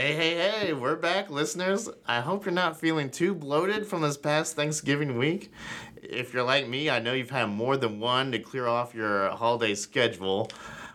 Hey, 0.00 0.14
hey, 0.14 0.34
hey, 0.34 0.72
we're 0.72 0.96
back, 0.96 1.28
listeners. 1.28 1.86
I 2.06 2.22
hope 2.22 2.46
you're 2.46 2.54
not 2.54 2.80
feeling 2.80 3.10
too 3.10 3.34
bloated 3.34 3.86
from 3.86 4.00
this 4.00 4.16
past 4.16 4.56
Thanksgiving 4.56 5.18
week. 5.18 5.52
If 6.02 6.32
you're 6.32 6.42
like 6.42 6.66
me, 6.66 6.88
I 6.88 7.00
know 7.00 7.12
you've 7.12 7.28
had 7.28 7.50
more 7.50 7.76
than 7.76 8.00
one 8.00 8.32
to 8.32 8.38
clear 8.38 8.66
off 8.66 8.94
your 8.94 9.28
holiday 9.28 9.74
schedule. 9.74 10.50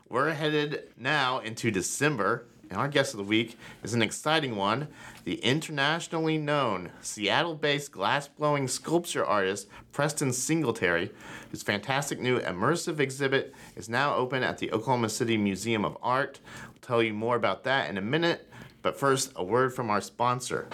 We're 0.10 0.34
headed 0.34 0.90
now 0.98 1.38
into 1.38 1.70
December, 1.70 2.48
and 2.72 2.80
our 2.80 2.88
guest 2.88 3.14
of 3.14 3.20
the 3.20 3.24
week 3.24 3.60
is 3.84 3.94
an 3.94 4.02
exciting 4.02 4.56
one 4.56 4.88
the 5.24 5.36
internationally 5.36 6.40
known 6.40 6.90
Seattle 7.02 7.54
based 7.54 7.92
glass 7.92 8.28
blowing 8.28 8.68
sculpture 8.68 9.24
artist 9.24 9.68
Preston 9.92 10.34
Singletary, 10.34 11.12
whose 11.52 11.62
fantastic 11.62 12.20
new 12.20 12.40
immersive 12.40 13.00
exhibit 13.00 13.54
is 13.76 13.88
now 13.88 14.16
open 14.16 14.42
at 14.42 14.58
the 14.58 14.72
Oklahoma 14.72 15.10
City 15.10 15.38
Museum 15.38 15.86
of 15.86 15.96
Art. 16.02 16.40
We'll 16.70 16.82
tell 16.82 17.04
you 17.04 17.14
more 17.14 17.36
about 17.36 17.66
that 17.66 17.88
in 17.88 18.00
a 18.00 18.02
minute. 18.02 18.50
But 18.86 19.00
first, 19.00 19.32
a 19.36 19.44
word 19.44 19.74
from 19.74 19.90
our 19.90 20.00
sponsor. 20.00 20.68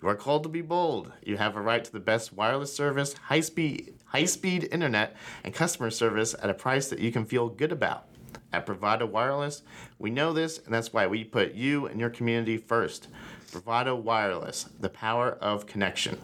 You 0.00 0.08
are 0.08 0.16
called 0.16 0.44
to 0.44 0.48
be 0.48 0.62
bold. 0.62 1.12
You 1.22 1.36
have 1.36 1.56
a 1.56 1.60
right 1.60 1.84
to 1.84 1.92
the 1.92 2.00
best 2.00 2.32
wireless 2.32 2.74
service, 2.74 3.12
high 3.12 3.40
speed, 3.40 3.96
high 4.06 4.24
speed 4.24 4.70
internet, 4.72 5.14
and 5.44 5.52
customer 5.52 5.90
service 5.90 6.34
at 6.42 6.48
a 6.48 6.54
price 6.54 6.88
that 6.88 7.00
you 7.00 7.12
can 7.12 7.26
feel 7.26 7.50
good 7.50 7.70
about. 7.70 8.06
At 8.50 8.64
Bravado 8.64 9.04
Wireless, 9.04 9.60
we 9.98 10.08
know 10.08 10.32
this, 10.32 10.56
and 10.64 10.72
that's 10.72 10.94
why 10.94 11.06
we 11.06 11.22
put 11.22 11.52
you 11.52 11.84
and 11.84 12.00
your 12.00 12.08
community 12.08 12.56
first. 12.56 13.08
Bravado 13.52 13.94
Wireless, 13.94 14.70
the 14.80 14.88
power 14.88 15.32
of 15.32 15.66
connection. 15.66 16.18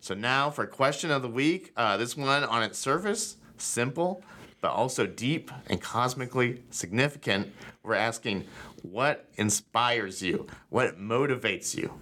So 0.00 0.14
now 0.14 0.48
for 0.48 0.64
question 0.64 1.10
of 1.10 1.20
the 1.20 1.28
week. 1.28 1.72
Uh, 1.76 1.98
this 1.98 2.16
one 2.16 2.44
on 2.44 2.62
its 2.62 2.78
surface, 2.78 3.36
simple, 3.58 4.24
but 4.60 4.70
also 4.70 5.06
deep 5.06 5.50
and 5.68 5.80
cosmically 5.80 6.62
significant. 6.70 7.52
We're 7.82 7.94
asking, 7.94 8.44
what 8.90 9.28
inspires 9.36 10.22
you? 10.22 10.46
What 10.70 10.98
motivates 10.98 11.76
you? 11.76 12.00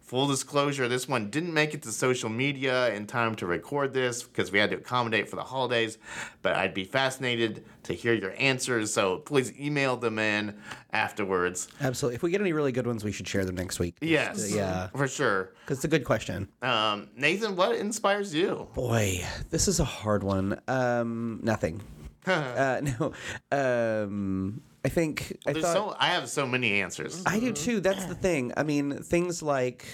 Full 0.00 0.26
disclosure, 0.26 0.88
this 0.88 1.08
one 1.08 1.30
didn't 1.30 1.54
make 1.54 1.72
it 1.72 1.82
to 1.84 1.90
social 1.90 2.28
media 2.28 2.92
in 2.92 3.06
time 3.06 3.34
to 3.36 3.46
record 3.46 3.94
this 3.94 4.22
because 4.22 4.52
we 4.52 4.58
had 4.58 4.70
to 4.70 4.76
accommodate 4.76 5.26
for 5.26 5.36
the 5.36 5.42
holidays, 5.42 5.96
but 6.42 6.54
I'd 6.54 6.74
be 6.74 6.84
fascinated 6.84 7.64
to 7.84 7.94
hear 7.94 8.12
your 8.12 8.34
answers, 8.38 8.92
so 8.92 9.18
please 9.18 9.58
email 9.58 9.96
them 9.96 10.18
in 10.18 10.54
afterwards. 10.92 11.68
Absolutely. 11.80 12.16
If 12.16 12.22
we 12.22 12.30
get 12.30 12.42
any 12.42 12.52
really 12.52 12.72
good 12.72 12.86
ones, 12.86 13.04
we 13.04 13.12
should 13.12 13.26
share 13.26 13.46
them 13.46 13.54
next 13.54 13.78
week. 13.78 13.96
Yes. 14.02 14.52
Yeah. 14.54 14.88
For 14.88 15.08
sure. 15.08 15.54
Because 15.64 15.78
it's 15.78 15.84
a 15.86 15.88
good 15.88 16.04
question. 16.04 16.46
Um, 16.60 17.08
Nathan, 17.16 17.56
what 17.56 17.76
inspires 17.76 18.34
you? 18.34 18.68
Boy, 18.74 19.24
this 19.48 19.66
is 19.66 19.80
a 19.80 19.84
hard 19.84 20.22
one. 20.22 20.60
Um, 20.68 21.40
nothing. 21.42 21.80
uh, 22.26 22.80
no. 23.00 23.12
Um, 23.50 24.62
I 24.84 24.88
think 24.88 25.38
I 25.46 25.52
There's 25.52 25.64
thought 25.64 25.74
so 25.74 25.96
I 25.98 26.06
have 26.08 26.28
so 26.28 26.46
many 26.46 26.80
answers. 26.80 27.22
I 27.26 27.38
do 27.38 27.52
too. 27.52 27.80
That's 27.80 28.04
the 28.06 28.14
thing. 28.14 28.52
I 28.56 28.62
mean, 28.62 29.02
things 29.02 29.42
like, 29.42 29.86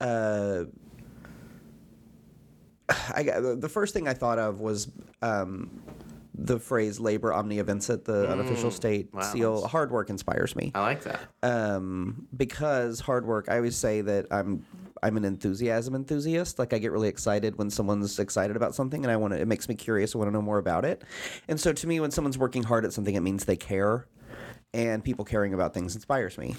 uh, 0.00 0.64
I 2.88 3.22
the 3.56 3.68
first 3.68 3.94
thing 3.94 4.08
I 4.08 4.14
thought 4.14 4.38
of 4.38 4.60
was 4.60 4.90
um, 5.20 5.82
the 6.38 6.58
phrase 6.58 7.00
"labor 7.00 7.32
omnia 7.32 7.64
vincit," 7.64 8.04
the 8.04 8.30
unofficial 8.30 8.70
state 8.70 9.12
wow, 9.12 9.20
seal. 9.22 9.66
Hard 9.66 9.90
work 9.90 10.08
inspires 10.08 10.54
me 10.54 10.70
I 10.74 10.80
like 10.80 11.02
that. 11.02 11.20
um, 11.42 12.26
because 12.36 13.00
hard 13.00 13.26
work. 13.26 13.48
I 13.48 13.56
always 13.56 13.76
say 13.76 14.00
that 14.02 14.26
I'm 14.30 14.64
I'm 15.02 15.16
an 15.16 15.24
enthusiasm 15.24 15.94
enthusiast. 15.94 16.58
Like 16.58 16.72
I 16.72 16.78
get 16.78 16.92
really 16.92 17.08
excited 17.08 17.56
when 17.56 17.70
someone's 17.70 18.18
excited 18.18 18.56
about 18.56 18.74
something, 18.74 19.04
and 19.04 19.10
I 19.10 19.16
want 19.16 19.34
to. 19.34 19.40
It 19.40 19.48
makes 19.48 19.68
me 19.68 19.74
curious. 19.74 20.14
I 20.14 20.18
want 20.18 20.28
to 20.28 20.32
know 20.32 20.42
more 20.42 20.58
about 20.58 20.84
it. 20.84 21.02
And 21.48 21.58
so 21.60 21.72
to 21.72 21.86
me, 21.86 22.00
when 22.00 22.10
someone's 22.10 22.38
working 22.38 22.62
hard 22.62 22.84
at 22.84 22.92
something, 22.92 23.14
it 23.14 23.20
means 23.20 23.44
they 23.44 23.56
care. 23.56 24.06
And 24.74 25.02
people 25.02 25.24
caring 25.24 25.54
about 25.54 25.72
things 25.72 25.94
inspires 25.94 26.36
me. 26.36 26.54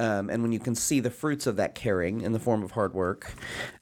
Um, 0.00 0.28
and 0.28 0.42
when 0.42 0.50
you 0.50 0.58
can 0.58 0.74
see 0.74 0.98
the 0.98 1.10
fruits 1.10 1.46
of 1.46 1.56
that 1.56 1.76
caring 1.76 2.22
in 2.22 2.32
the 2.32 2.40
form 2.40 2.64
of 2.64 2.72
hard 2.72 2.94
work, 2.94 3.32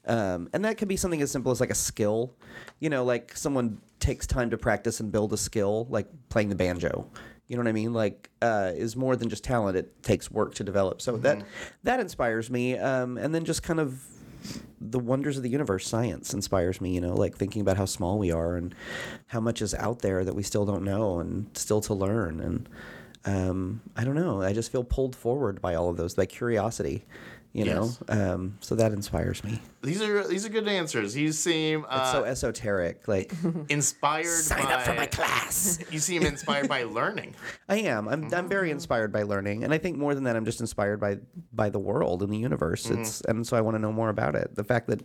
um, 0.05 0.47
and 0.53 0.63
that 0.63 0.77
could 0.77 0.87
be 0.87 0.95
something 0.95 1.21
as 1.23 1.31
simple 1.31 1.51
as 1.51 1.59
like 1.59 1.71
a 1.71 1.75
skill, 1.75 2.35
you 2.79 2.89
know, 2.89 3.03
like 3.03 3.35
someone 3.35 3.81
takes 3.99 4.27
time 4.27 4.51
to 4.51 4.57
practice 4.57 4.99
and 4.99 5.11
build 5.11 5.33
a 5.33 5.37
skill, 5.37 5.87
like 5.89 6.07
playing 6.29 6.49
the 6.49 6.55
banjo. 6.55 7.09
You 7.47 7.57
know 7.57 7.61
what 7.61 7.69
I 7.69 7.73
mean? 7.73 7.93
Like, 7.93 8.29
uh, 8.41 8.71
is 8.75 8.95
more 8.95 9.15
than 9.15 9.27
just 9.29 9.43
talent. 9.43 9.75
It 9.75 10.03
takes 10.03 10.29
work 10.29 10.53
to 10.55 10.63
develop. 10.63 11.01
So 11.01 11.17
that 11.17 11.43
that 11.83 11.99
inspires 11.99 12.49
me. 12.49 12.77
Um, 12.77 13.17
and 13.17 13.33
then 13.33 13.43
just 13.43 13.63
kind 13.63 13.79
of 13.79 14.03
the 14.79 14.99
wonders 14.99 15.37
of 15.37 15.43
the 15.43 15.49
universe, 15.49 15.87
science 15.87 16.33
inspires 16.33 16.79
me. 16.79 16.93
You 16.93 17.01
know, 17.01 17.15
like 17.15 17.37
thinking 17.37 17.61
about 17.61 17.77
how 17.77 17.85
small 17.85 18.17
we 18.17 18.31
are 18.31 18.55
and 18.55 18.73
how 19.27 19.39
much 19.39 19.61
is 19.61 19.73
out 19.73 19.99
there 19.99 20.23
that 20.23 20.35
we 20.35 20.43
still 20.43 20.65
don't 20.65 20.83
know 20.83 21.19
and 21.19 21.47
still 21.57 21.81
to 21.81 21.93
learn. 21.93 22.39
And 22.39 22.69
um, 23.25 23.81
I 23.95 24.03
don't 24.03 24.15
know. 24.15 24.41
I 24.41 24.53
just 24.53 24.71
feel 24.71 24.83
pulled 24.83 25.15
forward 25.15 25.61
by 25.61 25.75
all 25.75 25.89
of 25.89 25.97
those, 25.97 26.13
by 26.15 26.25
curiosity. 26.25 27.05
You 27.55 27.65
Yes. 27.65 27.99
know, 28.07 28.33
um, 28.33 28.57
so 28.61 28.73
that 28.73 28.93
inspires 28.93 29.43
me. 29.43 29.61
These 29.83 30.01
are 30.01 30.27
these 30.27 30.43
are 30.43 30.49
good 30.49 30.67
answers. 30.67 31.15
You 31.15 31.31
seem 31.31 31.85
It's 31.91 32.11
so 32.11 32.21
uh, 32.23 32.25
esoteric. 32.25 33.07
Like, 33.07 33.31
inspired. 33.69 34.25
sign 34.25 34.65
by, 34.65 34.73
up 34.73 34.81
for 34.81 34.95
my 34.95 35.05
class. 35.05 35.77
You 35.91 35.99
seem 35.99 36.23
inspired 36.25 36.67
by 36.67 36.81
learning. 36.81 37.35
I 37.69 37.81
am. 37.81 38.07
I'm, 38.07 38.33
I'm 38.33 38.49
very 38.49 38.71
inspired 38.71 39.11
by 39.13 39.21
learning, 39.21 39.63
and 39.63 39.71
I 39.71 39.77
think 39.77 39.97
more 39.99 40.15
than 40.15 40.23
that, 40.23 40.35
I'm 40.35 40.45
just 40.45 40.61
inspired 40.61 40.99
by 40.99 41.19
by 41.53 41.69
the 41.69 41.77
world 41.77 42.23
and 42.23 42.33
the 42.33 42.39
universe. 42.39 42.89
It's 42.89 43.21
and 43.21 43.45
so 43.45 43.55
I 43.55 43.61
want 43.61 43.75
to 43.75 43.79
know 43.79 43.91
more 43.91 44.09
about 44.09 44.33
it. 44.35 44.55
The 44.55 44.63
fact 44.63 44.87
that 44.87 45.01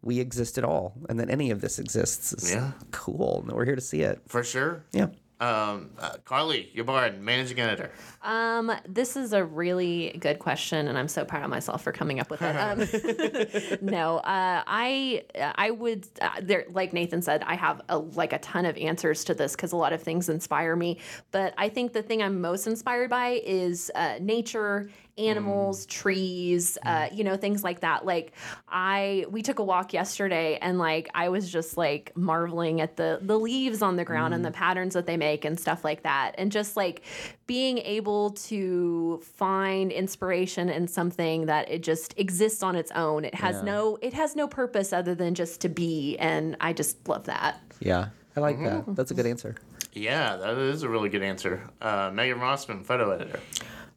we 0.00 0.18
exist 0.18 0.56
at 0.56 0.64
all, 0.64 0.94
and 1.10 1.20
that 1.20 1.28
any 1.28 1.50
of 1.50 1.60
this 1.60 1.78
exists, 1.78 2.32
is 2.32 2.52
Yeah. 2.54 2.72
cool. 2.90 3.42
And 3.46 3.52
we're 3.52 3.66
here 3.66 3.76
to 3.76 3.82
see 3.82 4.00
it. 4.00 4.22
For 4.28 4.42
sure. 4.42 4.82
Yeah. 4.92 5.08
Um, 5.42 5.90
uh, 5.98 6.18
Carly, 6.24 6.70
your 6.72 6.84
bard, 6.84 7.20
managing 7.20 7.58
editor. 7.58 7.90
Um, 8.22 8.70
this 8.88 9.16
is 9.16 9.32
a 9.32 9.44
really 9.44 10.16
good 10.20 10.38
question, 10.38 10.86
and 10.86 10.96
I'm 10.96 11.08
so 11.08 11.24
proud 11.24 11.42
of 11.42 11.50
myself 11.50 11.82
for 11.82 11.90
coming 11.90 12.20
up 12.20 12.30
with 12.30 12.42
it. 12.42 12.54
Um, 12.54 13.78
no, 13.82 14.18
uh, 14.18 14.62
I 14.64 15.24
I 15.34 15.72
would 15.72 16.06
uh, 16.20 16.30
there 16.40 16.66
like 16.70 16.92
Nathan 16.92 17.22
said, 17.22 17.42
I 17.42 17.56
have 17.56 17.80
a, 17.88 17.98
like 17.98 18.32
a 18.32 18.38
ton 18.38 18.66
of 18.66 18.76
answers 18.76 19.24
to 19.24 19.34
this 19.34 19.56
because 19.56 19.72
a 19.72 19.76
lot 19.76 19.92
of 19.92 20.00
things 20.00 20.28
inspire 20.28 20.76
me. 20.76 20.98
But 21.32 21.54
I 21.58 21.68
think 21.68 21.92
the 21.92 22.04
thing 22.04 22.22
I'm 22.22 22.40
most 22.40 22.68
inspired 22.68 23.10
by 23.10 23.40
is 23.44 23.90
uh, 23.96 24.18
nature, 24.20 24.90
animals, 25.18 25.86
trees, 25.86 26.78
uh, 26.84 27.08
you 27.12 27.22
know, 27.24 27.36
things 27.36 27.62
like 27.62 27.80
that. 27.80 28.04
Like 28.06 28.32
I 28.68 29.26
we 29.30 29.42
took 29.42 29.58
a 29.58 29.64
walk 29.64 29.92
yesterday, 29.92 30.58
and 30.60 30.78
like 30.78 31.08
I 31.14 31.28
was 31.28 31.50
just 31.50 31.76
like 31.76 32.12
marveling 32.16 32.80
at 32.80 32.96
the 32.96 33.18
the 33.22 33.38
leaves 33.38 33.82
on 33.82 33.96
the 33.96 34.04
ground 34.04 34.34
and 34.34 34.44
the 34.44 34.50
patterns 34.50 34.94
that 34.94 35.06
they 35.06 35.16
make 35.16 35.44
and 35.44 35.58
stuff 35.58 35.84
like 35.84 36.02
that, 36.02 36.34
and 36.38 36.50
just 36.50 36.76
like 36.76 37.02
being 37.46 37.78
able 37.78 38.30
to 38.30 39.20
find 39.36 39.92
inspiration 39.92 40.68
in 40.68 40.88
something 40.88 41.46
that 41.46 41.70
it 41.70 41.82
just 41.82 42.18
exists 42.18 42.62
on 42.62 42.74
its 42.76 42.90
own. 42.92 43.24
It 43.24 43.34
has 43.34 43.56
Yeah. 43.56 43.62
no 43.62 43.98
it 44.00 44.14
has 44.14 44.34
no 44.34 44.48
purpose 44.48 44.92
other 44.92 45.14
than 45.14 45.34
just 45.34 45.60
to 45.62 45.68
be, 45.68 46.16
and 46.18 46.56
I 46.60 46.72
just 46.72 47.06
love 47.08 47.24
that. 47.24 47.60
Yeah. 47.80 48.08
I 48.34 48.40
like 48.40 48.58
that. 48.62 48.84
That's 48.96 49.10
a 49.10 49.14
good 49.14 49.26
answer. 49.26 49.56
Yeah, 49.92 50.36
that 50.36 50.56
is 50.56 50.84
a 50.84 50.88
really 50.88 51.10
good 51.10 51.22
answer. 51.22 51.68
Uh, 51.82 52.10
Megan 52.14 52.38
Rossman, 52.38 52.82
photo 52.82 53.10
editor. 53.10 53.40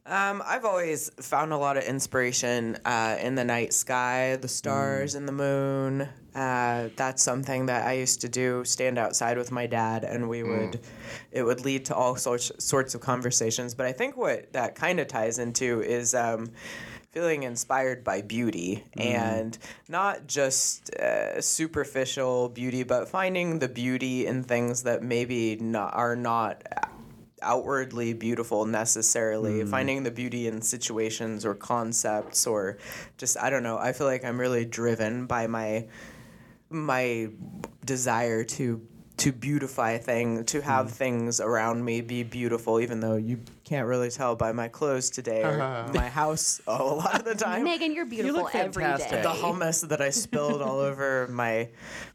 Um, 0.08 0.40
I've 0.46 0.64
always 0.64 1.10
found 1.20 1.52
a 1.52 1.56
lot 1.56 1.76
of 1.76 1.82
inspiration 1.82 2.78
uh, 2.84 3.16
in 3.20 3.34
the 3.34 3.44
night 3.44 3.72
sky, 3.72 4.36
the 4.36 4.46
stars 4.46 5.16
and 5.16 5.26
the 5.26 5.32
moon. 5.32 6.08
Uh, 6.32 6.90
that's 6.94 7.24
something 7.24 7.66
that 7.66 7.84
I 7.84 7.94
used 7.94 8.20
to 8.20 8.28
do. 8.28 8.64
Stand 8.64 8.98
outside 8.98 9.36
with 9.36 9.50
my 9.50 9.66
dad, 9.66 10.04
and 10.04 10.28
we 10.28 10.44
would. 10.44 10.80
It 11.32 11.42
would 11.42 11.64
lead 11.64 11.86
to 11.86 11.94
all 11.94 12.14
sorts 12.14 12.52
sorts 12.58 12.94
of 12.94 13.00
conversations. 13.00 13.74
But 13.74 13.86
I 13.86 13.92
think 13.92 14.16
what 14.16 14.52
that 14.52 14.76
kind 14.76 15.00
of 15.00 15.08
ties 15.08 15.38
into 15.38 15.82
is. 15.82 16.14
Um, 16.14 16.52
feeling 17.12 17.44
inspired 17.44 18.04
by 18.04 18.20
beauty 18.20 18.84
and 18.98 19.56
not 19.88 20.26
just 20.26 20.94
uh, 20.96 21.40
superficial 21.40 22.50
beauty 22.50 22.82
but 22.82 23.08
finding 23.08 23.58
the 23.58 23.68
beauty 23.68 24.26
in 24.26 24.42
things 24.42 24.82
that 24.82 25.02
maybe 25.02 25.56
not, 25.56 25.94
are 25.94 26.14
not 26.14 26.62
outwardly 27.42 28.14
beautiful 28.14 28.64
necessarily 28.64 29.60
hmm. 29.60 29.70
finding 29.70 30.02
the 30.02 30.10
beauty 30.10 30.46
in 30.46 30.62
situations 30.62 31.44
or 31.44 31.54
concepts 31.54 32.46
or 32.46 32.78
just 33.18 33.36
i 33.38 33.50
don't 33.50 33.62
know 33.62 33.76
i 33.78 33.92
feel 33.92 34.06
like 34.06 34.24
i'm 34.24 34.40
really 34.40 34.64
driven 34.64 35.26
by 35.26 35.46
my 35.46 35.86
my 36.70 37.28
desire 37.84 38.42
to 38.42 38.80
to 39.18 39.32
beautify 39.32 39.96
things 39.96 40.44
to 40.52 40.60
have 40.60 40.90
things 40.90 41.40
around 41.40 41.82
me 41.82 42.02
be 42.02 42.22
beautiful 42.22 42.78
even 42.80 43.00
though 43.00 43.16
you 43.16 43.40
can't 43.64 43.86
really 43.88 44.10
tell 44.10 44.36
by 44.36 44.52
my 44.52 44.68
clothes 44.68 45.08
today 45.08 45.42
or 45.42 45.56
my 45.94 46.08
house 46.08 46.60
a 46.66 46.82
lot 46.84 47.14
of 47.14 47.24
the 47.24 47.34
time 47.44 47.64
Megan, 47.64 47.94
you're 47.94 48.04
beautiful 48.04 48.42
look 48.42 48.54
every 48.54 48.82
fantastic. 48.84 49.10
day. 49.10 49.22
the 49.22 49.30
hummus 49.30 49.88
that 49.88 50.00
I 50.02 50.10
spilled 50.10 50.60
all 50.60 50.80
over 50.90 51.26
my 51.28 51.70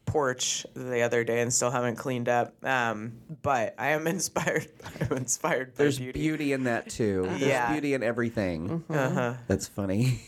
porch 0.06 0.66
the 0.76 1.02
other 1.02 1.24
day 1.24 1.42
and 1.42 1.52
still 1.54 1.72
haven't 1.72 1.96
cleaned 1.96 2.28
up. 2.30 2.54
Um, 2.66 3.14
but 3.42 3.74
I 3.80 3.90
am 3.90 4.06
inspired. 4.16 4.68
I'm 5.00 5.18
inspired 5.18 5.74
by 5.74 5.84
There's 5.84 5.98
beauty. 6.00 6.20
beauty. 6.20 6.54
in 6.54 6.66
that 6.66 6.90
too. 6.90 7.24
There's 7.28 7.42
Yeah. 7.42 7.72
beauty 7.72 7.94
in 7.94 8.04
everything. 8.04 8.84
Uh-huh. 8.90 9.34
That's 9.48 9.68
funny. 9.68 10.22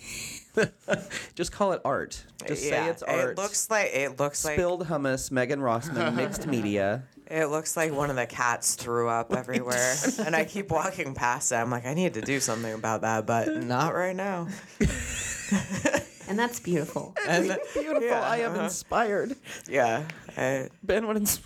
Just 1.36 1.52
call 1.52 1.74
it 1.74 1.82
art. 1.84 2.24
Just 2.48 2.64
say 2.64 2.90
it's 2.90 3.04
art. 3.04 3.32
It 3.32 3.38
looks 3.38 3.70
like 3.70 3.92
it 3.94 4.20
looks 4.20 4.46
like 4.46 4.56
Spilled 4.56 4.86
hummus, 4.88 5.32
Megan 5.32 5.60
Rossman, 5.60 6.16
mixed 6.16 6.48
media. 6.48 7.04
It 7.28 7.46
looks 7.48 7.76
like 7.78 7.92
one 7.94 8.10
of 8.10 8.16
the 8.16 8.26
cats 8.26 8.76
threw 8.76 9.10
up 9.10 9.34
everywhere. 9.34 9.96
and 10.26 10.36
I 10.36 10.46
keep 10.46 10.70
walking 10.70 11.16
past 11.16 11.52
it. 11.52 11.56
I'm 11.56 11.72
like, 11.72 11.86
I 11.86 11.94
need 11.94 12.14
to 12.16 12.22
do 12.22 12.40
something 12.40 12.74
about 12.74 13.02
that, 13.02 13.26
but 13.26 13.64
not 13.64 13.96
right 13.96 14.16
now. 14.16 14.48
And 16.28 16.40
that's 16.40 16.60
beautiful. 16.60 17.16
And 17.28 17.58
Beautiful. 17.74 18.02
Yeah, 18.02 18.22
I 18.22 18.38
am 18.38 18.54
uh-huh. 18.54 18.64
inspired. 18.64 19.36
yeah, 19.68 20.04
I, 20.38 20.70
Ben, 20.82 21.06
what, 21.06 21.18
ins- 21.18 21.38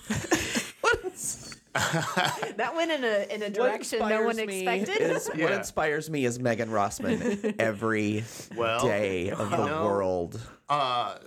what, 0.82 1.04
ins- 1.04 1.47
That 2.58 2.76
went 2.76 2.92
in 2.92 3.04
a 3.04 3.34
in 3.34 3.44
a 3.44 3.50
direction 3.50 4.00
no 4.00 4.24
one 4.24 4.40
expected. 4.40 5.02
Is, 5.02 5.28
What 5.36 5.52
inspires 5.52 6.10
me 6.10 6.26
is 6.26 6.40
Megan 6.40 6.70
Rossman 6.70 7.56
every 7.60 8.24
day 8.56 9.32
Well, 9.32 9.42
of 9.42 9.50
the 9.52 9.66
know- 9.66 9.86
world. 9.86 10.40
Uh, 10.70 11.18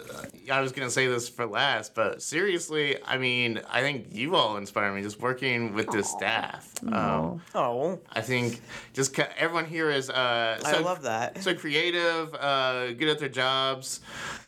I 0.52 0.60
was 0.60 0.70
gonna 0.72 0.90
say 0.90 1.06
this 1.06 1.26
for 1.30 1.46
last, 1.46 1.94
but 1.94 2.20
seriously, 2.20 2.98
I 3.06 3.16
mean, 3.16 3.62
I 3.70 3.80
think 3.80 4.08
you 4.10 4.36
all 4.36 4.58
inspire 4.58 4.92
me 4.92 5.00
just 5.00 5.18
working 5.18 5.72
with 5.72 5.90
this 5.90 6.10
staff. 6.10 6.70
Um, 6.84 7.40
oh, 7.54 8.00
I 8.12 8.20
think 8.20 8.60
just 8.92 9.14
ca- 9.14 9.30
everyone 9.38 9.64
here 9.64 9.88
is 9.90 10.10
uh, 10.10 10.60
I 10.62 10.72
so, 10.72 10.82
love 10.82 11.00
that. 11.02 11.42
so 11.42 11.54
creative, 11.54 12.34
uh, 12.34 12.92
good 12.92 13.08
at 13.08 13.18
their 13.18 13.30
jobs. 13.30 14.00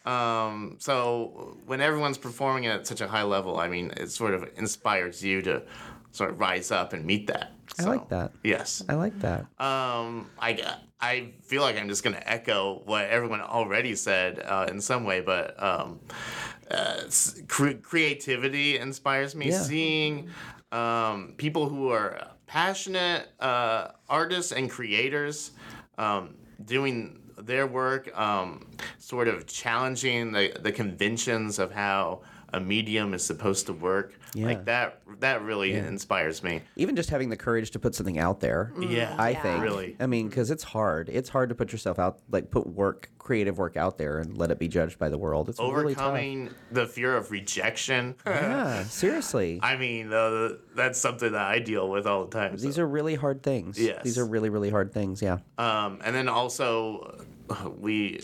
Um, 0.05 0.76
so 0.78 1.56
when 1.64 1.81
everyone's 1.81 2.19
performing 2.19 2.66
at 2.66 2.87
such 2.87 3.00
a 3.00 3.08
high 3.08 3.22
level, 3.22 3.58
I 3.58 3.69
mean, 3.69 3.93
it 3.96 4.10
sort 4.10 4.34
of 4.34 4.46
inspires 4.58 5.25
you 5.25 5.40
to 5.40 5.62
sort 6.12 6.30
of 6.30 6.40
rise 6.40 6.70
up 6.70 6.92
and 6.92 7.04
meet 7.04 7.26
that. 7.26 7.52
I 7.78 7.84
like 7.84 8.08
that. 8.10 8.32
Yes. 8.44 8.84
I 8.88 8.94
like 8.94 9.18
that. 9.20 9.40
Um, 9.58 10.30
I, 10.38 10.76
I 11.00 11.32
feel 11.42 11.62
like 11.62 11.76
I'm 11.78 11.88
just 11.88 12.04
gonna 12.04 12.22
echo 12.24 12.82
what 12.84 13.06
everyone 13.06 13.40
already 13.40 13.96
said 13.96 14.40
uh, 14.40 14.66
in 14.68 14.80
some 14.80 15.04
way, 15.04 15.20
but 15.20 15.60
um, 15.62 16.00
uh, 16.70 17.02
cre- 17.48 17.80
creativity 17.82 18.78
inspires 18.78 19.34
me. 19.34 19.50
Yeah. 19.50 19.62
Seeing 19.62 20.28
um, 20.70 21.34
people 21.38 21.68
who 21.68 21.88
are 21.88 22.28
passionate 22.46 23.28
uh, 23.40 23.88
artists 24.08 24.52
and 24.52 24.70
creators 24.70 25.52
um, 25.96 26.34
doing 26.64 27.18
their 27.38 27.66
work, 27.66 28.16
um, 28.18 28.70
sort 28.98 29.28
of 29.28 29.46
challenging 29.46 30.32
the, 30.32 30.52
the 30.60 30.72
conventions 30.72 31.58
of 31.58 31.72
how 31.72 32.20
a 32.52 32.60
medium 32.60 33.14
is 33.14 33.25
supposed 33.25 33.66
to 33.66 33.72
work. 33.72 34.14
Yeah. 34.34 34.46
Like 34.46 34.64
that, 34.66 35.00
that 35.20 35.43
really 35.43 35.72
inspires 35.75 36.43
me. 36.43 36.62
Even 36.76 36.96
just 36.96 37.10
having 37.10 37.28
the 37.31 37.37
courage 37.37 37.70
to 37.72 37.78
put 37.78 37.94
something 37.94 38.19
out 38.19 38.40
there. 38.40 38.72
Yeah, 38.81 39.14
I 39.19 39.31
Yeah. 39.31 39.43
think. 39.43 39.62
Really. 39.62 39.96
I 40.00 40.06
mean, 40.06 40.28
because 40.28 40.50
it's 40.50 40.62
hard. 40.64 41.08
It's 41.08 41.28
hard 41.28 41.49
to 41.50 41.54
put 41.54 41.72
yourself 41.72 41.99
out, 41.99 42.19
like 42.31 42.50
put 42.50 42.66
work, 42.66 43.10
creative 43.19 43.58
work 43.58 43.76
out 43.76 43.99
there, 43.99 44.19
and 44.19 44.37
let 44.37 44.50
it 44.50 44.58
be 44.58 44.69
judged 44.69 44.99
by 44.99 45.08
the 45.08 45.19
world. 45.19 45.49
It's 45.49 45.58
really 45.60 45.93
overcoming 45.94 46.50
the 46.70 46.87
fear 46.87 47.16
of 47.16 47.31
rejection. 47.31 48.14
Yeah, 48.26 48.84
seriously. 48.84 49.60
I 49.62 49.76
mean, 49.76 50.12
uh, 50.12 50.50
that's 50.75 50.98
something 50.98 51.32
that 51.32 51.43
I 51.46 51.58
deal 51.58 51.88
with 51.88 52.06
all 52.06 52.25
the 52.25 52.31
time. 52.31 52.56
These 52.56 52.76
so. 52.76 52.82
are 52.82 52.87
really 52.87 53.14
hard 53.14 53.43
things. 53.43 53.78
Yes. 53.78 54.02
These 54.02 54.19
are 54.19 54.26
really, 54.26 54.48
really 54.50 54.70
hard 54.70 54.93
things. 54.93 55.22
Yeah. 55.22 55.38
um, 55.58 56.00
and 56.05 56.14
then 56.14 56.28
also, 56.28 57.25
we 57.78 58.20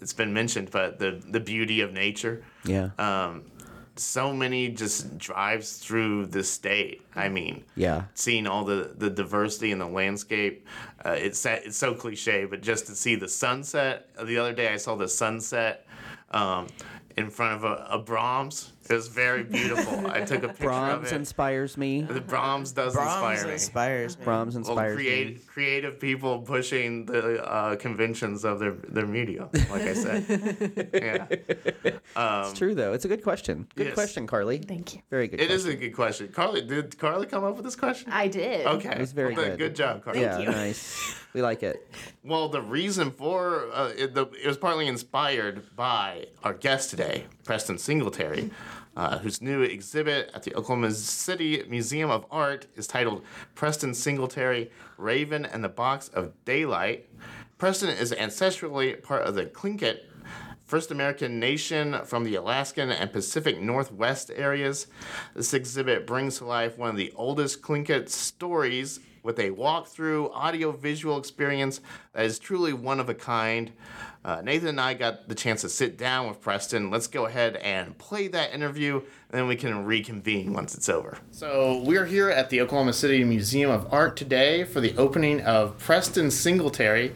it's 0.00 0.12
been 0.12 0.32
mentioned, 0.32 0.70
but 0.70 0.98
the 0.98 1.22
the 1.28 1.40
beauty 1.40 1.80
of 1.80 1.92
nature. 1.92 2.42
Yeah. 2.64 2.90
Um, 2.98 3.44
so 3.96 4.32
many 4.32 4.68
just 4.68 5.18
drives 5.18 5.78
through 5.78 6.26
the 6.26 6.42
state. 6.42 7.02
I 7.14 7.28
mean, 7.28 7.64
yeah. 7.76 8.04
seeing 8.14 8.46
all 8.46 8.64
the, 8.64 8.92
the 8.96 9.10
diversity 9.10 9.70
in 9.70 9.78
the 9.78 9.86
landscape. 9.86 10.66
Uh, 11.04 11.10
it's 11.10 11.44
it's 11.44 11.76
so 11.76 11.94
cliche, 11.94 12.44
but 12.44 12.62
just 12.62 12.86
to 12.86 12.94
see 12.94 13.16
the 13.16 13.28
sunset. 13.28 14.08
The 14.22 14.38
other 14.38 14.52
day, 14.52 14.68
I 14.68 14.76
saw 14.76 14.96
the 14.96 15.08
sunset 15.08 15.86
um, 16.30 16.68
in 17.16 17.30
front 17.30 17.56
of 17.56 17.64
a, 17.64 17.86
a 17.90 18.02
Braum's. 18.02 18.71
It 18.90 18.94
was 18.94 19.08
very 19.08 19.44
beautiful. 19.44 20.06
I 20.08 20.22
took 20.22 20.42
a 20.42 20.48
picture 20.48 20.64
Braum's 20.68 21.06
of 21.08 21.12
it. 21.12 21.16
inspires 21.16 21.76
me. 21.76 22.02
the 22.02 22.20
Braum's 22.20 22.72
does 22.72 22.94
Braum's 22.96 23.40
inspire 23.40 23.46
me. 23.46 23.52
inspires 23.52 24.18
me. 24.18 24.24
Braum's 24.24 24.54
Well, 24.54 24.58
inspires 24.70 24.98
me. 24.98 25.04
create, 25.04 25.46
creative 25.46 26.00
people 26.00 26.40
pushing 26.40 27.06
the 27.06 27.42
uh, 27.44 27.76
conventions 27.76 28.44
of 28.44 28.58
their, 28.58 28.72
their 28.88 29.06
media, 29.06 29.48
like 29.70 29.82
I 29.82 29.94
said. 29.94 30.90
yeah. 30.94 31.26
It's 32.16 32.58
true 32.58 32.74
though. 32.74 32.92
It's 32.92 33.04
a 33.04 33.08
good 33.08 33.22
question. 33.22 33.66
Good 33.74 33.86
Yes. 33.88 33.94
question, 33.94 34.26
Carly. 34.26 34.58
Thank 34.58 34.94
you. 34.94 35.02
Very 35.10 35.28
good. 35.28 35.40
It 35.40 35.50
is 35.50 35.62
question. 35.62 35.78
a 35.78 35.80
good 35.86 35.94
question. 35.94 36.28
Carly, 36.28 36.60
did 36.62 36.98
Carly 36.98 37.26
come 37.26 37.44
up 37.44 37.54
with 37.56 37.64
this 37.64 37.76
question? 37.76 38.10
I 38.12 38.28
did. 38.28 38.66
Okay. 38.66 38.90
It 38.92 38.98
was 38.98 39.12
very 39.12 39.34
Well, 39.34 39.44
good. 39.46 39.58
Good 39.58 39.76
job, 39.76 40.04
Carly. 40.04 40.20
Yeah, 40.20 40.38
nice. 40.38 41.14
We 41.34 41.40
like 41.42 41.62
it. 41.62 41.88
Well, 42.24 42.48
the 42.48 42.60
reason 42.60 43.10
for 43.10 43.70
uh, 43.72 43.92
it, 43.96 44.14
the, 44.14 44.26
it 44.42 44.46
was 44.46 44.56
partly 44.58 44.86
inspired 44.86 45.74
by 45.74 46.26
our 46.44 46.52
guest 46.52 46.90
today, 46.90 47.24
Preston 47.44 47.78
Singletary, 47.78 48.50
uh, 48.96 49.18
whose 49.18 49.40
new 49.40 49.62
exhibit 49.62 50.30
at 50.34 50.42
the 50.42 50.54
Oklahoma 50.54 50.90
City 50.92 51.62
Museum 51.68 52.10
of 52.10 52.26
Art 52.30 52.66
is 52.76 52.86
titled 52.86 53.22
Preston 53.54 53.94
Singletary 53.94 54.70
Raven 54.96 55.44
and 55.44 55.64
the 55.64 55.68
Box 55.68 56.08
of 56.08 56.32
Daylight. 56.44 57.08
Preston 57.58 57.90
is 57.90 58.12
ancestrally 58.12 59.00
part 59.02 59.22
of 59.22 59.34
the 59.34 59.46
Tlingit, 59.46 60.00
first 60.64 60.90
American 60.90 61.38
nation 61.38 61.98
from 62.04 62.24
the 62.24 62.34
Alaskan 62.34 62.90
and 62.90 63.12
Pacific 63.12 63.60
Northwest 63.60 64.30
areas. 64.34 64.86
This 65.34 65.54
exhibit 65.54 66.06
brings 66.06 66.38
to 66.38 66.44
life 66.44 66.76
one 66.76 66.90
of 66.90 66.96
the 66.96 67.12
oldest 67.14 67.62
Tlingit 67.62 68.08
stories 68.08 69.00
with 69.22 69.38
a 69.38 69.50
walkthrough 69.50 70.30
audio-visual 70.34 71.18
experience 71.18 71.80
that 72.12 72.24
is 72.24 72.38
truly 72.38 72.72
one 72.72 73.00
of 73.00 73.08
a 73.08 73.14
kind. 73.14 73.72
Uh, 74.24 74.40
Nathan 74.40 74.68
and 74.68 74.80
I 74.80 74.94
got 74.94 75.28
the 75.28 75.34
chance 75.34 75.62
to 75.62 75.68
sit 75.68 75.98
down 75.98 76.28
with 76.28 76.40
Preston. 76.40 76.90
Let's 76.90 77.08
go 77.08 77.26
ahead 77.26 77.56
and 77.56 77.98
play 77.98 78.28
that 78.28 78.54
interview, 78.54 78.96
and 78.96 79.04
then 79.30 79.48
we 79.48 79.56
can 79.56 79.84
reconvene 79.84 80.52
once 80.52 80.74
it's 80.74 80.88
over. 80.88 81.18
So 81.32 81.82
we're 81.84 82.06
here 82.06 82.30
at 82.30 82.48
the 82.50 82.60
Oklahoma 82.60 82.92
City 82.92 83.24
Museum 83.24 83.70
of 83.70 83.92
Art 83.92 84.16
today 84.16 84.64
for 84.64 84.80
the 84.80 84.96
opening 84.96 85.40
of 85.40 85.78
Preston 85.78 86.30
Singletary. 86.30 87.12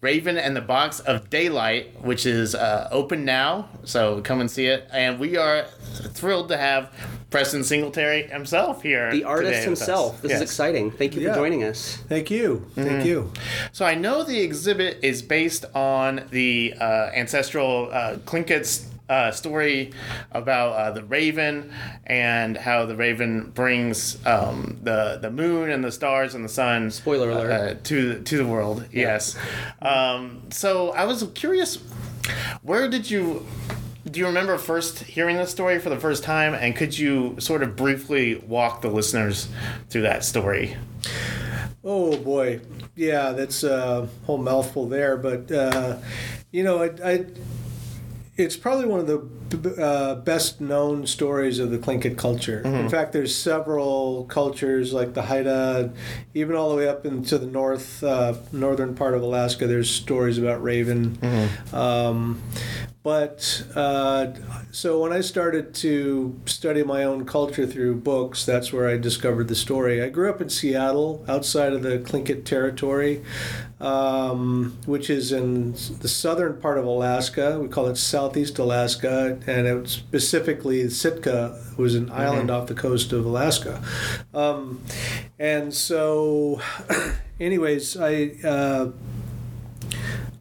Raven 0.00 0.36
and 0.36 0.54
the 0.54 0.60
Box 0.60 1.00
of 1.00 1.30
Daylight, 1.30 1.98
which 2.02 2.26
is 2.26 2.54
uh, 2.54 2.88
open 2.92 3.24
now. 3.24 3.70
So 3.84 4.20
come 4.20 4.42
and 4.42 4.50
see 4.50 4.66
it. 4.66 4.86
And 4.92 5.18
we 5.18 5.38
are 5.38 5.64
thrilled 5.64 6.48
to 6.48 6.58
have 6.58 6.92
Preston 7.34 7.64
Singletary 7.64 8.28
himself 8.28 8.80
here. 8.80 9.10
The 9.10 9.24
artist 9.24 9.46
today 9.54 9.68
with 9.68 9.72
us. 9.72 9.80
himself. 9.80 10.22
This 10.22 10.30
Yes. 10.30 10.36
is 10.40 10.42
exciting. 10.42 10.92
Thank 10.92 11.16
you 11.16 11.22
Yeah. 11.22 11.30
for 11.30 11.40
joining 11.40 11.64
us. 11.64 11.98
Thank 12.08 12.30
you. 12.30 12.64
Thank 12.76 13.04
you. 13.04 13.32
So 13.72 13.84
I 13.84 13.96
know 13.96 14.22
the 14.22 14.40
exhibit 14.40 14.98
is 15.02 15.20
based 15.20 15.64
on 15.74 16.22
the 16.30 16.74
uh, 16.80 17.10
ancestral 17.12 17.88
uh, 17.92 18.18
Tlingit 18.24 18.82
uh, 19.08 19.32
story 19.32 19.90
about 20.30 20.70
uh, 20.74 20.90
the 20.92 21.02
raven 21.02 21.72
and 22.06 22.56
how 22.56 22.86
the 22.86 22.94
raven 22.94 23.50
brings 23.52 24.16
um, 24.24 24.78
the 24.84 25.18
the 25.20 25.30
moon 25.32 25.70
and 25.72 25.82
the 25.82 25.90
stars 25.90 26.36
and 26.36 26.44
the 26.44 26.48
sun. 26.48 26.88
Spoiler 26.92 27.30
alert. 27.30 27.50
Uh, 27.50 27.74
to 27.82 28.20
to 28.22 28.36
the 28.36 28.46
world. 28.46 28.84
Yes. 28.92 29.34
Um, 29.82 30.42
so 30.50 30.92
I 30.92 31.04
was 31.04 31.26
curious, 31.34 31.78
where 32.62 32.88
did 32.88 33.10
you? 33.10 33.44
Do 34.14 34.20
you 34.20 34.26
remember 34.26 34.56
first 34.58 35.00
hearing 35.00 35.38
the 35.38 35.46
story 35.46 35.80
for 35.80 35.88
the 35.90 35.98
first 35.98 36.22
time, 36.22 36.54
and 36.54 36.76
could 36.76 36.96
you 36.96 37.34
sort 37.40 37.64
of 37.64 37.74
briefly 37.74 38.36
walk 38.46 38.80
the 38.80 38.88
listeners 38.88 39.48
through 39.88 40.02
that 40.02 40.22
story? 40.22 40.76
Oh 41.82 42.16
boy, 42.16 42.60
yeah, 42.94 43.32
that's 43.32 43.64
a 43.64 44.08
whole 44.24 44.38
mouthful 44.38 44.88
there. 44.88 45.16
But 45.16 45.50
uh, 45.50 45.98
you 46.52 46.62
know, 46.62 46.84
I, 46.84 46.90
I, 47.04 47.26
it's 48.36 48.56
probably 48.56 48.86
one 48.86 49.00
of 49.00 49.08
the 49.08 49.82
uh, 49.82 50.14
best 50.16 50.60
known 50.60 51.08
stories 51.08 51.58
of 51.58 51.72
the 51.72 51.78
Tlingit 51.78 52.16
culture. 52.16 52.60
In 52.60 52.88
fact, 52.88 53.12
there's 53.12 53.34
several 53.34 54.24
cultures 54.26 54.92
like 54.92 55.14
the 55.14 55.22
Haida, 55.22 55.92
even 56.34 56.54
all 56.54 56.70
the 56.70 56.76
way 56.76 56.88
up 56.88 57.04
into 57.04 57.36
the 57.36 57.46
north, 57.46 58.02
uh, 58.02 58.34
northern 58.52 58.94
part 58.94 59.14
of 59.14 59.22
Alaska. 59.22 59.66
There's 59.66 59.90
stories 59.90 60.38
about 60.38 60.62
Raven. 60.62 61.18
Um, 61.72 62.42
but 63.04 63.62
uh, 63.74 64.32
so 64.72 64.98
when 64.98 65.12
I 65.12 65.20
started 65.20 65.74
to 65.74 66.40
study 66.46 66.82
my 66.82 67.04
own 67.04 67.26
culture 67.26 67.66
through 67.66 67.96
books, 67.96 68.46
that's 68.46 68.72
where 68.72 68.88
I 68.88 68.96
discovered 68.96 69.48
the 69.48 69.54
story. 69.54 70.02
I 70.02 70.08
grew 70.08 70.30
up 70.30 70.40
in 70.40 70.48
Seattle, 70.48 71.22
outside 71.28 71.74
of 71.74 71.82
the 71.82 71.98
Tlingit 71.98 72.46
territory, 72.46 73.22
um, 73.78 74.78
which 74.86 75.10
is 75.10 75.32
in 75.32 75.72
the 75.72 76.08
southern 76.08 76.58
part 76.62 76.78
of 76.78 76.86
Alaska. 76.86 77.58
We 77.60 77.68
call 77.68 77.88
it 77.88 77.96
Southeast 77.96 78.58
Alaska, 78.58 79.38
and 79.46 79.66
it 79.66 79.74
was 79.74 79.92
specifically 79.92 80.88
Sitka 80.88 81.62
was 81.76 81.94
an 81.94 82.10
island 82.10 82.50
off 82.50 82.68
the 82.68 82.74
coast 82.74 83.12
of 83.12 83.26
Alaska. 83.26 83.84
Um, 84.32 84.82
and 85.38 85.74
so, 85.74 86.62
anyways, 87.38 87.98
I. 87.98 88.30
Uh, 88.42 88.92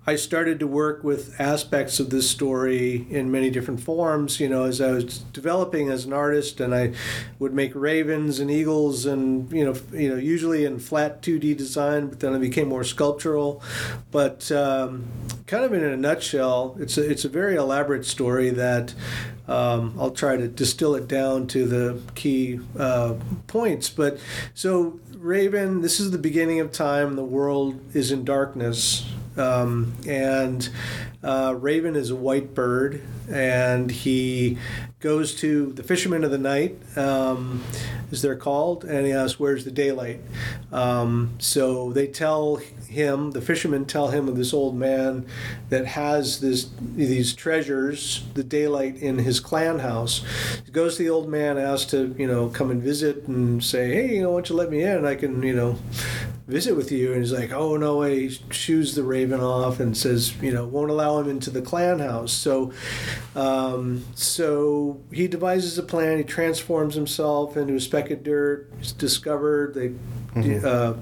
I 0.05 0.17
started 0.17 0.59
to 0.59 0.67
work 0.67 1.01
with 1.01 1.39
aspects 1.39 1.97
of 2.01 2.09
this 2.09 2.29
story 2.29 3.07
in 3.09 3.31
many 3.31 3.49
different 3.49 3.79
forms, 3.79 4.37
you 4.37 4.49
know, 4.49 4.65
as 4.65 4.81
I 4.81 4.91
was 4.91 5.19
developing 5.19 5.89
as 5.89 6.03
an 6.03 6.11
artist, 6.11 6.59
and 6.59 6.75
I 6.75 6.91
would 7.39 7.53
make 7.53 7.73
ravens 7.73 8.39
and 8.39 8.51
eagles, 8.51 9.05
and 9.05 9.49
you 9.49 9.63
know, 9.63 9.75
you 9.93 10.09
know, 10.09 10.15
usually 10.15 10.65
in 10.65 10.79
flat 10.79 11.21
2D 11.21 11.55
design, 11.55 12.07
but 12.07 12.19
then 12.19 12.33
I 12.33 12.37
became 12.37 12.67
more 12.67 12.83
sculptural. 12.83 13.63
But 14.11 14.51
um, 14.51 15.05
kind 15.47 15.63
of 15.63 15.71
in 15.71 15.85
a 15.85 15.95
nutshell, 15.95 16.75
it's 16.79 16.97
a, 16.97 17.09
it's 17.09 17.23
a 17.23 17.29
very 17.29 17.55
elaborate 17.55 18.05
story 18.05 18.49
that 18.49 18.93
um, 19.47 19.95
I'll 19.97 20.11
try 20.11 20.35
to 20.35 20.49
distill 20.49 20.95
it 20.95 21.07
down 21.07 21.47
to 21.47 21.65
the 21.65 22.01
key 22.13 22.59
uh, 22.77 23.15
points. 23.47 23.87
But 23.87 24.19
so 24.53 24.99
Raven, 25.15 25.79
this 25.79 26.01
is 26.01 26.11
the 26.11 26.17
beginning 26.17 26.59
of 26.59 26.73
time. 26.73 27.15
The 27.15 27.23
world 27.23 27.79
is 27.95 28.11
in 28.11 28.25
darkness. 28.25 29.05
Um, 29.37 29.93
and 30.07 30.69
uh, 31.23 31.55
Raven 31.57 31.95
is 31.95 32.09
a 32.09 32.15
white 32.15 32.53
bird, 32.53 33.01
and 33.29 33.89
he 33.89 34.57
goes 34.99 35.35
to 35.35 35.71
the 35.73 35.83
fishermen 35.83 36.23
of 36.23 36.31
the 36.31 36.37
night, 36.37 36.77
um, 36.97 37.63
as 38.11 38.21
they're 38.21 38.35
called, 38.35 38.83
and 38.83 39.05
he 39.05 39.13
asks, 39.13 39.39
"Where's 39.39 39.65
the 39.65 39.71
daylight?" 39.71 40.19
Um, 40.71 41.31
so 41.39 41.91
they 41.93 42.07
tell 42.07 42.57
him, 42.87 43.31
the 43.31 43.41
fishermen 43.41 43.85
tell 43.85 44.09
him 44.09 44.27
of 44.27 44.35
this 44.35 44.53
old 44.53 44.75
man 44.75 45.25
that 45.69 45.85
has 45.87 46.41
this 46.41 46.69
these 46.95 47.33
treasures, 47.33 48.23
the 48.33 48.43
daylight 48.43 48.97
in 48.97 49.19
his 49.19 49.39
clan 49.39 49.79
house. 49.79 50.23
He 50.65 50.71
goes 50.71 50.97
to 50.97 51.03
the 51.03 51.09
old 51.09 51.29
man, 51.29 51.57
asks 51.57 51.89
to 51.91 52.13
you 52.17 52.27
know 52.27 52.49
come 52.49 52.69
and 52.69 52.81
visit 52.83 53.27
and 53.27 53.63
say, 53.63 53.93
"Hey, 53.93 54.15
you 54.15 54.21
know, 54.21 54.31
why 54.31 54.37
don't 54.37 54.49
you 54.49 54.55
let 54.55 54.69
me 54.69 54.83
in? 54.83 55.05
I 55.05 55.15
can 55.15 55.41
you 55.41 55.55
know." 55.55 55.77
Visit 56.47 56.75
with 56.75 56.91
you 56.91 57.13
and 57.13 57.21
he's 57.21 57.31
like 57.31 57.51
oh 57.51 57.77
no 57.77 57.97
way. 57.97 58.27
He 58.27 58.39
shoos 58.51 58.95
the 58.95 59.03
raven 59.03 59.39
off 59.39 59.79
and 59.79 59.95
says 59.95 60.35
you 60.41 60.51
know 60.51 60.65
won't 60.65 60.91
allow 60.91 61.19
him 61.19 61.29
into 61.29 61.49
the 61.49 61.61
clan 61.61 61.99
house. 61.99 62.33
So 62.33 62.71
um, 63.35 64.05
so 64.15 65.01
he 65.11 65.27
devises 65.27 65.77
a 65.77 65.83
plan. 65.83 66.17
He 66.17 66.23
transforms 66.23 66.95
himself 66.95 67.57
into 67.57 67.75
a 67.75 67.79
speck 67.79 68.11
of 68.11 68.23
dirt. 68.23 68.69
He's 68.77 68.91
discovered 68.91 69.73
they 69.73 69.93
uh, 70.35 70.95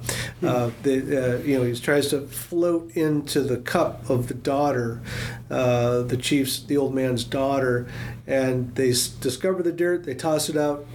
uh, 0.43 0.71
they, 0.83 0.97
uh, 0.97 1.37
you 1.37 1.57
know, 1.57 1.63
he 1.63 1.73
tries 1.79 2.09
to 2.09 2.27
float 2.27 2.91
into 2.97 3.39
the 3.39 3.55
cup 3.55 4.09
of 4.09 4.27
the 4.27 4.33
daughter, 4.33 5.01
uh, 5.49 6.01
the 6.01 6.17
chief's, 6.17 6.61
the 6.61 6.75
old 6.75 6.93
man's 6.93 7.23
daughter, 7.23 7.87
and 8.27 8.75
they 8.75 8.89
s- 8.89 9.07
discover 9.07 9.63
the 9.63 9.71
dirt. 9.71 10.03
They 10.03 10.15
toss 10.15 10.49
it 10.49 10.57
out. 10.57 10.85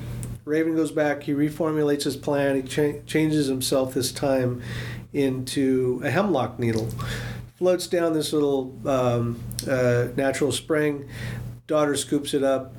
Raven 0.46 0.76
goes 0.76 0.92
back. 0.92 1.24
He 1.24 1.32
reformulates 1.32 2.04
his 2.04 2.16
plan. 2.16 2.54
He 2.54 2.62
cha- 2.62 3.00
changes 3.04 3.48
himself 3.48 3.94
this 3.94 4.12
time 4.12 4.62
into 5.12 6.00
a 6.04 6.10
hemlock 6.10 6.60
needle. 6.60 6.88
Floats 7.56 7.88
down 7.88 8.12
this 8.12 8.32
little 8.32 8.78
um, 8.86 9.40
uh, 9.68 10.08
natural 10.14 10.52
spring. 10.52 11.08
Daughter 11.66 11.96
scoops 11.96 12.32
it 12.32 12.44
up. 12.44 12.72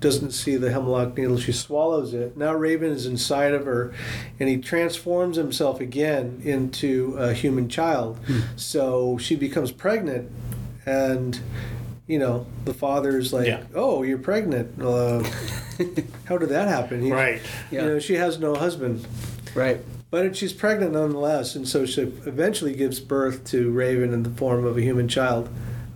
Doesn't 0.00 0.32
see 0.32 0.56
the 0.56 0.70
hemlock 0.70 1.16
needle. 1.16 1.38
She 1.38 1.52
swallows 1.52 2.12
it. 2.12 2.36
Now 2.36 2.52
Raven 2.52 2.92
is 2.92 3.06
inside 3.06 3.54
of 3.54 3.64
her, 3.64 3.94
and 4.38 4.50
he 4.50 4.58
transforms 4.58 5.38
himself 5.38 5.80
again 5.80 6.42
into 6.44 7.16
a 7.16 7.32
human 7.32 7.70
child. 7.70 8.18
So 8.54 9.16
she 9.16 9.34
becomes 9.34 9.72
pregnant, 9.72 10.30
and 10.84 11.40
you 12.06 12.18
know 12.18 12.46
the 12.64 12.74
father's 12.74 13.32
like, 13.32 13.46
Yeah. 13.46 13.62
"Oh, 13.74 14.02
you're 14.02 14.18
pregnant." 14.18 14.80
Uh, 14.80 15.22
how 16.26 16.38
did 16.38 16.50
that 16.50 16.68
happen? 16.68 17.02
He- 17.02 17.12
Right. 17.12 17.40
You 17.70 17.78
Yeah. 17.78 17.84
know, 17.86 17.98
she 17.98 18.14
has 18.14 18.38
no 18.38 18.54
husband, 18.54 19.06
Right. 19.54 19.80
but 20.10 20.36
she's 20.36 20.52
pregnant 20.52 20.92
nonetheless, 20.92 21.54
and 21.56 21.66
so 21.66 21.86
she 21.86 22.02
eventually 22.02 22.74
gives 22.74 23.00
birth 23.00 23.44
to 23.46 23.70
Raven 23.70 24.12
in 24.12 24.22
the 24.22 24.30
form 24.30 24.64
of 24.64 24.76
a 24.76 24.82
human 24.82 25.08
child. 25.08 25.48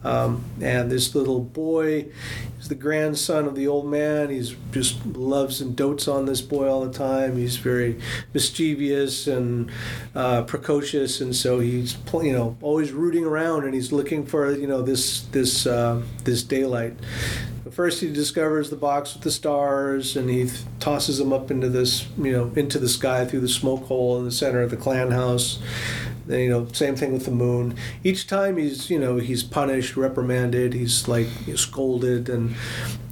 Um, 0.09 0.45
and 0.62 0.91
this 0.91 1.15
little 1.15 1.41
boy 1.41 2.07
is 2.59 2.69
the 2.69 2.75
grandson 2.75 3.45
of 3.45 3.55
the 3.55 3.69
old 3.69 3.87
man. 3.87 4.31
He's 4.31 4.57
just 4.73 5.05
loves 5.05 5.61
and 5.61 5.77
dotes 5.77 6.09
on 6.09 6.25
this 6.25 6.41
boy 6.41 6.67
all 6.67 6.85
the 6.87 6.93
time. 6.93 7.37
He's 7.37 7.59
very 7.59 8.00
mischievous 8.33 9.27
and 9.27 9.71
uh, 10.15 10.43
precocious, 10.43 11.21
and 11.21 11.37
so 11.37 11.61
he's 11.61 11.99
you 12.15 12.33
know 12.33 12.57
always 12.62 12.91
rooting 12.93 13.27
around, 13.27 13.65
and 13.65 13.75
he's 13.75 13.93
looking 13.93 14.25
for 14.25 14.50
you 14.50 14.67
know 14.67 14.81
this 14.81 15.21
this 15.27 15.67
uh, 15.67 16.03
this 16.25 16.43
daylight. 16.43 16.95
First, 17.71 18.00
he 18.00 18.11
discovers 18.11 18.71
the 18.71 18.77
box 18.77 19.12
with 19.12 19.25
the 19.25 19.31
stars, 19.31 20.17
and 20.17 20.31
he 20.31 20.47
th- 20.47 20.62
tosses 20.81 21.19
them 21.19 21.35
up 21.35 21.50
into 21.50 21.69
this, 21.69 22.09
you 22.17 22.33
know, 22.33 22.50
into 22.57 22.79
the 22.79 22.88
sky 22.88 23.27
through 23.27 23.41
the 23.41 23.49
smoke 23.49 23.85
hole 23.85 24.19
in 24.19 24.25
the 24.25 24.33
center 24.33 24.62
of 24.62 24.71
the 24.71 24.77
clan 24.77 25.11
house. 25.11 25.59
You 26.29 26.51
know, 26.51 26.69
same 26.73 26.95
thing 26.95 27.13
with 27.13 27.25
the 27.25 27.31
moon. 27.31 27.75
Each 28.05 28.27
time 28.27 28.59
he's, 28.59 28.91
you 28.91 28.99
know, 28.99 29.17
he's 29.17 29.43
punished, 29.43 29.97
reprimanded, 29.97 30.75
he's 30.75 31.09
like 31.09 31.29
scolded, 31.57 32.29
and 32.29 32.55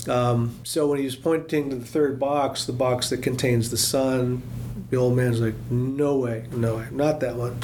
um, 0.09 0.55
so 0.65 0.87
when 0.87 1.01
he's 1.01 1.17
pointing 1.17 1.71
to 1.71 1.77
the 1.77 1.87
third 1.87 2.19
box, 2.21 2.65
the 2.65 2.73
box 2.73 3.11
that 3.11 3.23
contains 3.23 3.71
the 3.71 3.77
sun, 3.77 4.43
the 4.91 4.97
old 4.97 5.17
man's 5.17 5.41
like, 5.41 5.55
"No 5.71 6.19
way, 6.19 6.47
no 6.53 6.77
way, 6.77 6.87
not 6.93 7.21
that 7.21 7.37
one." 7.37 7.59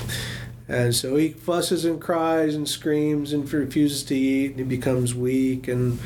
And 0.69 0.95
so 0.95 1.17
he 1.17 1.31
fusses 1.31 1.85
and 1.85 2.01
cries 2.01 2.55
and 2.55 2.69
screams 2.69 3.33
and 3.33 3.51
refuses 3.53 4.03
to 4.05 4.15
eat. 4.17 4.53
And 4.53 4.59
he 4.59 4.65
becomes 4.65 5.15
weak 5.15 5.69
and 5.69 6.01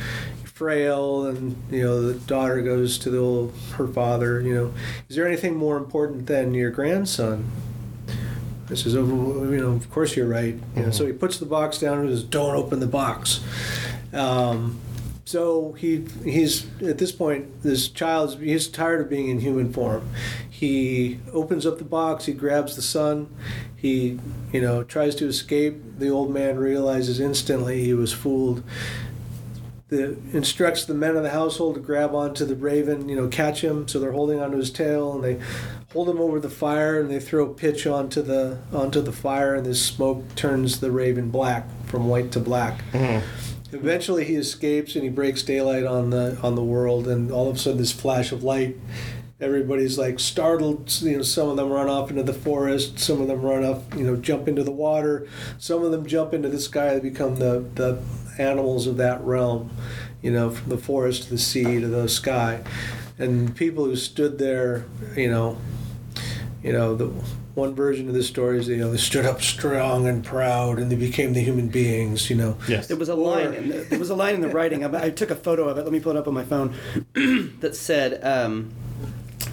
frail. 0.44 1.26
And 1.26 1.56
you 1.70 1.82
know, 1.82 2.02
the 2.02 2.18
daughter 2.20 2.60
goes 2.62 2.98
to 2.98 3.10
the 3.10 3.18
old, 3.18 3.54
her 3.74 3.86
father. 3.86 4.40
You 4.40 4.54
know, 4.54 4.74
is 5.08 5.16
there 5.16 5.26
anything 5.26 5.54
more 5.54 5.76
important 5.76 6.26
than 6.26 6.54
your 6.54 6.70
grandson? 6.70 7.50
I 8.70 8.74
says, 8.74 8.96
oh, 8.96 9.02
you 9.02 9.60
know, 9.60 9.72
of 9.72 9.90
course 9.90 10.16
you're 10.16 10.26
right. 10.26 10.56
You 10.74 10.82
know, 10.82 10.90
so 10.90 11.06
he 11.06 11.12
puts 11.12 11.38
the 11.38 11.46
box 11.46 11.78
down 11.78 11.98
and 11.98 12.08
says, 12.10 12.24
"Don't 12.24 12.56
open 12.56 12.80
the 12.80 12.86
box." 12.86 13.40
Um, 14.12 14.80
so 15.26 15.72
he 15.72 16.04
he's 16.24 16.66
at 16.80 16.98
this 16.98 17.10
point 17.10 17.62
this 17.64 17.88
child 17.88 18.38
he's 18.38 18.68
tired 18.68 19.00
of 19.00 19.10
being 19.10 19.28
in 19.28 19.40
human 19.40 19.72
form. 19.72 20.08
He 20.48 21.18
opens 21.32 21.66
up 21.66 21.78
the 21.78 21.84
box. 21.84 22.26
He 22.26 22.32
grabs 22.32 22.76
the 22.76 22.82
sun. 22.82 23.34
He 23.74 24.20
you 24.52 24.60
know 24.60 24.84
tries 24.84 25.16
to 25.16 25.26
escape. 25.26 25.98
The 25.98 26.08
old 26.10 26.32
man 26.32 26.58
realizes 26.58 27.18
instantly 27.18 27.82
he 27.82 27.92
was 27.92 28.12
fooled. 28.12 28.62
The 29.88 30.18
instructs 30.32 30.84
the 30.84 30.94
men 30.94 31.16
of 31.16 31.22
the 31.22 31.30
household 31.30 31.76
to 31.76 31.80
grab 31.80 32.12
onto 32.12 32.44
the 32.44 32.56
raven, 32.56 33.08
you 33.08 33.14
know, 33.14 33.28
catch 33.28 33.60
him. 33.60 33.86
So 33.86 34.00
they're 34.00 34.10
holding 34.10 34.40
onto 34.40 34.56
his 34.56 34.70
tail, 34.70 35.12
and 35.12 35.22
they 35.22 35.38
hold 35.92 36.08
him 36.08 36.18
over 36.18 36.40
the 36.40 36.50
fire, 36.50 37.00
and 37.00 37.08
they 37.08 37.20
throw 37.20 37.46
pitch 37.54 37.86
onto 37.86 38.20
the 38.20 38.58
onto 38.72 39.00
the 39.00 39.12
fire, 39.12 39.54
and 39.54 39.64
this 39.64 39.84
smoke 39.84 40.34
turns 40.34 40.80
the 40.80 40.90
raven 40.90 41.30
black 41.30 41.68
from 41.84 42.08
white 42.08 42.32
to 42.32 42.40
black. 42.40 42.82
Mm-hmm. 42.92 43.24
Eventually, 43.76 44.24
he 44.24 44.34
escapes 44.34 44.94
and 44.94 45.04
he 45.04 45.10
breaks 45.10 45.42
daylight 45.42 45.84
on 45.84 46.10
the 46.10 46.36
on 46.42 46.56
the 46.56 46.64
world, 46.64 47.06
and 47.06 47.30
all 47.30 47.48
of 47.48 47.54
a 47.54 47.58
sudden, 47.58 47.78
this 47.78 47.92
flash 47.92 48.32
of 48.32 48.42
light. 48.42 48.76
Everybody's 49.38 49.98
like 49.98 50.18
startled. 50.18 50.90
You 51.02 51.18
know, 51.18 51.22
some 51.22 51.48
of 51.50 51.56
them 51.56 51.68
run 51.70 51.88
off 51.88 52.08
into 52.10 52.22
the 52.22 52.32
forest. 52.32 52.98
Some 52.98 53.20
of 53.20 53.28
them 53.28 53.42
run 53.42 53.64
off. 53.64 53.82
You 53.94 54.04
know, 54.04 54.16
jump 54.16 54.48
into 54.48 54.62
the 54.64 54.70
water. 54.70 55.28
Some 55.58 55.82
of 55.84 55.90
them 55.90 56.06
jump 56.06 56.32
into 56.32 56.48
the 56.48 56.58
sky. 56.60 56.94
They 56.94 57.00
become 57.00 57.36
the 57.36 57.64
the 57.74 57.98
animals 58.38 58.86
of 58.86 58.96
that 58.96 59.20
realm. 59.22 59.70
You 60.22 60.30
know, 60.32 60.50
from 60.50 60.70
the 60.70 60.78
forest 60.78 61.24
to 61.24 61.30
the 61.30 61.38
sea 61.38 61.80
to 61.80 61.86
the 61.86 62.08
sky, 62.08 62.62
and 63.18 63.54
people 63.54 63.84
who 63.84 63.94
stood 63.96 64.38
there. 64.38 64.86
You 65.14 65.30
know, 65.30 65.58
you 66.62 66.72
know 66.72 66.94
the 66.94 67.08
one 67.54 67.74
version 67.74 68.08
of 68.08 68.14
this 68.14 68.26
story 68.26 68.58
is 68.58 68.68
you 68.68 68.78
know 68.78 68.90
they 68.90 68.96
stood 68.96 69.26
up 69.26 69.42
strong 69.42 70.06
and 70.08 70.24
proud 70.24 70.78
and 70.78 70.90
they 70.90 70.96
became 70.96 71.34
the 71.34 71.40
human 71.42 71.68
beings. 71.68 72.30
You 72.30 72.36
know. 72.36 72.56
Yes. 72.66 72.86
There 72.88 72.96
was 72.96 73.10
a 73.10 73.14
Or- 73.14 73.36
line. 73.36 73.52
In 73.52 73.68
the, 73.68 73.76
there 73.80 73.98
was 73.98 74.08
a 74.08 74.14
line 74.16 74.34
in 74.34 74.40
the 74.40 74.48
writing. 74.48 74.82
I, 74.82 75.04
I 75.04 75.10
took 75.10 75.30
a 75.30 75.36
photo 75.36 75.68
of 75.68 75.76
it. 75.76 75.82
Let 75.82 75.92
me 75.92 76.00
pull 76.00 76.12
it 76.12 76.18
up 76.18 76.26
on 76.26 76.32
my 76.32 76.44
phone. 76.44 76.74
that 77.60 77.76
said, 77.76 78.24
um, 78.24 78.72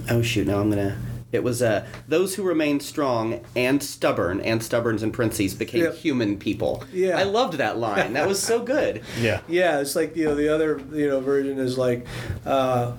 "Oh 0.10 0.22
shoot! 0.22 0.48
Now 0.48 0.60
I'm 0.60 0.70
gonna." 0.70 0.98
It 1.32 1.44
was 1.44 1.64
uh, 1.64 1.84
those 2.08 2.36
who 2.36 2.44
remained 2.44 2.84
strong 2.84 3.44
and 3.56 3.82
stubborn, 3.82 4.40
and 4.42 4.62
stubborns 4.62 5.02
and 5.02 5.12
parentheses 5.12 5.56
became 5.56 5.82
Yep. 5.86 5.96
human 5.96 6.38
people. 6.38 6.84
Yeah. 6.94 7.18
I 7.18 7.24
loved 7.24 7.54
that 7.58 7.80
line. 7.80 8.14
That 8.14 8.28
was 8.28 8.40
so 8.42 8.62
good. 8.62 9.02
Yeah. 9.20 9.40
Yeah, 9.48 9.80
it's 9.80 9.96
like 9.96 10.16
you 10.16 10.26
know 10.26 10.36
the 10.36 10.50
other 10.54 10.80
you 10.94 11.08
know 11.10 11.20
version 11.22 11.58
is 11.58 11.76
like 11.78 12.06
uh, 12.46 12.92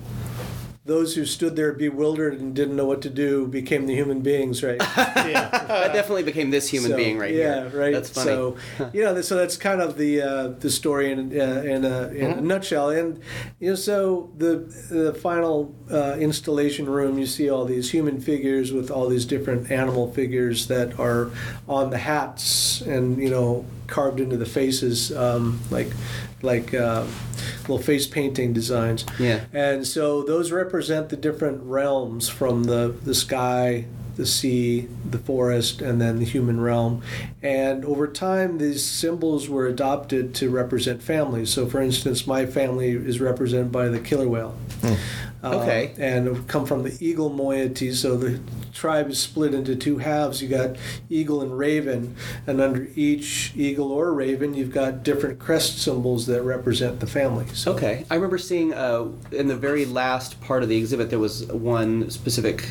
those 0.86 1.14
who 1.14 1.24
stood 1.24 1.56
there 1.56 1.72
bewildered 1.72 2.38
and 2.38 2.54
didn't 2.54 2.76
know 2.76 2.84
what 2.84 3.00
to 3.00 3.08
do 3.08 3.46
became 3.46 3.86
the 3.86 3.94
human 3.94 4.20
beings, 4.20 4.62
right? 4.62 4.78
that 4.78 5.92
definitely 5.94 6.22
became 6.24 6.50
this 6.50 6.68
human 6.68 6.90
So, 6.90 6.96
being 6.96 7.16
right 7.18 7.32
yeah, 7.34 7.68
here. 7.68 7.80
right. 7.80 7.92
That's 7.94 8.10
funny. 8.10 8.26
So, 8.32 8.56
you 8.92 9.02
know, 9.02 9.18
so 9.22 9.34
that's 9.36 9.56
kind 9.56 9.80
of 9.80 9.96
the 9.96 10.20
uh, 10.20 10.48
the 10.48 10.68
story 10.70 11.10
in 11.10 11.18
uh, 11.40 11.44
in, 11.62 11.84
a, 11.86 12.08
in 12.08 12.24
Mm-hmm. 12.34 12.38
a 12.38 12.42
nutshell. 12.42 12.90
And 12.90 13.20
you 13.60 13.70
know, 13.70 13.74
so 13.76 14.30
the 14.36 14.56
the 14.90 15.14
final 15.14 15.74
uh, 15.90 16.16
installation 16.18 16.84
room, 16.86 17.18
you 17.18 17.26
see 17.26 17.48
all 17.48 17.64
these 17.64 17.90
human 17.90 18.20
figures 18.20 18.70
with 18.72 18.90
all 18.90 19.08
these 19.08 19.24
different 19.24 19.70
animal 19.70 20.12
figures 20.12 20.66
that 20.66 20.98
are 21.00 21.30
on 21.66 21.90
the 21.90 21.98
hats, 21.98 22.82
and 22.82 23.16
you 23.18 23.30
know, 23.30 23.64
carved 23.86 24.20
into 24.20 24.36
the 24.36 24.46
faces, 24.46 25.16
um, 25.16 25.60
like 25.70 25.88
like 26.42 26.74
uh, 26.74 27.06
little 27.68 27.84
face 27.84 28.06
painting 28.06 28.52
designs. 28.52 29.04
Yeah. 29.18 29.44
And 29.52 29.86
so 29.86 30.22
those 30.22 30.52
represent 30.52 31.08
the 31.08 31.16
different 31.16 31.62
realms 31.64 32.28
from 32.28 32.64
the, 32.64 32.94
the 33.02 33.14
sky 33.14 33.86
the 34.16 34.26
sea, 34.26 34.88
the 35.08 35.18
forest, 35.18 35.80
and 35.82 36.00
then 36.00 36.18
the 36.18 36.24
human 36.24 36.60
realm. 36.60 37.02
And 37.42 37.84
over 37.84 38.06
time, 38.06 38.58
these 38.58 38.84
symbols 38.84 39.48
were 39.48 39.66
adopted 39.66 40.34
to 40.36 40.50
represent 40.50 41.02
families. 41.02 41.50
So, 41.50 41.66
for 41.66 41.80
instance, 41.80 42.26
my 42.26 42.46
family 42.46 42.90
is 42.90 43.20
represented 43.20 43.72
by 43.72 43.88
the 43.88 43.98
killer 44.00 44.28
whale. 44.28 44.56
Uh, 45.42 45.56
Okay. 45.56 45.92
and 45.98 46.48
come 46.48 46.64
from 46.64 46.84
the 46.84 46.96
eagle 47.00 47.28
moiety. 47.28 47.92
So 47.92 48.16
the 48.16 48.40
tribe 48.72 49.10
is 49.10 49.18
split 49.18 49.52
into 49.52 49.76
two 49.76 49.98
halves. 49.98 50.40
You 50.42 50.48
got 50.48 50.76
eagle 51.10 51.42
and 51.42 51.56
raven, 51.58 52.16
and 52.46 52.62
under 52.62 52.88
each 52.96 53.52
eagle 53.54 53.92
or 53.92 54.14
raven, 54.14 54.54
you've 54.54 54.72
got 54.72 55.02
different 55.02 55.38
crest 55.38 55.78
symbols 55.82 56.24
that 56.26 56.40
represent 56.42 57.00
the 57.00 57.06
family. 57.06 57.44
So 57.52 57.72
Okay, 57.74 58.06
I 58.10 58.14
remember 58.14 58.38
seeing 58.38 58.72
uh, 58.72 59.08
in 59.32 59.48
the 59.48 59.56
very 59.56 59.84
last 59.84 60.40
part 60.40 60.62
of 60.62 60.70
the 60.70 60.76
exhibit 60.78 61.10
there 61.10 61.18
was 61.18 61.44
one 61.46 62.10
specific. 62.10 62.70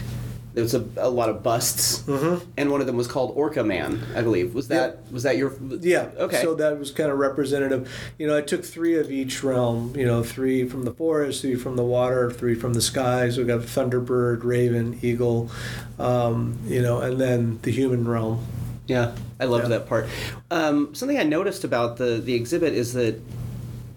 There 0.54 0.62
was 0.64 0.76
a, 0.76 0.86
a 0.98 1.10
lot 1.10 1.30
of 1.30 1.42
busts, 1.42 2.08
and 2.08 2.70
one 2.70 2.80
of 2.80 2.86
them 2.86 2.96
was 2.96 3.08
called 3.08 3.34
Orca 3.36 3.64
Man, 3.64 4.04
I 4.16 4.22
believe. 4.22 4.54
Was 4.54 4.68
that 4.68 5.12
was 5.12 5.24
that 5.24 5.36
your? 5.36 5.52
Yeah. 5.82 6.10
Okay. 6.16 6.42
So 6.44 6.54
that 6.56 6.78
was 6.78 6.92
kind 6.92 7.10
of 7.12 7.18
representative. 7.18 7.92
You 8.20 8.28
know, 8.28 8.38
I 8.38 8.42
took 8.42 8.64
three 8.64 8.98
of 9.00 9.12
each 9.12 9.44
realm. 9.44 9.96
You 9.96 10.06
know, 10.06 10.22
three 10.22 10.70
from 10.70 10.84
the 10.84 10.92
forest, 10.94 11.42
three 11.42 11.56
from 11.56 11.76
the 11.76 11.84
water, 11.84 12.30
three 12.30 12.54
from 12.54 12.74
the 12.76 12.82
skies. 12.82 13.38
We 13.38 13.46
got 13.46 13.62
thunderbird, 13.62 14.44
raven, 14.44 15.00
eagle. 15.02 15.50
Um, 15.98 16.60
you 16.68 16.82
know, 16.82 17.02
and 17.02 17.20
then 17.20 17.60
the 17.64 17.72
human 17.72 18.08
realm. 18.08 18.46
Yeah, 18.86 19.16
I 19.40 19.46
loved 19.46 19.64
Yeah. 19.64 19.70
that 19.80 19.88
part. 19.88 20.08
Um, 20.52 20.94
something 20.94 21.18
I 21.18 21.24
noticed 21.24 21.64
about 21.64 21.98
the 21.98 22.22
the 22.24 22.36
exhibit 22.36 22.74
is 22.74 22.94
that, 22.94 23.20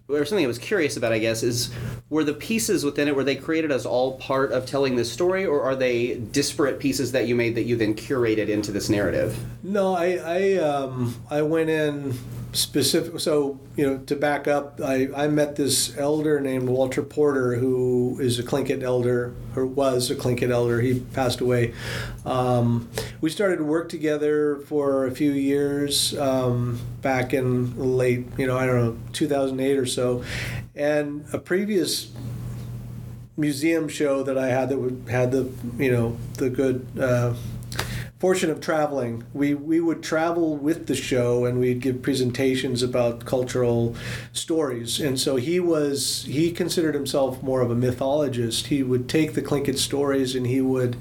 or 0.08 0.24
something 0.24 0.44
I 0.44 0.48
was 0.48 0.58
curious 0.58 0.96
about, 0.96 1.12
I 1.12 1.18
guess, 1.18 1.42
is 1.42 1.72
were 2.10 2.24
the 2.24 2.34
pieces 2.34 2.84
within 2.84 3.08
it 3.08 3.16
were 3.16 3.24
they 3.24 3.36
created 3.36 3.72
as 3.72 3.84
all 3.84 4.18
part 4.18 4.52
of 4.52 4.66
telling 4.66 4.96
this 4.96 5.12
story, 5.12 5.44
or 5.44 5.62
are 5.62 5.74
they 5.74 6.16
disparate 6.16 6.78
pieces 6.78 7.12
that 7.12 7.26
you 7.26 7.34
made 7.34 7.54
that 7.56 7.64
you 7.64 7.76
then 7.76 7.94
curated 7.94 8.48
into 8.48 8.72
this 8.72 8.88
narrative? 8.88 9.36
No, 9.62 9.94
I 9.94 10.14
I 10.24 10.54
um, 10.58 11.16
I 11.30 11.42
went 11.42 11.70
in 11.70 12.18
specific. 12.56 13.20
So 13.20 13.60
you 13.76 13.86
know, 13.86 13.98
to 13.98 14.16
back 14.16 14.48
up, 14.48 14.80
I 14.82 15.08
I 15.14 15.28
met 15.28 15.56
this 15.56 15.96
elder 15.96 16.40
named 16.40 16.68
Walter 16.68 17.02
Porter, 17.02 17.56
who 17.56 18.18
is 18.20 18.38
a 18.38 18.42
Tlingit 18.42 18.82
elder 18.82 19.34
or 19.54 19.66
was 19.66 20.10
a 20.10 20.16
Tlingit 20.16 20.50
elder. 20.50 20.80
He 20.80 21.00
passed 21.00 21.40
away. 21.40 21.74
Um, 22.24 22.88
we 23.20 23.30
started 23.30 23.58
to 23.58 23.64
work 23.64 23.88
together 23.88 24.56
for 24.66 25.06
a 25.06 25.10
few 25.10 25.32
years 25.32 26.16
um, 26.18 26.80
back 27.02 27.32
in 27.32 27.96
late, 27.96 28.26
you 28.36 28.46
know, 28.46 28.56
I 28.56 28.66
don't 28.66 28.84
know, 28.84 28.98
2008 29.12 29.78
or 29.78 29.86
so, 29.86 30.24
and 30.74 31.24
a 31.32 31.38
previous 31.38 32.10
museum 33.36 33.86
show 33.88 34.22
that 34.22 34.38
I 34.38 34.48
had 34.48 34.70
that 34.70 34.78
would 34.78 35.04
had 35.10 35.30
the 35.30 35.50
you 35.76 35.92
know 35.92 36.16
the 36.34 36.48
good 36.48 36.86
uh, 36.98 37.34
fortune 38.18 38.50
of 38.50 38.60
traveling. 38.60 39.24
We 39.32 39.54
we 39.54 39.80
would 39.80 40.02
travel 40.02 40.56
with 40.56 40.86
the 40.86 40.94
show 40.94 41.44
and 41.44 41.60
we'd 41.60 41.80
give 41.80 42.02
presentations 42.02 42.82
about 42.82 43.24
cultural 43.24 43.94
stories. 44.32 45.00
And 45.00 45.20
so 45.20 45.36
he 45.36 45.60
was 45.60 46.24
he 46.24 46.50
considered 46.50 46.94
himself 46.94 47.42
more 47.42 47.60
of 47.60 47.70
a 47.70 47.74
mythologist. 47.74 48.68
He 48.68 48.82
would 48.82 49.08
take 49.08 49.34
the 49.34 49.42
Tlingit 49.42 49.78
stories 49.78 50.34
and 50.34 50.46
he 50.46 50.60
would 50.60 50.96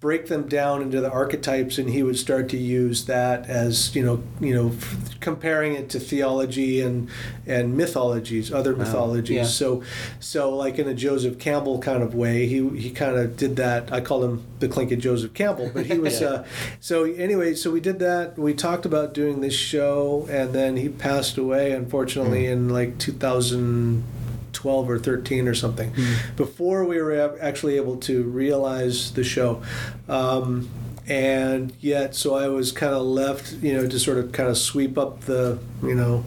break 0.00 0.28
them 0.28 0.48
down 0.48 0.80
into 0.80 0.98
the 0.98 1.10
archetypes 1.10 1.76
and 1.76 1.90
he 1.90 2.02
would 2.02 2.18
start 2.18 2.48
to 2.48 2.56
use 2.56 3.04
that 3.04 3.46
as 3.50 3.94
you 3.94 4.02
know 4.02 4.22
you 4.40 4.54
know 4.54 4.68
f- 4.68 5.20
comparing 5.20 5.74
it 5.74 5.90
to 5.90 6.00
theology 6.00 6.80
and 6.80 7.06
and 7.46 7.76
mythologies 7.76 8.50
other 8.50 8.74
mythologies. 8.74 9.36
Yeah. 9.36 9.44
so 9.44 9.82
so 10.18 10.56
like 10.56 10.78
in 10.78 10.88
a 10.88 10.94
Joseph 10.94 11.38
Campbell 11.38 11.80
kind 11.80 12.02
of 12.02 12.14
way 12.14 12.46
he 12.46 12.66
he 12.70 12.90
kind 12.90 13.16
of 13.16 13.36
did 13.36 13.56
that. 13.56 13.92
I 13.92 14.00
call 14.00 14.24
him 14.24 14.46
the 14.58 14.68
Tlingit 14.68 15.00
Joseph 15.00 15.34
Campbell 15.34 15.70
but 15.72 15.84
he 15.84 15.98
was 16.06 16.22
uh, 16.22 16.46
so 16.80 17.04
anyway 17.04 17.54
so 17.54 17.70
we 17.70 17.80
did 17.80 17.98
that. 17.98 18.38
We 18.38 18.54
talked 18.54 18.86
about 18.86 19.12
doing 19.12 19.42
this 19.42 19.54
show 19.54 20.26
and 20.30 20.54
then 20.54 20.78
he 20.78 20.88
passed 20.88 21.36
away 21.36 21.72
unfortunately 21.72 22.46
in 22.46 22.70
like 22.70 22.96
2000 22.98 24.02
12 24.60 24.90
or 24.90 24.98
13 24.98 25.48
or 25.48 25.54
something. 25.54 25.94
Before 26.36 26.84
we 26.84 27.00
were 27.00 27.38
actually 27.40 27.76
able 27.76 27.96
to 27.98 28.22
realize 28.24 29.12
the 29.14 29.24
show. 29.24 29.62
Um, 30.06 30.68
and 31.08 31.72
yet 31.80 32.14
so 32.14 32.36
i 32.36 32.46
was 32.46 32.70
kind 32.70 32.92
of 32.92 33.02
left 33.02 33.54
you 33.54 33.72
know 33.72 33.88
to 33.88 33.98
sort 33.98 34.16
of 34.18 34.30
kind 34.30 34.48
of 34.48 34.56
sweep 34.56 34.96
up 34.96 35.22
the 35.22 35.58
you 35.82 35.94
know 35.94 36.22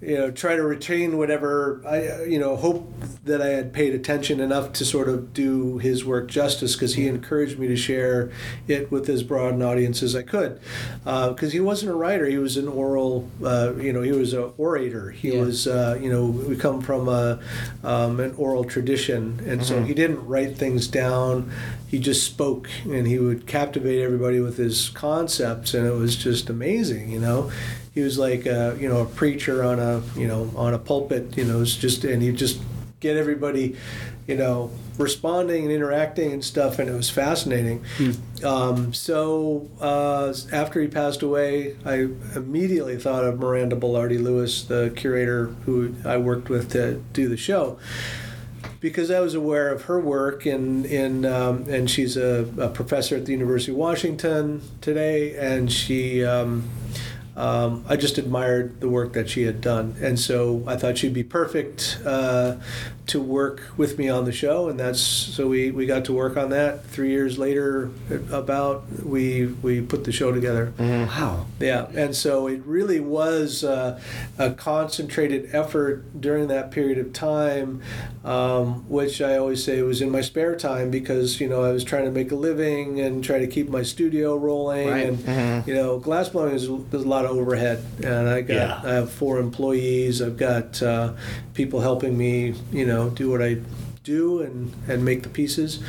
you 0.00 0.16
know 0.16 0.30
try 0.30 0.54
to 0.54 0.62
retain 0.62 1.18
whatever 1.18 1.82
i 1.86 2.22
you 2.24 2.38
know 2.38 2.54
hope 2.54 2.92
that 3.24 3.42
i 3.42 3.48
had 3.48 3.72
paid 3.72 3.92
attention 3.94 4.38
enough 4.38 4.72
to 4.72 4.84
sort 4.84 5.08
of 5.08 5.34
do 5.34 5.78
his 5.78 6.04
work 6.04 6.28
justice 6.28 6.74
because 6.74 6.94
he 6.94 7.08
encouraged 7.08 7.58
me 7.58 7.66
to 7.66 7.76
share 7.76 8.30
it 8.68 8.90
with 8.92 9.08
as 9.08 9.22
broad 9.24 9.54
an 9.54 9.62
audience 9.62 10.02
as 10.02 10.14
i 10.14 10.22
could. 10.22 10.60
Because 11.04 11.52
he 11.52 11.60
wasn't 11.60 11.90
a 11.90 11.94
writer 11.94 12.26
he 12.26 12.38
was 12.38 12.56
an 12.56 12.68
oral 12.68 13.28
uh, 13.44 13.74
you 13.76 13.92
know 13.92 14.02
he 14.02 14.12
was 14.12 14.32
an 14.34 14.52
orator. 14.56 15.10
He 15.10 15.34
Yeah. 15.34 15.42
was 15.42 15.66
uh, 15.66 15.98
you 16.00 16.10
know 16.10 16.26
we 16.26 16.56
come 16.56 16.80
from 16.80 17.08
a, 17.08 17.40
um, 17.82 18.20
an 18.20 18.34
oral 18.36 18.64
tradition 18.64 19.40
and 19.46 19.64
so 19.64 19.82
he 19.82 19.94
didn't 19.94 20.24
write 20.26 20.56
things 20.56 20.86
down. 20.86 21.50
He 21.88 21.98
just 21.98 22.24
spoke 22.24 22.68
and 22.84 23.06
he 23.06 23.18
would 23.18 23.46
captivate 23.46 24.02
everybody 24.02 24.40
with 24.40 24.58
his 24.58 24.90
concepts 24.90 25.74
and 25.74 25.86
it 25.86 25.94
was 25.94 26.16
just 26.16 26.48
amazing 26.50 27.10
you 27.10 27.18
know 27.20 27.50
he 27.98 28.04
was 28.04 28.16
like 28.16 28.46
a, 28.46 28.76
you 28.78 28.88
know 28.88 29.02
a 29.02 29.06
preacher 29.06 29.64
on 29.64 29.80
a 29.80 30.00
you 30.16 30.28
know 30.28 30.48
on 30.54 30.72
a 30.72 30.78
pulpit 30.78 31.36
you 31.36 31.42
know 31.42 31.60
it's 31.60 31.74
just 31.74 32.04
and 32.04 32.22
he'd 32.22 32.36
just 32.36 32.60
get 33.00 33.16
everybody 33.16 33.74
you 34.28 34.36
know 34.36 34.70
responding 34.98 35.64
and 35.64 35.72
interacting 35.72 36.32
and 36.32 36.44
stuff 36.44 36.78
and 36.78 36.88
it 36.88 36.92
was 36.92 37.10
fascinating 37.10 37.84
um, 38.44 38.94
so 38.94 39.68
uh, 39.80 40.32
after 40.52 40.80
he 40.80 40.86
passed 40.86 41.22
away 41.22 41.76
i 41.84 42.06
immediately 42.36 42.96
thought 42.96 43.24
of 43.24 43.40
miranda 43.40 43.74
Belarde-Lewis 43.74 44.62
the 44.64 44.92
curator 44.94 45.46
who 45.66 45.92
i 46.04 46.16
worked 46.16 46.48
with 46.48 46.70
to 46.70 47.02
do 47.12 47.28
the 47.28 47.36
show 47.36 47.80
because 48.80 49.10
I 49.10 49.18
was 49.18 49.34
aware 49.34 49.70
of 49.70 49.82
her 49.82 49.98
work, 49.98 50.46
and 50.46 50.86
in 50.86 51.24
um, 51.24 51.64
and 51.68 51.90
she's 51.90 52.16
a, 52.16 52.48
a 52.58 52.68
professor 52.68 53.16
at 53.16 53.26
the 53.26 53.32
University 53.32 53.72
of 53.72 53.78
Washington 53.78 54.62
today, 54.80 55.36
and 55.36 55.72
she. 55.72 56.24
Um, 56.24 56.70
um, 57.38 57.84
I 57.88 57.96
just 57.96 58.18
admired 58.18 58.80
the 58.80 58.88
work 58.88 59.12
that 59.14 59.30
she 59.30 59.42
had 59.44 59.60
done, 59.60 59.96
and 60.02 60.18
so 60.18 60.62
I 60.66 60.76
thought 60.76 60.98
she'd 60.98 61.14
be 61.14 61.22
perfect 61.22 61.98
uh, 62.04 62.56
to 63.06 63.20
work 63.20 63.62
with 63.76 63.96
me 63.96 64.08
on 64.08 64.24
the 64.26 64.32
show, 64.32 64.68
and 64.68 64.78
that's 64.78 65.00
so 65.00 65.46
we, 65.48 65.70
we 65.70 65.86
got 65.86 66.04
to 66.06 66.12
work 66.12 66.36
on 66.36 66.50
that. 66.50 66.84
Three 66.86 67.10
years 67.10 67.38
later, 67.38 67.90
about 68.32 68.84
we 69.04 69.46
we 69.46 69.80
put 69.80 70.04
the 70.04 70.12
show 70.12 70.32
together. 70.32 70.72
Wow. 70.78 71.46
Yeah, 71.60 71.86
and 71.94 72.14
so 72.14 72.48
it 72.48 72.60
really 72.66 73.00
was 73.00 73.62
uh, 73.64 74.00
a 74.38 74.50
concentrated 74.50 75.48
effort 75.54 76.20
during 76.20 76.48
that 76.48 76.70
period 76.72 76.98
of 76.98 77.12
time, 77.12 77.80
um, 78.24 78.88
which 78.88 79.20
I 79.22 79.36
always 79.38 79.62
say 79.64 79.80
was 79.82 80.02
in 80.02 80.10
my 80.10 80.20
spare 80.22 80.56
time 80.56 80.90
because 80.90 81.40
you 81.40 81.48
know 81.48 81.62
I 81.62 81.70
was 81.72 81.84
trying 81.84 82.04
to 82.04 82.10
make 82.10 82.32
a 82.32 82.36
living 82.36 83.00
and 83.00 83.22
try 83.22 83.38
to 83.38 83.46
keep 83.46 83.68
my 83.68 83.82
studio 83.84 84.36
rolling, 84.36 84.88
Right. 84.88 85.06
and 85.06 85.66
you 85.68 85.74
know 85.74 86.00
glassblowing 86.00 86.54
is 86.54 86.68
there's 86.90 87.04
a 87.04 87.08
lot 87.08 87.24
of 87.24 87.27
overhead, 87.28 87.84
and 88.02 88.28
I 88.28 88.40
got 88.42 88.54
Yeah. 88.54 88.80
I 88.84 88.94
have 88.94 89.10
four 89.10 89.38
employees, 89.38 90.20
I've 90.22 90.36
got 90.36 90.82
uh, 90.82 91.12
people 91.54 91.80
helping 91.80 92.16
me, 92.16 92.54
you 92.72 92.86
know, 92.86 93.10
do 93.10 93.30
what 93.30 93.42
I 93.42 93.58
do 94.04 94.40
and 94.42 94.72
and 94.88 95.04
make 95.04 95.22
the 95.22 95.28
pieces. 95.28 95.80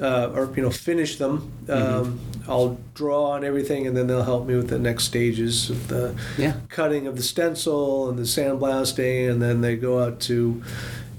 Uh, 0.00 0.30
or 0.32 0.48
you 0.54 0.62
know 0.62 0.70
finish 0.70 1.16
them. 1.18 1.50
Um, 1.68 2.20
I'll 2.46 2.78
draw 2.94 3.30
on 3.32 3.44
everything, 3.44 3.84
and 3.88 3.96
then 3.96 4.06
they'll 4.06 4.22
help 4.22 4.46
me 4.46 4.54
with 4.54 4.68
the 4.68 4.78
next 4.78 5.04
stages 5.04 5.70
of 5.70 5.88
the 5.88 6.14
Yeah. 6.38 6.52
cutting 6.68 7.08
of 7.08 7.16
the 7.16 7.22
stencil 7.24 8.08
and 8.08 8.16
the 8.16 8.22
sandblasting, 8.22 9.28
and 9.28 9.42
then 9.42 9.60
they 9.60 9.74
go 9.74 9.98
out 9.98 10.20
to, 10.20 10.62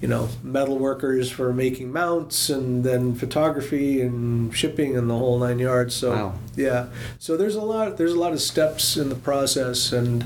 you 0.01 0.07
know, 0.07 0.29
metal 0.43 0.77
workers 0.77 1.29
for 1.29 1.51
making 1.51 1.91
mounts, 1.91 2.49
and 2.49 2.83
then 2.83 3.13
photography 3.15 4.01
and 4.01 4.55
shipping 4.55 4.95
and 4.97 5.09
the 5.09 5.17
whole 5.17 5.38
nine 5.39 5.59
yards. 5.59 5.93
So 5.95 6.12
Wow. 6.12 6.33
yeah, 6.55 6.88
so 7.19 7.35
there's 7.35 7.55
a 7.55 7.62
lot 7.62 7.97
there's 7.97 8.13
a 8.13 8.19
lot 8.19 8.31
of 8.33 8.41
steps 8.41 8.95
in 8.97 9.09
the 9.09 9.15
process, 9.15 9.91
and 9.91 10.25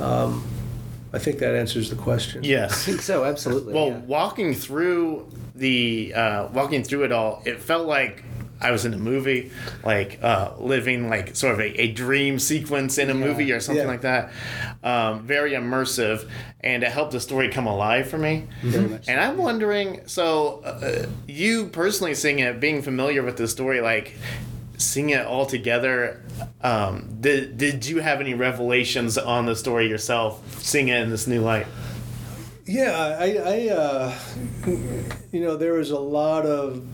um, 0.00 0.44
I 1.12 1.18
think 1.18 1.38
that 1.38 1.54
answers 1.54 1.88
the 1.90 1.96
question. 1.96 2.42
Yes, 2.42 2.72
I 2.72 2.76
think 2.90 3.00
so, 3.02 3.24
absolutely. 3.24 3.74
Well, 3.74 3.88
yeah. 3.88 3.98
walking 3.98 4.54
through 4.54 5.28
the 5.54 6.12
uh, 6.14 6.48
walking 6.48 6.82
through 6.82 7.04
it 7.04 7.12
all, 7.12 7.42
it 7.44 7.60
felt 7.60 7.86
like 7.86 8.24
I 8.62 8.70
was 8.70 8.84
in 8.84 8.94
a 8.94 8.98
movie, 8.98 9.50
like 9.84 10.20
uh, 10.22 10.52
living 10.58 11.10
like 11.10 11.34
sort 11.34 11.54
of 11.54 11.60
a, 11.60 11.80
a 11.82 11.92
dream 11.92 12.38
sequence 12.38 12.96
in 12.96 13.10
a 13.10 13.14
movie 13.14 13.50
or 13.52 13.58
something 13.60 13.84
Yeah. 13.84 13.90
like 13.90 14.02
that. 14.02 14.32
Um, 14.84 15.26
very 15.26 15.50
immersive, 15.52 16.28
and 16.60 16.82
it 16.84 16.92
helped 16.92 17.10
the 17.12 17.20
story 17.20 17.48
come 17.48 17.66
alive 17.66 18.08
for 18.08 18.18
me. 18.18 18.46
Much 18.62 19.08
And 19.08 19.20
I'm 19.20 19.36
wondering, 19.36 20.02
so 20.06 20.62
uh, 20.64 21.06
you 21.26 21.66
personally 21.66 22.14
seeing 22.14 22.38
it, 22.38 22.60
being 22.60 22.82
familiar 22.82 23.22
with 23.24 23.36
the 23.36 23.48
story, 23.48 23.80
like 23.80 24.14
seeing 24.78 25.10
it 25.10 25.26
all 25.26 25.46
together, 25.46 26.22
um, 26.62 27.16
did, 27.20 27.58
did 27.58 27.84
you 27.86 27.98
have 28.00 28.20
any 28.20 28.34
revelations 28.34 29.18
on 29.18 29.46
the 29.46 29.56
story 29.56 29.88
yourself, 29.88 30.62
seeing 30.62 30.88
it 30.88 31.00
in 31.02 31.10
this 31.10 31.26
new 31.26 31.40
light? 31.40 31.66
Yeah, 32.64 33.16
I, 33.20 33.26
I 33.34 33.68
uh, 33.74 34.18
you 35.32 35.40
know, 35.40 35.56
there 35.56 35.72
was 35.74 35.90
a 35.90 35.98
lot 35.98 36.46
of 36.46 36.84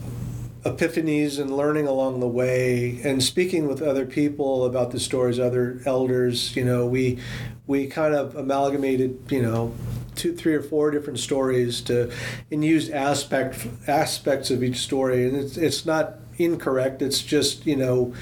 epiphanies 0.64 1.38
and 1.38 1.56
learning 1.56 1.86
along 1.86 2.20
the 2.20 2.28
way 2.28 3.00
and 3.04 3.22
speaking 3.22 3.68
with 3.68 3.80
other 3.80 4.04
people 4.04 4.64
about 4.64 4.90
the 4.90 5.00
stories 5.00 5.38
other 5.38 5.80
elders 5.86 6.56
you 6.56 6.64
know 6.64 6.86
we 6.86 7.18
we 7.66 7.86
kind 7.86 8.14
of 8.14 8.34
amalgamated 8.34 9.20
you 9.30 9.40
know 9.40 9.72
two 10.18 10.34
three 10.34 10.54
or 10.54 10.62
four 10.62 10.90
different 10.90 11.18
stories 11.18 11.80
to 11.82 12.10
and 12.50 12.64
used 12.64 12.90
aspect 12.90 13.66
aspects 13.86 14.50
of 14.50 14.62
each 14.62 14.78
story. 14.78 15.26
And 15.26 15.36
it's 15.36 15.56
it's 15.56 15.86
not 15.86 16.16
incorrect. 16.36 17.00
It's 17.00 17.22
just 17.22 17.64
you 17.64 17.76
know 17.76 18.12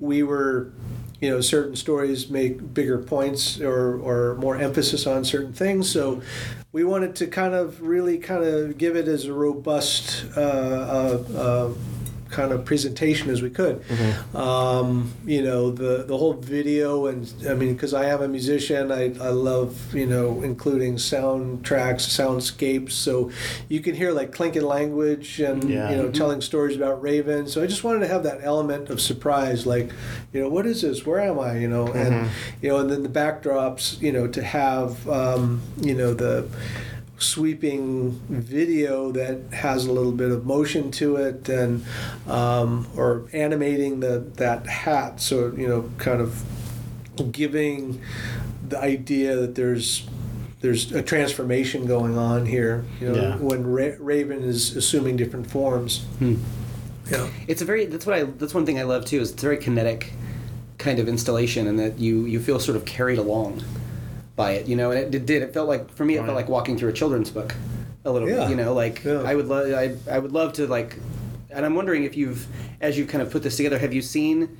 we 0.00 0.22
were 0.22 0.72
you 1.20 1.30
know 1.30 1.40
certain 1.40 1.76
stories 1.76 2.28
make 2.28 2.74
bigger 2.74 2.98
points 2.98 3.60
or 3.60 3.98
or 3.98 4.34
more 4.34 4.56
emphasis 4.56 5.06
on 5.06 5.24
certain 5.24 5.52
things. 5.52 5.90
So 5.90 6.20
we 6.74 6.82
wanted 6.82 7.14
to 7.14 7.28
kind 7.28 7.54
of 7.54 7.80
really 7.82 8.18
kind 8.18 8.42
of 8.42 8.76
give 8.76 8.96
it 8.96 9.06
as 9.06 9.26
a 9.26 9.32
robust 9.32 10.26
uh, 10.36 10.40
uh, 10.40 11.24
uh, 11.36 11.72
kind 12.34 12.52
of 12.52 12.64
presentation 12.64 13.30
as 13.30 13.40
we 13.40 13.50
could. 13.50 13.76
Um, 14.34 15.12
you 15.24 15.42
know, 15.42 15.70
the 15.70 16.04
the 16.06 16.16
whole 16.18 16.34
video, 16.34 17.06
and 17.06 17.32
I 17.48 17.54
mean, 17.54 17.72
because 17.74 17.94
I 17.94 18.06
am 18.06 18.20
a 18.22 18.28
musician, 18.28 18.90
I, 18.92 19.04
I 19.20 19.30
love 19.30 19.94
you 19.94 20.06
know 20.06 20.42
including 20.42 20.96
soundtracks, 20.96 22.04
soundscapes, 22.18 22.92
so 22.92 23.30
you 23.68 23.80
can 23.80 23.94
hear 23.94 24.10
like 24.12 24.32
Tlingit 24.32 24.62
language 24.62 25.40
and 25.40 25.64
Yeah. 25.70 25.90
you 25.90 25.96
know 25.96 26.10
telling 26.10 26.40
stories 26.40 26.76
about 26.76 27.00
ravens. 27.02 27.52
So 27.52 27.62
I 27.62 27.66
just 27.66 27.84
wanted 27.84 28.00
to 28.00 28.08
have 28.08 28.22
that 28.24 28.40
element 28.42 28.90
of 28.90 29.00
surprise, 29.00 29.64
like 29.66 29.90
you 30.32 30.40
know, 30.40 30.48
what 30.48 30.66
is 30.66 30.82
this? 30.82 31.06
Where 31.06 31.20
am 31.20 31.38
I? 31.38 31.58
You 31.58 31.68
know, 31.68 31.86
and 31.92 32.28
you 32.60 32.68
know, 32.70 32.78
and 32.78 32.90
then 32.90 33.02
the 33.04 33.08
backdrops, 33.20 34.00
you 34.02 34.12
know, 34.12 34.26
to 34.28 34.42
have 34.42 35.08
um, 35.08 35.62
you 35.80 35.94
know 35.94 36.12
the 36.14 36.48
sweeping 37.18 38.10
video 38.28 39.10
that 39.12 39.40
has 39.52 39.86
a 39.86 39.92
little 39.92 40.12
bit 40.12 40.30
of 40.30 40.44
motion 40.44 40.90
to 40.90 41.16
it 41.16 41.48
and 41.48 41.84
um, 42.26 42.86
or 42.96 43.24
animating 43.32 44.00
the 44.00 44.18
that 44.34 44.66
hat. 44.66 45.20
So 45.20 45.52
you 45.56 45.68
know 45.68 45.90
kind 45.98 46.20
of 46.20 46.42
giving 47.32 48.00
the 48.68 48.78
idea 48.78 49.36
that 49.36 49.54
there's 49.54 50.06
there's 50.60 50.90
a 50.92 51.02
transformation 51.02 51.86
going 51.86 52.16
on 52.18 52.46
here 52.46 52.84
you 53.00 53.08
know 53.10 53.14
Yeah. 53.14 53.36
when 53.36 53.66
Ra- 53.66 53.96
raven 53.98 54.42
is 54.42 54.74
assuming 54.76 55.16
different 55.16 55.48
forms. 55.50 56.04
Yeah. 57.10 57.28
It's 57.46 57.60
a 57.62 57.64
very 57.66 57.84
that's 57.86 58.06
what 58.06 58.16
I 58.16 58.22
that's 58.24 58.54
one 58.54 58.66
thing 58.66 58.78
I 58.78 58.82
love 58.84 59.04
too 59.04 59.20
is 59.20 59.30
it's 59.30 59.42
a 59.42 59.46
very 59.46 59.58
kinetic 59.58 60.12
kind 60.78 60.98
of 60.98 61.06
installation 61.08 61.68
and 61.68 61.78
that 61.78 61.98
you 61.98 62.24
you 62.24 62.40
feel 62.40 62.58
sort 62.58 62.76
of 62.76 62.84
carried 62.84 63.18
along 63.18 63.62
by 64.36 64.52
it 64.52 64.66
you 64.66 64.74
know 64.76 64.90
and 64.90 64.98
it, 65.00 65.14
it 65.14 65.26
did 65.26 65.42
it 65.42 65.52
felt 65.54 65.68
like 65.68 65.90
for 65.94 66.04
me 66.04 66.16
it 66.16 66.22
felt 66.24 66.34
like 66.34 66.48
walking 66.48 66.76
through 66.76 66.88
a 66.90 66.92
children's 66.92 67.30
book 67.30 67.54
a 68.04 68.10
little 68.10 68.28
Yeah. 68.28 68.40
bit 68.40 68.50
you 68.50 68.56
know 68.56 68.74
like 68.74 69.04
Yeah. 69.04 69.20
I 69.22 69.34
would 69.34 69.46
love 69.46 69.72
I, 69.72 69.94
I 70.10 70.18
would 70.18 70.32
love 70.32 70.52
to 70.54 70.66
like 70.66 70.98
and 71.50 71.64
I'm 71.64 71.74
wondering 71.74 72.04
if 72.04 72.16
you've 72.16 72.46
as 72.80 72.98
you've 72.98 73.08
kind 73.08 73.22
of 73.22 73.30
put 73.30 73.42
this 73.42 73.56
together 73.56 73.78
have 73.78 73.94
you 73.94 74.02
seen 74.02 74.56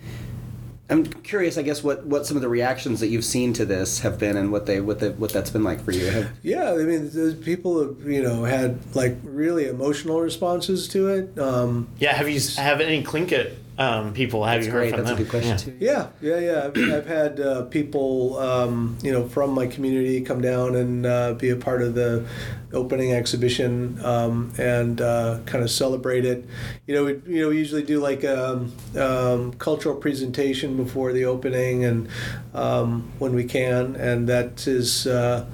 I'm 0.90 1.04
curious 1.06 1.56
I 1.58 1.62
guess 1.62 1.82
what 1.82 2.04
what 2.06 2.26
some 2.26 2.37
of 2.37 2.42
the 2.42 2.48
reactions 2.48 3.00
that 3.00 3.08
you've 3.08 3.24
seen 3.24 3.52
to 3.54 3.64
this 3.64 4.00
have 4.00 4.18
been 4.18 4.37
and 4.37 4.52
what 4.52 4.66
they 4.66 4.80
what 4.80 5.00
the 5.00 5.12
what 5.12 5.32
that's 5.32 5.50
been 5.50 5.64
like 5.64 5.82
for 5.82 5.92
you 5.92 6.06
have, 6.10 6.30
Yeah, 6.42 6.72
I 6.72 6.76
mean, 6.84 7.10
people 7.42 7.80
have 7.82 8.06
you 8.06 8.22
know 8.22 8.44
had 8.44 8.78
like 8.94 9.16
really 9.24 9.66
emotional 9.66 10.20
responses 10.20 10.87
to 10.88 11.08
it. 11.08 11.38
Um, 11.38 11.88
Yeah, 11.98 12.14
have 12.14 12.28
you 12.28 12.38
have 12.58 12.82
any 12.82 13.02
Tlingit 13.02 13.54
um, 13.78 14.12
people? 14.14 14.44
Have 14.44 14.56
that's 14.60 14.66
you 14.66 14.72
heard 14.72 14.78
great 14.80 14.94
from 14.94 15.00
that's 15.04 15.10
a 15.10 15.14
them? 15.14 15.24
good 15.24 15.30
question 15.30 15.78
Yeah. 15.80 16.08
too 16.10 16.20
yeah, 16.20 16.38
yeah, 16.38 16.38
yeah. 16.52 16.64
I've, 16.66 16.92
I've 16.92 17.06
had 17.06 17.40
uh, 17.40 17.62
people 17.66 18.38
um, 18.38 18.96
you 19.02 19.12
know 19.12 19.28
from 19.28 19.50
my 19.50 19.66
community 19.66 20.20
come 20.20 20.40
down 20.40 20.76
and 20.76 21.06
uh, 21.06 21.34
be 21.34 21.50
a 21.50 21.56
part 21.56 21.82
of 21.82 21.94
the 21.94 22.26
opening 22.72 23.12
exhibition 23.12 24.04
um, 24.04 24.52
and 24.58 25.00
uh, 25.00 25.38
kind 25.46 25.62
of 25.62 25.70
celebrate 25.70 26.24
it. 26.24 26.44
You 26.87 26.94
know, 26.94 27.04
we 27.04 27.12
you 27.34 27.42
know 27.42 27.48
we 27.50 27.58
usually 27.58 27.82
do 27.84 28.00
like 28.00 28.24
a 28.24 28.66
um, 28.98 29.52
cultural 29.58 29.94
presentation 29.96 30.76
before 30.76 31.12
the 31.12 31.24
opening 31.24 31.84
and 31.84 32.08
um, 32.52 33.10
when 33.18 33.34
we 33.34 33.44
can, 33.44 33.96
and 33.96 34.28
that 34.28 34.66
is 34.66 35.06
uh, 35.06 35.46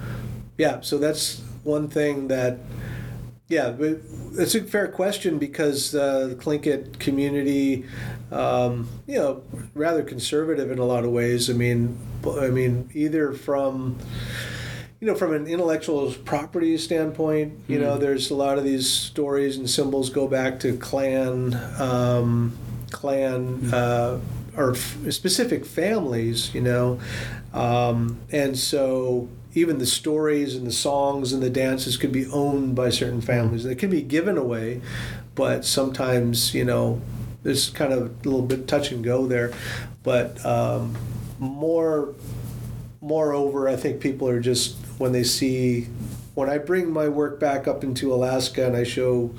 yeah. 0.58 0.80
So 0.82 0.98
that's 0.98 1.40
one 1.64 1.88
thing 1.88 2.28
that 2.28 2.58
Yeah, 3.50 3.70
but 3.70 3.98
it's 4.38 4.54
a 4.54 4.62
fair 4.62 4.86
question 4.86 5.38
because 5.38 5.92
uh, 5.92 6.28
the 6.28 6.34
Tlingit 6.36 7.00
community, 7.00 7.84
um, 8.30 8.88
you 9.08 9.16
know, 9.16 9.42
rather 9.74 10.04
conservative 10.04 10.70
in 10.70 10.78
a 10.78 10.84
lot 10.84 11.04
of 11.04 11.10
ways. 11.10 11.50
I 11.50 11.54
mean, 11.54 11.98
I 12.24 12.46
mean, 12.46 12.88
either 12.94 13.32
from 13.32 13.98
you 15.00 15.06
know, 15.08 15.16
from 15.16 15.32
an 15.32 15.48
intellectual 15.48 16.12
property 16.24 16.76
standpoint, 16.76 17.58
you 17.66 17.78
know, 17.78 17.96
there's 17.98 18.30
a 18.30 18.34
lot 18.34 18.56
of 18.56 18.64
these 18.64 18.88
stories 18.88 19.56
and 19.56 19.68
symbols 19.68 20.10
go 20.10 20.28
back 20.28 20.60
to 20.60 20.76
clan, 20.76 21.58
um, 21.80 22.56
clan, 22.90 23.72
uh, 23.72 24.20
or 24.56 24.72
f- 24.72 24.98
specific 25.10 25.64
families, 25.64 26.54
you 26.54 26.60
know, 26.60 27.00
um, 27.54 28.20
and 28.30 28.58
so 28.58 29.28
even 29.54 29.78
the 29.78 29.86
stories 29.86 30.54
and 30.54 30.66
the 30.66 30.72
songs 30.72 31.32
and 31.32 31.42
the 31.42 31.50
dances 31.50 31.96
could 31.96 32.12
be 32.12 32.26
owned 32.26 32.74
by 32.74 32.90
certain 32.90 33.20
families. 33.20 33.64
They 33.64 33.74
can 33.74 33.90
be 33.90 34.02
given 34.02 34.36
away, 34.36 34.80
but 35.34 35.64
sometimes, 35.64 36.54
you 36.54 36.64
know, 36.64 37.00
there's 37.42 37.70
kind 37.70 37.92
of 37.92 38.02
a 38.02 38.28
little 38.28 38.42
bit 38.42 38.68
touch 38.68 38.92
and 38.92 39.02
go 39.02 39.26
there, 39.26 39.52
but 40.02 40.44
um, 40.44 40.96
more 41.38 42.14
moreover, 43.00 43.68
I 43.68 43.76
think 43.76 44.00
people 44.00 44.28
are 44.28 44.40
just 44.40 44.76
when 44.98 45.12
they 45.12 45.24
see 45.24 45.88
when 46.34 46.48
I 46.48 46.58
bring 46.58 46.92
my 46.92 47.08
work 47.08 47.40
back 47.40 47.66
up 47.66 47.82
into 47.82 48.12
Alaska 48.14 48.66
and 48.66 48.76
I 48.76 48.84
show 48.84 49.34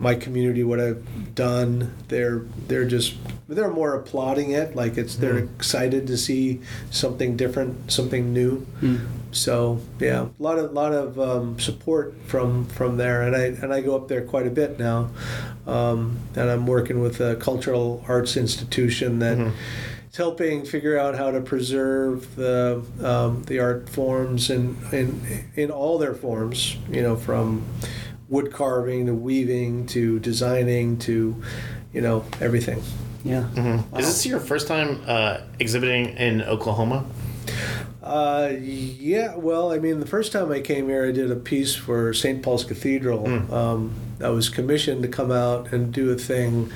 my 0.00 0.14
community 0.14 0.64
what 0.64 0.80
I've 0.80 1.34
done, 1.34 1.94
they're 2.08 2.40
they're 2.66 2.86
just 2.86 3.14
they're 3.48 3.70
more 3.70 3.94
applauding 3.94 4.50
it. 4.50 4.74
Like 4.74 4.96
it's 4.96 5.14
they're 5.16 5.38
excited 5.38 6.06
to 6.06 6.16
see 6.16 6.60
something 6.90 7.36
different, 7.36 7.92
something 7.92 8.32
new. 8.32 8.66
So 9.32 9.80
yeah, 10.00 10.22
a 10.22 10.42
lot 10.42 10.58
of 10.58 10.72
lot 10.72 10.92
of 10.92 11.20
um, 11.20 11.60
support 11.60 12.14
from 12.26 12.64
from 12.66 12.96
there, 12.96 13.22
and 13.22 13.36
I 13.36 13.42
and 13.62 13.72
I 13.74 13.82
go 13.82 13.94
up 13.94 14.08
there 14.08 14.22
quite 14.22 14.46
a 14.46 14.50
bit 14.50 14.78
now, 14.78 15.10
um, 15.66 16.18
and 16.34 16.48
I'm 16.50 16.66
working 16.66 17.00
with 17.00 17.20
a 17.20 17.36
cultural 17.36 18.02
arts 18.08 18.38
institution 18.38 19.18
that 19.18 19.36
it's 20.08 20.16
helping 20.16 20.64
figure 20.64 20.98
out 20.98 21.14
how 21.14 21.30
to 21.30 21.40
preserve 21.40 22.34
the 22.34 22.82
um, 23.04 23.44
the 23.44 23.60
art 23.60 23.88
forms 23.88 24.50
in, 24.50 24.76
in 24.90 25.44
in 25.54 25.70
all 25.70 25.98
their 25.98 26.14
forms. 26.14 26.76
You 26.90 27.02
know, 27.02 27.16
from 27.16 27.64
wood 28.30 28.52
carving 28.52 29.06
to 29.06 29.14
weaving 29.14 29.86
to 29.88 30.18
designing 30.20 30.96
to, 30.98 31.42
you 31.92 32.00
know, 32.00 32.24
everything. 32.40 32.82
Yeah. 33.24 33.46
Is 33.98 34.06
this 34.06 34.24
your 34.24 34.40
first 34.40 34.66
time 34.66 35.02
uh, 35.06 35.40
exhibiting 35.58 36.16
in 36.16 36.40
Oklahoma? 36.42 37.04
Uh, 38.02 38.52
yeah, 38.58 39.36
well, 39.36 39.72
I 39.72 39.78
mean, 39.78 40.00
the 40.00 40.06
first 40.06 40.32
time 40.32 40.50
I 40.50 40.60
came 40.60 40.88
here, 40.88 41.04
I 41.06 41.12
did 41.12 41.30
a 41.30 41.36
piece 41.36 41.74
for 41.74 42.14
St. 42.14 42.42
Paul's 42.42 42.64
Cathedral. 42.64 43.52
Um, 43.52 43.94
I 44.22 44.30
was 44.30 44.48
commissioned 44.48 45.02
to 45.02 45.08
come 45.08 45.30
out 45.30 45.72
and 45.72 45.92
do 45.92 46.10
a 46.10 46.16
thing. 46.16 46.72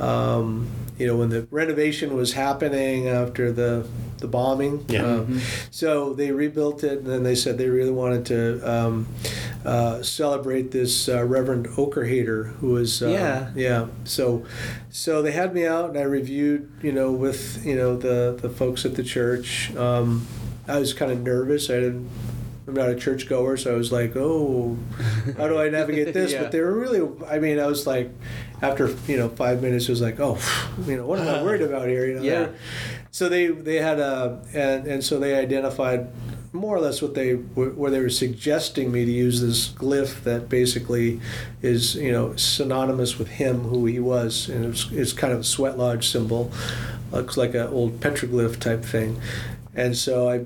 Um, 0.00 0.68
you 0.98 1.06
know, 1.06 1.16
when 1.16 1.28
the 1.28 1.46
renovation 1.50 2.16
was 2.16 2.32
happening 2.32 3.08
after 3.08 3.52
the 3.52 3.86
the 4.18 4.26
bombing. 4.26 4.84
Yeah. 4.88 5.04
Um, 5.04 5.40
So 5.70 6.14
they 6.14 6.30
rebuilt 6.32 6.82
it, 6.84 6.98
and 7.00 7.06
then 7.06 7.22
they 7.22 7.34
said 7.34 7.58
they 7.58 7.68
really 7.68 7.90
wanted 7.90 8.24
to 8.26 8.70
um, 8.70 9.06
uh, 9.64 10.02
celebrate 10.02 10.70
this 10.70 11.08
uh, 11.08 11.22
Reverend 11.24 11.66
Oakerhater, 11.68 12.54
who 12.56 12.68
was 12.68 13.02
uh, 13.02 13.08
Yeah. 13.08 13.50
yeah. 13.54 13.86
So, 14.04 14.44
so 14.90 15.20
they 15.22 15.32
had 15.32 15.52
me 15.54 15.66
out, 15.66 15.90
and 15.90 15.98
I 15.98 16.02
reviewed, 16.02 16.70
you 16.82 16.92
know, 16.92 17.12
with 17.12 17.64
you 17.64 17.76
know 17.76 17.96
the 17.96 18.38
the 18.40 18.48
folks 18.48 18.84
at 18.86 18.94
the 18.94 19.02
church. 19.02 19.74
Um, 19.76 20.26
I 20.68 20.78
was 20.80 20.92
kind 20.94 21.12
of 21.12 21.20
nervous. 21.22 21.68
I 21.70 21.74
didn't. 21.80 22.08
I'm 22.66 22.74
not 22.74 22.88
a 22.88 22.96
churchgoer, 22.96 23.56
so 23.56 23.74
I 23.74 23.76
was 23.76 23.92
like, 23.92 24.16
"Oh, 24.16 24.76
how 25.36 25.46
do 25.46 25.58
I 25.58 25.68
navigate 25.68 26.12
this?" 26.12 26.32
Yeah. 26.36 26.42
But 26.42 26.52
they 26.52 26.60
were 26.60 26.74
really. 26.74 27.08
I 27.28 27.38
mean, 27.38 27.60
I 27.60 27.66
was 27.66 27.86
like, 27.86 28.10
after 28.60 28.88
you 29.06 29.16
know 29.16 29.28
five 29.28 29.62
minutes, 29.62 29.88
it 29.88 29.92
was 29.92 30.02
like, 30.02 30.18
"Oh, 30.18 30.38
you 30.84 30.96
know, 30.96 31.06
what 31.06 31.20
am 31.20 31.28
I 31.28 31.42
worried 31.42 31.62
about 31.62 31.88
here?" 31.88 32.06
You 32.06 32.14
know. 32.14 32.22
Yeah. 32.22 32.48
So 33.12 33.28
they 33.28 33.46
they 33.46 33.76
had 33.76 34.00
a 34.00 34.42
and 34.52 34.86
and 34.86 35.04
so 35.04 35.20
they 35.20 35.36
identified 35.36 36.08
more 36.52 36.76
or 36.76 36.80
less 36.80 37.00
what 37.02 37.14
they 37.14 37.34
where 37.34 37.90
they 37.90 38.00
were 38.00 38.10
suggesting 38.10 38.90
me 38.90 39.04
to 39.04 39.10
use 39.10 39.40
this 39.40 39.68
glyph 39.68 40.22
that 40.24 40.48
basically 40.48 41.20
is 41.62 41.94
you 41.96 42.10
know 42.10 42.34
synonymous 42.36 43.18
with 43.18 43.28
him 43.28 43.60
who 43.60 43.86
he 43.86 44.00
was 44.00 44.48
and 44.48 44.64
it's 44.64 44.90
it's 44.90 45.12
kind 45.12 45.32
of 45.32 45.40
a 45.40 45.44
sweat 45.44 45.76
lodge 45.76 46.08
symbol 46.08 46.50
looks 47.12 47.36
like 47.36 47.54
an 47.54 47.66
old 47.68 48.00
petroglyph 48.00 48.58
type 48.58 48.82
thing 48.82 49.20
and 49.74 49.96
so 49.96 50.28
I 50.28 50.44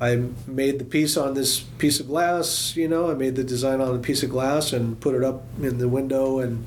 I 0.00 0.22
made 0.46 0.78
the 0.78 0.84
piece 0.84 1.16
on 1.18 1.34
this 1.34 1.60
piece 1.60 2.00
of 2.00 2.06
glass 2.08 2.74
you 2.76 2.88
know 2.88 3.10
I 3.10 3.14
made 3.14 3.36
the 3.36 3.44
design 3.44 3.80
on 3.80 3.94
a 3.94 3.98
piece 3.98 4.22
of 4.22 4.30
glass 4.30 4.72
and 4.72 4.98
put 5.00 5.14
it 5.14 5.22
up 5.22 5.42
in 5.62 5.78
the 5.78 5.88
window 5.88 6.38
and 6.38 6.64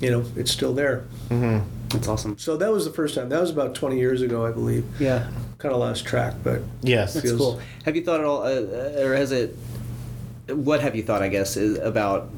you 0.00 0.10
know 0.10 0.24
it's 0.36 0.50
still 0.52 0.72
there 0.72 1.04
That's 1.28 2.06
awesome. 2.08 2.38
so 2.38 2.56
that 2.56 2.70
was 2.72 2.84
the 2.84 2.92
first 2.92 3.14
time 3.16 3.28
that 3.30 3.40
was 3.40 3.50
about 3.50 3.74
20 3.74 3.98
years 3.98 4.22
ago 4.22 4.46
I 4.46 4.52
believe 4.52 4.84
Yeah. 5.00 5.28
kind 5.58 5.74
of 5.74 5.80
lost 5.80 6.04
track 6.06 6.34
but 6.44 6.62
Yes. 6.82 7.14
That's 7.14 7.26
feels- 7.26 7.38
cool. 7.38 7.60
Have 7.84 7.96
you 7.96 8.04
thought 8.04 8.20
at 8.20 8.26
all, 8.26 8.42
uh, 8.42 8.50
uh, 8.50 9.02
or 9.04 9.14
has 9.16 9.32
it? 9.32 9.56
What 10.48 10.80
have 10.80 10.94
you 10.96 11.02
thought? 11.02 11.22
I 11.22 11.28
guess 11.28 11.56
is 11.56 11.78
about 11.78 12.28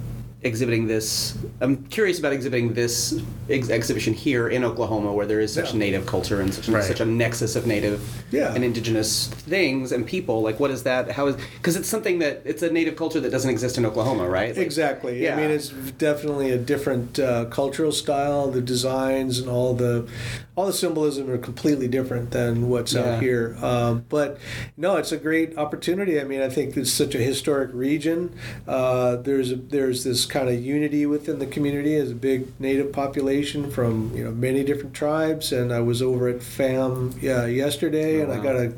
exhibiting 0.44 0.86
this. 0.88 1.36
I'm 1.60 1.84
curious 1.84 2.18
about 2.18 2.32
exhibiting 2.32 2.74
this 2.74 3.20
ex- 3.48 3.70
exhibition 3.70 4.12
here 4.12 4.48
in 4.48 4.64
Oklahoma, 4.64 5.12
where 5.12 5.26
there 5.26 5.40
is 5.40 5.52
such 5.52 5.72
Yeah. 5.72 5.78
native 5.78 6.06
culture 6.06 6.40
and 6.40 6.52
such, 6.52 6.68
a- 6.68 6.72
Right. 6.72 6.84
such 6.84 7.00
a 7.00 7.04
nexus 7.04 7.54
of 7.54 7.66
native 7.66 8.00
Yeah. 8.32 8.52
and 8.54 8.64
indigenous 8.64 9.28
things 9.28 9.92
and 9.92 10.04
people. 10.04 10.42
Like, 10.42 10.58
what 10.58 10.70
is 10.72 10.82
that? 10.82 11.12
How 11.12 11.28
is 11.28 11.36
because 11.58 11.76
it's 11.76 11.88
something 11.88 12.18
that 12.18 12.42
it's 12.44 12.62
a 12.62 12.70
native 12.70 12.96
culture 12.96 13.20
that 13.20 13.30
doesn't 13.30 13.50
exist 13.50 13.78
in 13.78 13.86
Oklahoma, 13.86 14.28
right? 14.28 14.48
Like, 14.56 14.58
Exactly. 14.64 15.22
Yeah. 15.22 15.36
I 15.36 15.40
mean, 15.42 15.50
it's 15.50 15.68
definitely 15.98 16.50
a 16.50 16.58
different 16.58 17.18
uh, 17.20 17.44
cultural 17.46 17.92
style. 17.92 18.50
The 18.50 18.60
designs 18.60 19.38
and 19.38 19.48
all 19.48 19.74
the 19.74 20.06
all 20.54 20.66
the 20.66 20.72
symbolism 20.72 21.30
are 21.30 21.38
completely 21.38 21.88
different 21.88 22.30
than 22.32 22.68
what's 22.68 22.92
Yeah. 22.92 23.14
out 23.14 23.22
here. 23.22 23.56
Um, 23.62 24.04
but 24.10 24.36
no, 24.76 24.96
it's 24.96 25.10
a 25.10 25.16
great 25.16 25.56
opportunity. 25.56 26.20
I 26.20 26.24
mean, 26.24 26.42
I 26.42 26.50
think 26.50 26.76
it's 26.76 26.90
such 26.92 27.14
a 27.14 27.18
historic 27.18 27.70
region. 27.72 28.30
Uh, 28.68 29.16
there's 29.16 29.50
a, 29.52 29.56
there's 29.56 30.04
this 30.04 30.26
kind 30.32 30.48
of 30.48 30.64
unity 30.64 31.04
within 31.04 31.38
the 31.38 31.46
community. 31.46 31.94
as 31.94 32.10
a 32.10 32.14
big 32.14 32.58
native 32.58 32.90
population 32.90 33.70
from 33.70 34.10
you 34.16 34.24
know 34.24 34.32
many 34.32 34.64
different 34.64 34.94
tribes. 34.94 35.52
And 35.52 35.70
I 35.70 35.80
was 35.80 36.00
over 36.00 36.26
at 36.28 36.42
FAM 36.42 37.10
uh, 37.22 37.44
yesterday, 37.44 38.22
and 38.22 38.32
I 38.32 38.42
got 38.42 38.56
a 38.56 38.72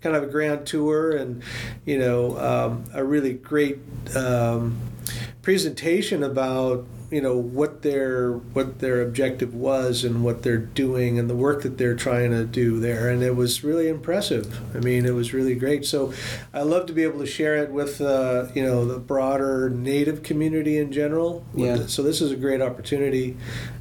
kind 0.00 0.14
of 0.14 0.22
a 0.22 0.26
grand 0.26 0.66
tour, 0.66 1.10
and 1.10 1.42
you 1.84 1.98
know 1.98 2.38
um, 2.38 2.84
a 2.94 3.04
really 3.04 3.34
great. 3.34 3.78
Um, 4.14 4.78
presentation 5.42 6.22
about 6.22 6.84
you 7.10 7.20
know 7.20 7.36
what 7.36 7.82
their 7.82 8.32
what 8.32 8.78
their 8.78 9.02
objective 9.02 9.52
was 9.54 10.04
and 10.04 10.22
what 10.22 10.42
they're 10.42 10.56
doing 10.58 11.18
and 11.18 11.28
the 11.28 11.34
work 11.34 11.62
that 11.62 11.76
they're 11.76 11.96
trying 11.96 12.30
to 12.30 12.44
do 12.44 12.78
there 12.78 13.08
and 13.08 13.22
it 13.22 13.34
was 13.34 13.64
really 13.64 13.88
impressive 13.88 14.60
i 14.76 14.78
mean 14.78 15.04
it 15.04 15.10
was 15.14 15.32
really 15.34 15.54
great 15.56 15.84
so 15.84 16.12
i 16.54 16.62
love 16.62 16.86
to 16.86 16.92
be 16.92 17.02
able 17.02 17.18
to 17.18 17.26
share 17.26 17.56
it 17.56 17.70
with 17.70 18.00
uh, 18.00 18.46
you 18.54 18.62
know 18.62 18.84
the 18.84 18.98
broader 18.98 19.68
native 19.70 20.22
community 20.22 20.78
in 20.78 20.92
general 20.92 21.44
Yeah. 21.54 21.76
the- 21.78 21.88
so 21.88 22.02
this 22.02 22.20
is 22.20 22.30
a 22.30 22.36
great 22.36 22.62
opportunity 22.62 23.36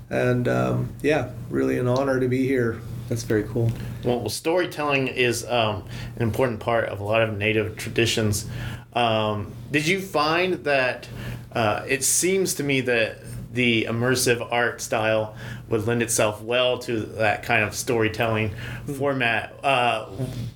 and 0.09 0.47
um, 0.47 0.89
yeah 1.03 1.29
really 1.49 1.77
an 1.77 1.87
honor 1.87 2.19
to 2.19 2.27
be 2.27 2.47
here 2.47 2.79
That's 3.09 3.23
very 3.23 3.43
cool. 3.43 3.71
Well, 4.03 4.19
well, 4.21 4.29
storytelling 4.29 5.07
is 5.07 5.43
um, 5.45 5.83
an 6.15 6.21
important 6.21 6.59
part 6.59 6.85
of 6.89 6.99
a 6.99 7.03
lot 7.03 7.21
of 7.23 7.35
Native 7.37 7.75
traditions. 7.75 8.45
Um, 8.93 9.51
did 9.71 9.87
you 9.87 10.01
find 10.01 10.55
that 10.65 11.07
uh, 11.51 11.85
it 11.87 12.03
seems 12.03 12.55
to 12.55 12.63
me 12.63 12.81
that 12.81 13.19
the 13.51 13.85
immersive 13.85 14.47
art 14.51 14.79
style 14.79 15.35
would 15.69 15.85
lend 15.87 16.01
itself 16.03 16.41
well 16.41 16.77
to 16.79 16.99
that 16.99 17.43
kind 17.43 17.63
of 17.63 17.73
storytelling 17.73 18.53
format? 18.97 19.53
Uh, 19.63 20.07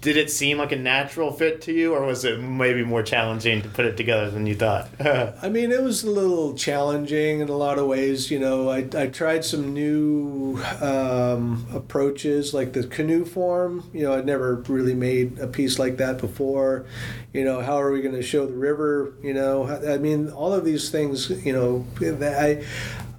did 0.01 0.17
it 0.17 0.29
seem 0.29 0.57
like 0.57 0.71
a 0.71 0.75
natural 0.75 1.31
fit 1.31 1.61
to 1.61 1.73
you, 1.73 1.93
or 1.93 2.05
was 2.05 2.25
it 2.25 2.39
maybe 2.39 2.83
more 2.83 3.03
challenging 3.03 3.61
to 3.61 3.69
put 3.69 3.85
it 3.85 3.97
together 3.97 4.29
than 4.29 4.45
you 4.45 4.55
thought? 4.55 4.89
I 4.99 5.49
mean, 5.49 5.71
it 5.71 5.81
was 5.81 6.03
a 6.03 6.09
little 6.09 6.53
challenging 6.55 7.39
in 7.39 7.49
a 7.49 7.55
lot 7.55 7.77
of 7.77 7.87
ways. 7.87 8.29
You 8.29 8.39
know, 8.39 8.69
I, 8.69 8.87
I 8.95 9.07
tried 9.07 9.45
some 9.45 9.73
new 9.73 10.61
um, 10.81 11.65
approaches, 11.73 12.53
like 12.53 12.73
the 12.73 12.85
canoe 12.85 13.25
form. 13.25 13.89
You 13.93 14.03
know, 14.03 14.13
I'd 14.13 14.25
never 14.25 14.55
really 14.67 14.95
made 14.95 15.39
a 15.39 15.47
piece 15.47 15.79
like 15.79 15.97
that 15.97 16.19
before. 16.19 16.85
You 17.33 17.43
know, 17.43 17.61
how 17.61 17.81
are 17.81 17.91
we 17.91 18.01
going 18.01 18.15
to 18.15 18.21
show 18.21 18.45
the 18.45 18.53
river? 18.53 19.13
You 19.21 19.33
know, 19.33 19.67
I 19.67 19.97
mean, 19.97 20.29
all 20.29 20.53
of 20.53 20.63
these 20.65 20.89
things. 20.89 21.29
You 21.45 21.53
know, 21.53 21.85
I. 22.21 22.63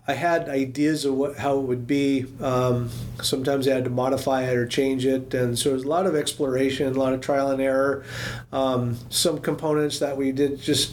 I 0.07 0.13
had 0.13 0.51
ideas 0.51 1.07
of 1.07 1.15
what 1.15 1.39
how 1.39 1.59
it 1.59 1.63
would 1.63 1.87
be. 1.87 2.27
Um, 2.39 2.91
sometimes 3.23 3.67
I 3.67 3.73
had 3.73 3.85
to 3.85 3.91
modify 3.91 4.43
it 4.43 4.55
or 4.55 4.67
change 4.67 5.07
it, 5.07 5.33
and 5.33 5.59
so 5.59 5.71
there's 5.71 5.85
a 5.85 5.89
lot 5.89 6.05
of 6.05 6.15
exploration, 6.15 6.95
a 6.95 6.99
lot 6.99 7.15
of 7.15 7.23
trial 7.23 7.51
and 7.51 7.63
error. 7.63 8.05
Um, 8.53 8.99
some 9.09 9.39
components 9.39 10.01
that 10.01 10.19
we 10.19 10.31
did 10.31 10.61
just 10.61 10.93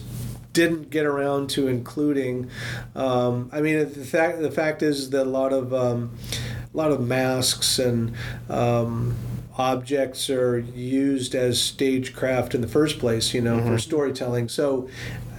didn't 0.52 0.90
get 0.90 1.04
around 1.04 1.50
to 1.50 1.68
including. 1.68 2.50
Um, 2.94 3.50
I 3.52 3.60
mean, 3.60 3.78
the 3.80 4.04
fact 4.04 4.40
the 4.40 4.50
fact 4.50 4.82
is 4.82 5.10
that 5.10 5.26
a 5.26 5.30
lot 5.30 5.52
of 5.52 5.74
um, 5.74 6.16
a 6.72 6.76
lot 6.76 6.90
of 6.90 7.00
masks 7.06 7.78
and 7.78 8.14
um, 8.48 9.14
objects 9.56 10.30
are 10.30 10.58
used 10.58 11.34
as 11.34 11.60
stagecraft 11.60 12.54
in 12.54 12.60
the 12.60 12.68
first 12.68 12.98
place. 12.98 13.34
You 13.34 13.40
know, 13.40 13.58
for 13.58 13.64
mm-hmm. 13.64 13.76
storytelling. 13.78 14.48
So. 14.48 14.88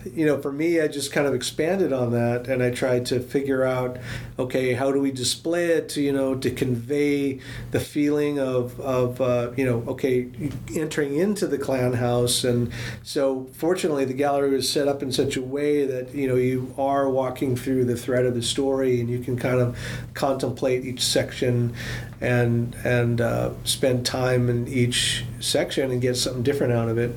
You 0.06 0.26
know, 0.26 0.42
for 0.42 0.52
me, 0.52 0.82
I 0.82 0.88
just 0.88 1.12
kind 1.12 1.28
of 1.28 1.34
expanded 1.34 1.94
on 1.94 2.12
that, 2.12 2.48
and 2.48 2.62
I 2.62 2.72
tried 2.72 3.06
to 3.08 3.20
figure 3.20 3.63
out, 3.63 3.98
okay, 4.38 4.74
how 4.74 4.92
do 4.92 5.00
we 5.00 5.12
display 5.12 5.68
it? 5.68 5.89
To, 5.89 6.02
you 6.02 6.12
know, 6.12 6.36
to 6.36 6.52
convey 6.52 7.39
the 7.72 7.80
feeling 7.80 8.39
of 8.39 8.80
of 8.80 9.22
uh, 9.22 9.52
you 9.56 9.66
know, 9.66 9.84
okay, 9.88 10.30
entering 10.76 11.16
into 11.16 11.48
the 11.48 11.58
clan 11.58 11.94
house, 11.94 12.44
and 12.44 12.72
so 13.04 13.48
fortunately, 13.54 14.06
the 14.06 14.13
gallery 14.13 14.52
was 14.52 14.70
set 14.70 14.88
up 14.88 15.02
in 15.02 15.12
such 15.12 15.38
a 15.38 15.42
way 15.42 15.86
that 15.86 16.13
you 16.13 16.28
know 16.28 16.36
you 16.36 16.74
are 16.78 17.10
walking 17.10 17.56
through 17.56 17.86
the 17.86 17.96
thread 17.96 18.26
of 18.26 18.36
the 18.36 18.44
story, 18.44 19.00
and 19.00 19.10
you 19.10 19.20
can 19.20 19.38
kind 19.38 19.60
of 19.60 19.78
contemplate 20.13 20.86
each 20.86 21.04
section, 21.04 21.74
and 22.20 22.76
and 22.84 23.22
uh, 23.22 23.52
spend 23.63 24.06
time 24.06 24.50
in 24.50 24.68
each 24.68 25.26
section 25.39 25.92
and 25.92 26.02
get 26.02 26.16
something 26.16 26.44
different 26.44 26.74
out 26.74 26.89
of 26.89 26.98
it. 26.98 27.12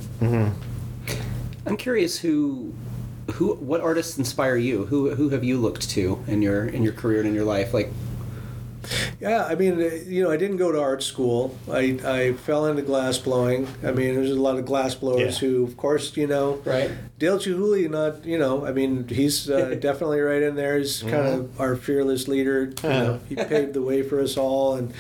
I'm 1.67 1.77
curious 1.77 2.19
who, 2.19 2.73
who, 3.33 3.55
what 3.55 3.81
artists 3.81 4.19
inspire 4.19 4.57
you? 4.57 4.87
Who, 4.87 5.15
who 5.15 5.31
have 5.31 5.45
you 5.45 5.59
looked 5.59 5.91
to 5.91 6.23
in 6.29 6.43
your 6.43 6.65
in 6.67 6.83
your 6.83 6.93
career 6.93 7.19
and 7.21 7.29
in 7.29 7.35
your 7.35 7.45
life? 7.45 7.75
Like, 7.75 7.91
Yeah, 9.21 9.45
I 9.45 9.57
mean, 9.57 9.81
uh, 9.83 9.87
you 10.07 10.23
know, 10.23 10.31
I 10.31 10.37
didn't 10.37 10.59
go 10.59 10.71
to 10.71 10.81
art 10.81 11.03
school. 11.03 11.59
I, 11.69 11.99
I 12.05 12.33
fell 12.35 12.67
into 12.67 12.83
glass 12.83 13.19
blowing. 13.19 13.67
I 13.83 13.91
mean, 13.91 14.15
there's 14.15 14.31
a 14.31 14.41
lot 14.41 14.59
of 14.59 14.65
glass 14.65 14.95
blowers 14.95 15.43
Yeah. 15.43 15.49
who, 15.49 15.65
of 15.65 15.77
course, 15.77 16.17
you 16.17 16.29
know, 16.29 16.63
right? 16.65 16.91
Dale 17.19 17.39
Chihuly, 17.39 17.91
not, 17.91 18.25
you 18.25 18.39
know, 18.39 18.65
I 18.65 18.73
mean, 18.73 19.09
he's 19.09 19.51
uh, 19.51 19.75
definitely 19.81 20.21
right 20.21 20.43
in 20.43 20.55
there. 20.55 20.79
He's 20.79 21.03
kind 21.03 21.27
of 21.27 21.61
our 21.61 21.75
fearless 21.75 22.29
leader. 22.29 22.73
You 22.85 22.89
know, 22.89 23.21
he 23.29 23.35
paved 23.35 23.73
the 23.75 23.83
way 23.83 24.03
for 24.03 24.21
us 24.21 24.37
all. 24.37 24.77
And, 24.77 24.95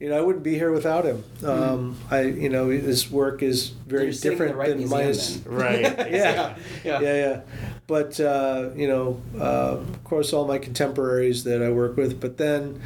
you 0.00 0.08
know, 0.08 0.16
I 0.16 0.22
wouldn't 0.22 0.42
be 0.42 0.54
here 0.54 0.72
without 0.72 1.04
him. 1.04 1.22
Um, 1.44 1.98
I, 2.10 2.22
you 2.22 2.48
know, 2.48 2.70
his 2.70 3.10
work 3.10 3.42
is 3.42 3.68
very 3.68 4.04
You're 4.04 4.12
sitting 4.14 4.38
the 4.38 4.44
different 4.46 4.58
right 4.58 4.68
than 4.70 4.88
mine. 4.88 5.14
right. 5.44 6.10
Yeah. 6.10 6.56
yeah. 6.82 7.00
Yeah, 7.00 7.00
yeah. 7.00 7.40
But, 7.86 8.18
uh, 8.18 8.70
you 8.74 8.88
know, 8.88 9.20
uh, 9.38 9.76
of 9.76 10.04
course, 10.04 10.32
all 10.32 10.46
my 10.46 10.56
contemporaries 10.56 11.44
that 11.44 11.62
I 11.62 11.70
work 11.70 11.98
with. 11.98 12.18
But 12.18 12.38
then 12.38 12.80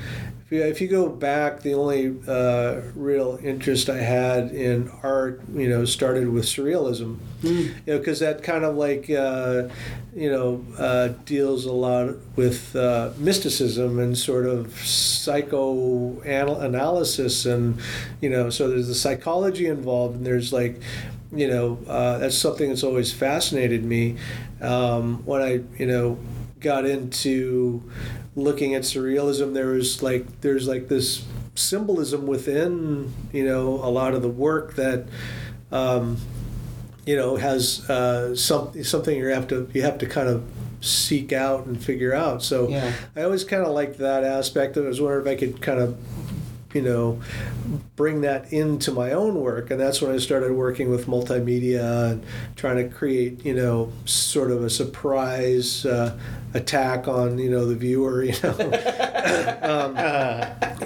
if 0.44 0.52
you, 0.52 0.62
if 0.62 0.80
you 0.80 0.88
go 0.88 1.08
back, 1.08 1.62
the 1.62 1.72
only 1.72 2.14
uh, 2.28 2.82
real 2.94 3.38
interest 3.42 3.88
I 3.88 3.98
had 3.98 4.50
in 4.50 4.90
art, 5.02 5.40
you 5.54 5.70
know, 5.70 5.86
started 5.86 6.28
with 6.28 6.44
surrealism. 6.44 7.18
You 7.42 7.70
know, 7.86 7.98
because 7.98 8.20
that 8.20 8.42
kind 8.42 8.62
of 8.64 8.76
like, 8.76 9.08
uh, 9.08 9.68
you 10.14 10.30
know, 10.30 10.62
uh, 10.78 11.08
deals 11.24 11.64
a 11.64 11.72
lot 11.72 12.16
with 12.36 12.76
uh, 12.76 13.12
mysticism 13.16 13.98
and 13.98 14.18
sort 14.18 14.44
of 14.44 14.78
psychoanalysis. 14.78 17.46
And, 17.46 17.80
you 18.20 18.28
know, 18.28 18.50
so 18.50 18.68
there's 18.68 18.88
the 18.88 18.94
psychology 18.94 19.66
involved, 19.66 20.16
and 20.16 20.26
there's 20.26 20.52
like, 20.52 20.78
you 21.32 21.48
know, 21.48 21.78
uh, 21.88 22.18
that's 22.18 22.36
something 22.36 22.68
that's 22.68 22.84
always 22.84 23.14
fascinated 23.14 23.82
me. 23.82 24.16
Um, 24.60 25.24
when 25.24 25.40
I, 25.42 25.62
you 25.78 25.86
know, 25.86 26.18
got 26.64 26.84
into 26.86 27.82
looking 28.34 28.74
at 28.74 28.82
surrealism, 28.82 29.54
there 29.54 29.68
was 29.68 30.02
like, 30.02 30.40
there's 30.40 30.66
like 30.66 30.88
this 30.88 31.24
symbolism 31.54 32.26
within, 32.26 33.12
you 33.32 33.44
know, 33.44 33.74
a 33.74 33.90
lot 33.90 34.14
of 34.14 34.22
the 34.22 34.28
work 34.28 34.74
that, 34.74 35.06
um, 35.70 36.16
you 37.06 37.14
know, 37.14 37.36
has 37.36 37.88
uh, 37.88 38.34
some, 38.34 38.82
something 38.82 39.16
you 39.16 39.26
have 39.26 39.46
to, 39.48 39.68
you 39.72 39.82
have 39.82 39.98
to 39.98 40.06
kind 40.06 40.28
of 40.28 40.42
seek 40.80 41.32
out 41.32 41.66
and 41.66 41.82
figure 41.82 42.14
out. 42.14 42.42
So 42.42 42.68
Yeah. 42.68 42.92
I 43.14 43.22
always 43.22 43.44
kind 43.44 43.62
of 43.62 43.72
liked 43.72 43.98
that 43.98 44.24
aspect. 44.24 44.76
I 44.76 44.80
was 44.80 45.00
wondering 45.00 45.26
if 45.26 45.32
I 45.32 45.36
could 45.36 45.60
kind 45.62 45.80
of 45.80 45.96
you 46.74 46.82
know, 46.82 47.20
bring 47.96 48.20
that 48.22 48.52
into 48.52 48.90
my 48.90 49.12
own 49.12 49.36
work. 49.36 49.70
And 49.70 49.80
that's 49.80 50.02
when 50.02 50.12
I 50.12 50.18
started 50.18 50.52
working 50.52 50.90
with 50.90 51.06
multimedia 51.06 52.12
and 52.12 52.24
trying 52.56 52.76
to 52.76 52.94
create, 52.94 53.44
you 53.44 53.54
know, 53.54 53.92
sort 54.04 54.50
of 54.50 54.64
a 54.64 54.70
surprise 54.70 55.86
uh, 55.86 56.18
attack 56.52 57.06
on, 57.08 57.38
you 57.38 57.50
know, 57.50 57.64
the 57.64 57.76
viewer, 57.76 58.22
you 58.24 58.34
know. 58.42 58.50
um, 59.62 59.96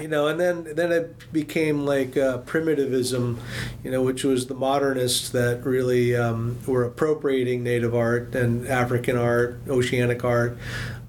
you 0.01 0.07
know, 0.07 0.27
and 0.27 0.39
then 0.39 0.75
then 0.75 0.91
it 0.91 1.15
became 1.33 1.85
like 1.85 2.15
uh, 2.15 2.39
primitivism, 2.39 3.39
you 3.83 3.91
know, 3.91 4.01
which 4.01 4.23
was 4.23 4.47
the 4.47 4.53
modernists 4.53 5.29
that 5.29 5.65
really 5.65 6.15
um, 6.15 6.57
were 6.65 6.83
appropriating 6.83 7.63
native 7.63 7.95
art 7.95 8.35
and 8.35 8.67
African 8.67 9.17
art, 9.17 9.59
oceanic 9.67 10.23
art. 10.23 10.57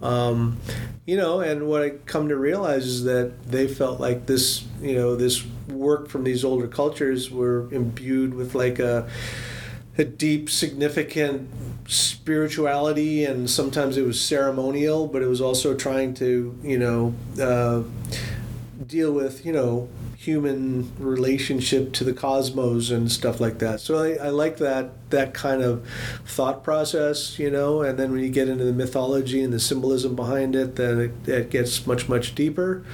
Um, 0.02 0.58
you 1.04 1.16
know, 1.16 1.40
and 1.40 1.66
what 1.66 1.82
I 1.82 1.90
come 1.90 2.28
to 2.28 2.36
realize 2.36 2.86
is 2.86 3.04
that 3.04 3.44
they 3.44 3.68
felt 3.68 4.00
like 4.00 4.26
this, 4.26 4.64
you 4.80 4.94
know, 4.94 5.14
this 5.14 5.44
work 5.68 6.08
from 6.08 6.24
these 6.24 6.44
older 6.44 6.66
cultures 6.66 7.30
were 7.30 7.68
imbued 7.72 8.34
with 8.34 8.54
like 8.54 8.78
a 8.78 9.08
a 9.98 10.04
deep, 10.04 10.48
significant 10.48 11.50
spirituality, 11.86 13.24
and 13.24 13.50
sometimes 13.50 13.96
it 13.96 14.06
was 14.06 14.20
ceremonial, 14.20 15.06
but 15.06 15.20
it 15.20 15.26
was 15.26 15.40
also 15.40 15.74
trying 15.74 16.14
to, 16.14 16.58
you 16.62 16.78
know, 16.78 17.14
uh, 17.40 17.82
deal 18.86 19.12
with, 19.12 19.44
you 19.44 19.52
know, 19.52 19.88
human 20.30 20.92
relationship 20.98 21.92
to 21.92 22.04
the 22.04 22.12
cosmos 22.12 22.90
and 22.90 23.10
stuff 23.10 23.40
like 23.40 23.58
that. 23.58 23.80
So 23.80 23.98
I, 23.98 24.26
I 24.26 24.28
like 24.28 24.58
that 24.58 24.90
that 25.10 25.34
kind 25.34 25.60
of 25.60 25.84
thought 26.24 26.62
process, 26.62 27.36
you 27.36 27.50
know. 27.50 27.82
And 27.82 27.98
then 27.98 28.12
when 28.12 28.20
you 28.20 28.30
get 28.30 28.48
into 28.48 28.64
the 28.64 28.72
mythology 28.72 29.42
and 29.42 29.52
the 29.52 29.58
symbolism 29.58 30.14
behind 30.14 30.54
it, 30.54 30.76
then 30.76 31.00
it, 31.00 31.28
it 31.28 31.50
gets 31.50 31.84
much 31.84 32.08
much 32.08 32.34
deeper 32.36 32.84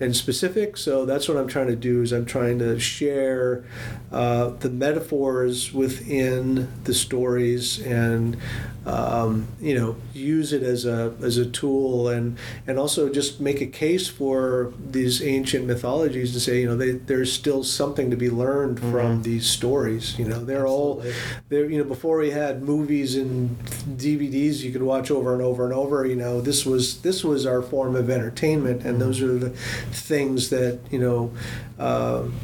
and 0.00 0.16
specific. 0.16 0.78
So 0.78 1.04
that's 1.04 1.28
what 1.28 1.36
I'm 1.36 1.48
trying 1.48 1.68
to 1.68 1.76
do 1.76 2.02
is 2.02 2.12
I'm 2.12 2.24
trying 2.24 2.58
to 2.60 2.80
share 2.80 3.64
uh, 4.10 4.48
the 4.48 4.70
metaphors 4.70 5.74
within 5.74 6.68
the 6.84 6.94
stories 6.94 7.78
and 7.78 8.38
um, 8.86 9.48
you 9.60 9.74
know 9.78 9.96
use 10.14 10.52
it 10.52 10.62
as 10.62 10.86
a 10.86 11.14
as 11.20 11.36
a 11.36 11.44
tool 11.44 12.08
and 12.08 12.38
and 12.66 12.78
also 12.78 13.08
just 13.08 13.40
make 13.40 13.60
a 13.60 13.66
case 13.66 14.06
for 14.06 14.72
these 14.78 15.20
ancient 15.20 15.66
mythologies 15.66 16.32
to 16.32 16.40
say 16.40 16.60
you 16.60 16.66
know 16.66 16.76
they, 16.76 16.92
there's 16.92 17.32
still 17.32 17.64
something 17.64 18.10
to 18.10 18.16
be 18.16 18.30
learned 18.30 18.78
from 18.78 19.22
these 19.22 19.46
stories 19.46 20.18
you 20.18 20.24
know. 20.24 20.44
They're 20.46 20.66
all 20.66 21.02
they're 21.48 21.68
you 21.68 21.78
know 21.78 21.84
before 21.84 22.18
we 22.18 22.30
had 22.30 22.62
movies 22.62 23.16
and 23.16 23.58
DVDs 23.98 24.60
you 24.60 24.70
could 24.70 24.82
watch 24.82 25.10
over 25.10 25.32
and 25.32 25.42
over 25.42 25.64
and 25.64 25.74
over 25.74 26.06
you 26.06 26.14
know 26.14 26.40
this 26.40 26.64
was 26.64 27.02
this 27.02 27.24
was 27.24 27.44
our 27.44 27.62
form 27.62 27.96
of 27.96 28.08
entertainment 28.08 28.84
and 28.84 29.00
those 29.00 29.20
are 29.20 29.36
the 29.36 29.50
things 29.50 30.50
that 30.50 30.78
you 30.90 31.00
know 31.00 31.32
um, 31.78 32.34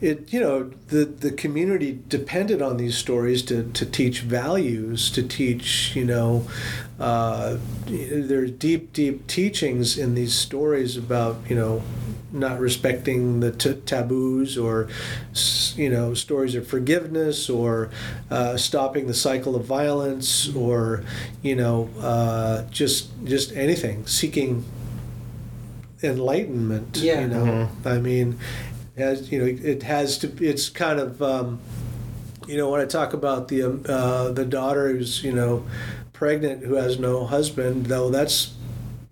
it 0.00 0.32
you 0.32 0.38
know 0.40 0.70
the 0.88 1.04
the 1.06 1.30
community 1.30 1.98
depended 2.08 2.60
on 2.60 2.76
these 2.76 2.96
stories 2.98 3.42
to, 3.42 3.64
to 3.72 3.86
teach 3.86 4.20
values 4.20 5.10
to 5.10 5.22
teach 5.22 5.96
you 5.96 6.04
know 6.04 6.46
uh, 7.00 7.56
there's 7.86 8.50
deep 8.52 8.92
deep 8.92 9.26
teachings 9.26 9.96
in 9.96 10.14
these 10.14 10.34
stories 10.34 10.96
about 10.98 11.36
you 11.48 11.56
know 11.56 11.82
not 12.32 12.58
respecting 12.60 13.40
the 13.40 13.50
t- 13.52 13.72
taboos 13.86 14.58
or 14.58 14.88
you 15.76 15.88
know 15.88 16.12
stories 16.12 16.54
of 16.54 16.66
forgiveness 16.66 17.48
or 17.48 17.88
uh, 18.30 18.56
stopping 18.58 19.06
the 19.06 19.14
cycle 19.14 19.56
of 19.56 19.64
violence 19.64 20.54
or 20.54 21.02
you 21.40 21.56
know 21.56 21.88
uh, 22.00 22.62
just 22.70 23.08
just 23.24 23.52
anything 23.56 24.06
seeking 24.06 24.62
enlightenment 26.02 26.98
Yeah. 26.98 27.20
you 27.22 27.28
know 27.28 27.68
i 27.86 27.98
mean 27.98 28.38
as 28.96 29.30
you 29.30 29.38
know 29.38 29.44
it 29.44 29.82
has 29.82 30.18
to 30.18 30.32
it's 30.44 30.68
kind 30.68 30.98
of 30.98 31.20
um, 31.22 31.60
you 32.46 32.56
know 32.56 32.70
when 32.70 32.80
i 32.80 32.84
talk 32.84 33.12
about 33.12 33.48
the 33.48 33.62
um, 33.62 33.84
uh, 33.88 34.30
the 34.30 34.44
daughter 34.44 34.92
who's 34.92 35.22
you 35.22 35.32
know 35.32 35.64
pregnant 36.12 36.64
who 36.64 36.74
has 36.74 36.98
no 36.98 37.26
husband 37.26 37.86
though 37.86 38.10
that's 38.10 38.54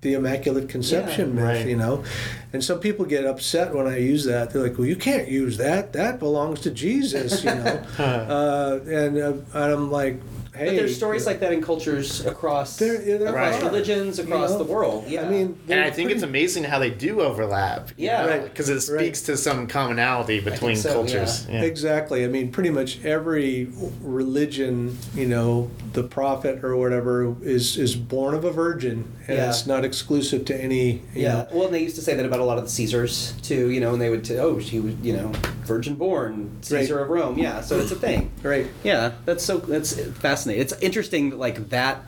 the 0.01 0.15
immaculate 0.15 0.69
conception 0.69 1.35
myth 1.35 1.45
right. 1.45 1.67
you 1.67 1.77
know? 1.77 2.05
And 2.53 2.63
some 2.63 2.79
people 2.79 3.07
get 3.07 3.25
upset 3.25 3.75
when 3.75 3.87
i 3.87 3.97
use 3.97 4.25
that. 4.27 4.51
They're 4.51 4.63
like 4.63 4.77
well 4.79 4.87
you 4.87 4.97
can't 4.97 5.29
use 5.29 5.57
that. 5.57 5.95
That 5.95 6.19
belongs 6.19 6.61
to 6.61 6.71
jesus 6.71 7.43
you 7.43 7.55
know? 7.55 7.83
Uh, 7.99 8.81
and, 8.87 9.19
uh, 9.19 9.33
and 9.55 9.73
i'm 9.73 9.91
like 9.91 10.21
hey 10.57 10.67
But 10.67 10.77
there's 10.77 10.97
stories 10.97 11.27
like 11.27 11.41
that 11.41 11.53
in 11.53 11.61
cultures 11.63 12.25
across 12.25 12.77
There- 12.77 13.03
yeah, 13.03 13.17
there 13.19 13.29
across 13.29 13.61
are. 13.61 13.67
religions, 13.67 14.19
across 14.19 14.51
know? 14.51 14.59
the 14.59 14.65
world. 14.65 15.05
Yeah, 15.09 15.27
i 15.27 15.29
mean 15.29 15.59
And 15.69 15.81
I 15.81 15.91
think 15.91 16.07
pretty- 16.09 16.15
it's 16.15 16.23
amazing 16.23 16.65
how 16.65 16.79
they 16.79 16.91
do 16.91 17.21
overlap. 17.21 17.91
Yeah. 17.97 18.27
Right. 18.27 18.45
Because 18.45 18.69
it 18.69 18.75
Right. 18.93 19.01
speaks 19.01 19.23
to 19.23 19.37
some 19.37 19.67
commonality 19.67 20.41
between 20.41 20.77
so, 20.77 20.93
cultures. 20.93 21.47
Yeah. 21.51 21.63
Exactly. 21.63 22.25
I 22.25 22.29
mean, 22.29 22.51
pretty 22.53 22.71
much 22.71 23.05
every 23.05 23.69
religion, 24.03 24.97
you 25.15 25.27
know, 25.27 25.71
the 25.95 26.03
prophet 26.03 26.63
or 26.65 26.77
whatever 26.77 27.37
is 27.43 27.77
is 27.77 27.95
born 27.97 28.35
of 28.35 28.45
a 28.45 28.51
virgin, 28.51 29.05
and 29.29 29.39
Yeah. 29.39 29.49
it's 29.49 29.67
not 29.67 29.85
exclusive 29.85 30.45
to 30.47 30.63
any. 30.63 31.03
You 31.15 31.23
Yeah, 31.23 31.33
Know, 31.35 31.47
well, 31.53 31.69
they 31.69 31.83
used 31.83 31.95
to 31.97 32.03
say 32.03 32.15
that 32.15 32.27
about 32.27 32.41
a 32.41 32.45
lot 32.45 32.59
of 32.59 32.65
the 32.65 32.71
Caesars 32.71 33.33
too, 33.43 33.71
you 33.71 33.81
know, 33.81 33.93
and 33.93 34.03
they 34.03 34.11
would, 34.11 34.25
t- 34.25 34.37
oh, 34.37 34.59
she 34.59 34.81
was, 34.81 34.95
you 35.03 35.13
know, 35.17 35.31
virgin 35.65 35.95
born, 35.95 36.51
Caesar 36.63 36.97
Right. 36.97 37.03
of 37.03 37.09
Rome. 37.09 37.39
Yeah, 37.39 37.61
so 37.61 37.79
it's 37.79 37.93
a 37.93 37.97
thing. 37.97 38.31
right. 38.43 38.67
Yeah, 38.83 39.13
that's 39.25 39.45
so 39.45 39.59
that's 39.59 39.95
fascinating. 39.95 40.63
It's 40.63 40.75
interesting, 40.83 41.31
that, 41.31 41.39
like 41.39 41.69
that 41.71 42.03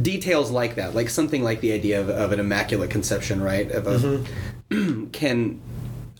details 0.00 0.50
like 0.50 0.76
that, 0.76 0.94
like 0.94 1.10
something 1.10 1.42
like 1.42 1.60
the 1.60 1.72
idea 1.72 2.00
of, 2.00 2.08
of 2.08 2.32
an 2.32 2.40
immaculate 2.40 2.90
conception, 2.90 3.42
right? 3.42 3.70
Of 3.70 3.84
mm-hmm. 3.84 5.04
a 5.04 5.06
can 5.12 5.60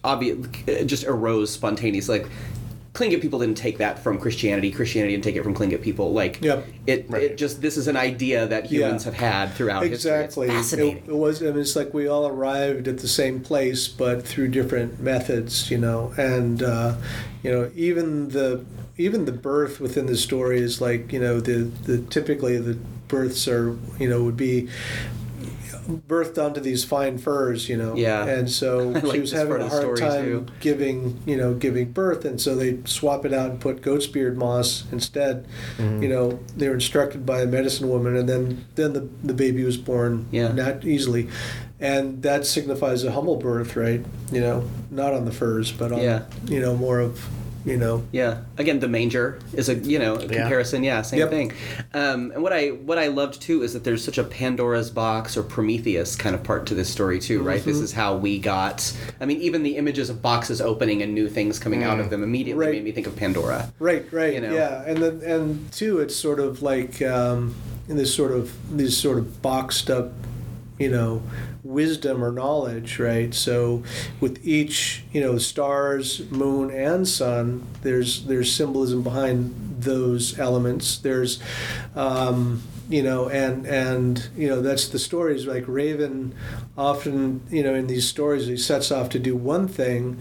obvious 0.04 0.46
just 0.84 1.04
arose 1.04 1.50
spontaneously. 1.50 2.18
Like 2.20 2.28
Tlingit 2.94 3.22
people 3.22 3.38
didn't 3.38 3.56
take 3.56 3.78
that 3.78 3.98
from 3.98 4.18
Christianity. 4.18 4.70
Christianity 4.70 5.14
didn't 5.14 5.24
take 5.24 5.36
it 5.36 5.42
from 5.42 5.54
Tlingit 5.54 5.80
people. 5.80 6.12
Like 6.12 6.38
Yep. 6.42 6.66
it, 6.86 7.06
Right. 7.08 7.22
it 7.22 7.36
just 7.38 7.62
this 7.62 7.78
is 7.78 7.88
an 7.88 7.96
idea 7.96 8.46
that 8.46 8.66
humans 8.66 9.04
Yeah. 9.06 9.12
have 9.12 9.14
had 9.20 9.54
throughout 9.54 9.84
Exactly. 9.84 10.48
history. 10.48 10.60
It's 10.60 10.70
fascinating. 10.70 10.96
It, 11.06 11.10
it 11.10 11.16
was. 11.16 11.42
I 11.42 11.46
mean, 11.46 11.58
it's 11.60 11.74
like 11.74 11.94
we 11.94 12.06
all 12.06 12.26
arrived 12.26 12.86
at 12.88 12.98
the 12.98 13.08
same 13.08 13.40
place, 13.40 13.88
but 13.88 14.26
through 14.26 14.48
different 14.48 15.00
methods. 15.00 15.70
You 15.70 15.78
know, 15.78 16.12
and 16.18 16.62
uh, 16.62 16.96
you 17.42 17.50
know, 17.50 17.70
even 17.74 18.28
the 18.28 18.60
even 18.98 19.24
the 19.24 19.32
birth 19.32 19.80
within 19.80 20.04
the 20.04 20.16
story 20.16 20.60
is 20.60 20.82
like 20.82 21.14
you 21.14 21.18
know 21.20 21.40
the 21.40 21.70
the 21.84 21.96
typically 21.98 22.58
the 22.58 22.76
births 23.08 23.48
are 23.48 23.74
you 23.98 24.08
know 24.08 24.22
would 24.22 24.36
be 24.36 24.68
birthed 25.88 26.42
onto 26.42 26.60
these 26.60 26.84
fine 26.84 27.18
furs, 27.18 27.68
you 27.68 27.76
know. 27.76 27.94
Yeah. 27.96 28.24
And 28.26 28.50
so 28.50 28.78
like 28.88 29.12
she 29.14 29.20
was 29.20 29.32
having 29.32 29.60
a 29.60 29.68
hard 29.68 29.96
time 29.98 30.24
too. 30.24 30.46
giving, 30.60 31.20
you 31.26 31.36
know, 31.36 31.54
giving 31.54 31.92
birth, 31.92 32.24
and 32.24 32.40
so 32.40 32.54
they 32.54 32.78
swap 32.84 33.24
it 33.24 33.32
out 33.32 33.50
and 33.50 33.60
put 33.60 33.82
goat's 33.82 34.06
beard 34.06 34.36
moss 34.38 34.84
instead. 34.92 35.46
Mm-hmm. 35.78 36.02
You 36.02 36.08
know, 36.08 36.40
they 36.56 36.68
were 36.68 36.74
instructed 36.74 37.24
by 37.26 37.42
a 37.42 37.46
medicine 37.46 37.88
woman, 37.88 38.16
and 38.16 38.28
then 38.28 38.64
then 38.74 38.92
the 38.92 39.08
the 39.22 39.34
baby 39.34 39.64
was 39.64 39.76
born 39.76 40.26
Yeah. 40.30 40.52
not 40.52 40.84
easily, 40.84 41.28
and 41.80 42.22
that 42.22 42.46
signifies 42.46 43.04
a 43.04 43.12
humble 43.12 43.36
birth, 43.36 43.76
right? 43.76 44.04
You 44.30 44.40
know, 44.40 44.68
not 44.90 45.12
on 45.14 45.24
the 45.24 45.32
furs, 45.32 45.72
but 45.72 45.92
on 45.92 46.00
Yeah. 46.00 46.22
you 46.46 46.60
know 46.60 46.76
more 46.76 47.00
of 47.00 47.28
you 47.64 47.76
know 47.76 48.02
Yeah. 48.12 48.38
Again, 48.58 48.80
the 48.80 48.88
manger 48.88 49.38
is 49.52 49.68
a 49.68 49.74
you 49.74 49.98
know 49.98 50.14
a 50.14 50.26
comparison. 50.26 50.82
Yeah, 50.84 51.02
same 51.02 51.20
Yep. 51.20 51.30
thing. 51.30 51.52
Um, 51.94 52.30
and 52.32 52.42
what 52.42 52.52
I 52.52 52.68
what 52.68 52.98
I 52.98 53.06
loved 53.08 53.40
too 53.40 53.62
is 53.62 53.72
that 53.74 53.84
there's 53.84 54.04
such 54.04 54.18
a 54.18 54.24
Pandora's 54.24 54.90
box 54.90 55.36
or 55.36 55.42
Prometheus 55.42 56.16
kind 56.16 56.34
of 56.34 56.42
part 56.42 56.66
to 56.66 56.74
this 56.74 56.88
story 56.88 57.18
too, 57.20 57.42
right? 57.42 57.62
This 57.64 57.76
Mm-hmm. 57.76 57.84
is 57.84 57.92
how 57.92 58.16
we 58.16 58.38
got. 58.38 58.92
I 59.20 59.26
mean, 59.26 59.40
even 59.40 59.62
the 59.62 59.76
images 59.76 60.10
of 60.10 60.20
boxes 60.22 60.60
opening 60.60 61.02
and 61.02 61.14
new 61.14 61.28
things 61.28 61.58
coming 61.58 61.82
out 61.84 62.00
of 62.00 62.10
them 62.10 62.22
immediately 62.22 62.66
Right. 62.66 62.72
made 62.74 62.84
me 62.84 62.92
think 62.92 63.06
of 63.06 63.14
Pandora. 63.16 63.72
Right, 63.78 64.04
right, 64.12 64.34
You 64.34 64.40
know? 64.40 64.52
yeah, 64.54 64.82
and 64.86 64.98
then 65.02 65.20
and 65.24 65.72
too 65.72 66.00
it's 66.00 66.16
sort 66.16 66.40
of 66.40 66.62
like 66.62 67.00
um, 67.02 67.54
in 67.88 67.96
this 67.96 68.14
sort 68.14 68.32
of 68.32 68.52
these 68.76 68.96
sort 68.96 69.18
of 69.18 69.40
boxed 69.42 69.90
up, 69.90 70.12
you 70.82 70.90
know, 70.90 71.22
wisdom 71.62 72.24
or 72.24 72.32
knowledge, 72.32 72.98
right? 72.98 73.32
So 73.32 73.84
with 74.20 74.44
each, 74.44 75.04
you 75.12 75.20
know, 75.20 75.38
stars, 75.38 76.28
moon, 76.30 76.72
and 76.72 77.06
sun, 77.06 77.64
there's 77.82 78.24
there's 78.26 78.52
symbolism 78.52 79.02
behind 79.02 79.54
those 79.78 80.38
elements. 80.40 80.98
There's, 80.98 81.40
um, 81.94 82.62
you 82.88 83.02
know, 83.02 83.28
and 83.28 83.64
and 83.64 84.28
you 84.36 84.48
know 84.48 84.60
that's 84.60 84.88
the 84.88 84.98
stories 84.98 85.46
like 85.46 85.64
Raven, 85.68 86.34
often 86.76 87.42
you 87.48 87.62
know 87.62 87.74
in 87.74 87.86
these 87.86 88.08
stories 88.08 88.48
he 88.48 88.56
sets 88.56 88.90
off 88.90 89.08
to 89.10 89.20
do 89.20 89.36
one 89.36 89.68
thing 89.68 90.20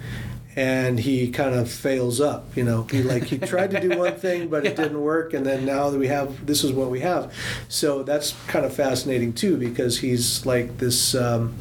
and 0.55 0.99
he 0.99 1.29
kind 1.31 1.55
of 1.55 1.71
fails 1.71 2.19
up 2.19 2.45
you 2.57 2.63
know 2.63 2.83
he 2.91 3.01
like 3.03 3.23
he 3.23 3.37
tried 3.37 3.71
to 3.71 3.79
do 3.79 3.97
one 3.97 4.15
thing 4.15 4.49
but 4.49 4.65
it 4.65 4.75
didn't 4.75 4.99
work 5.01 5.33
and 5.33 5.45
then 5.45 5.65
now 5.65 5.89
that 5.89 5.97
we 5.97 6.07
have 6.07 6.45
this 6.45 6.63
is 6.63 6.71
what 6.73 6.89
we 6.89 6.99
have 6.99 7.33
so 7.69 8.03
that's 8.03 8.33
kind 8.47 8.65
of 8.65 8.73
fascinating 8.73 9.31
too 9.31 9.55
because 9.57 9.99
he's 9.99 10.45
like 10.45 10.77
this 10.77 11.15
um, 11.15 11.55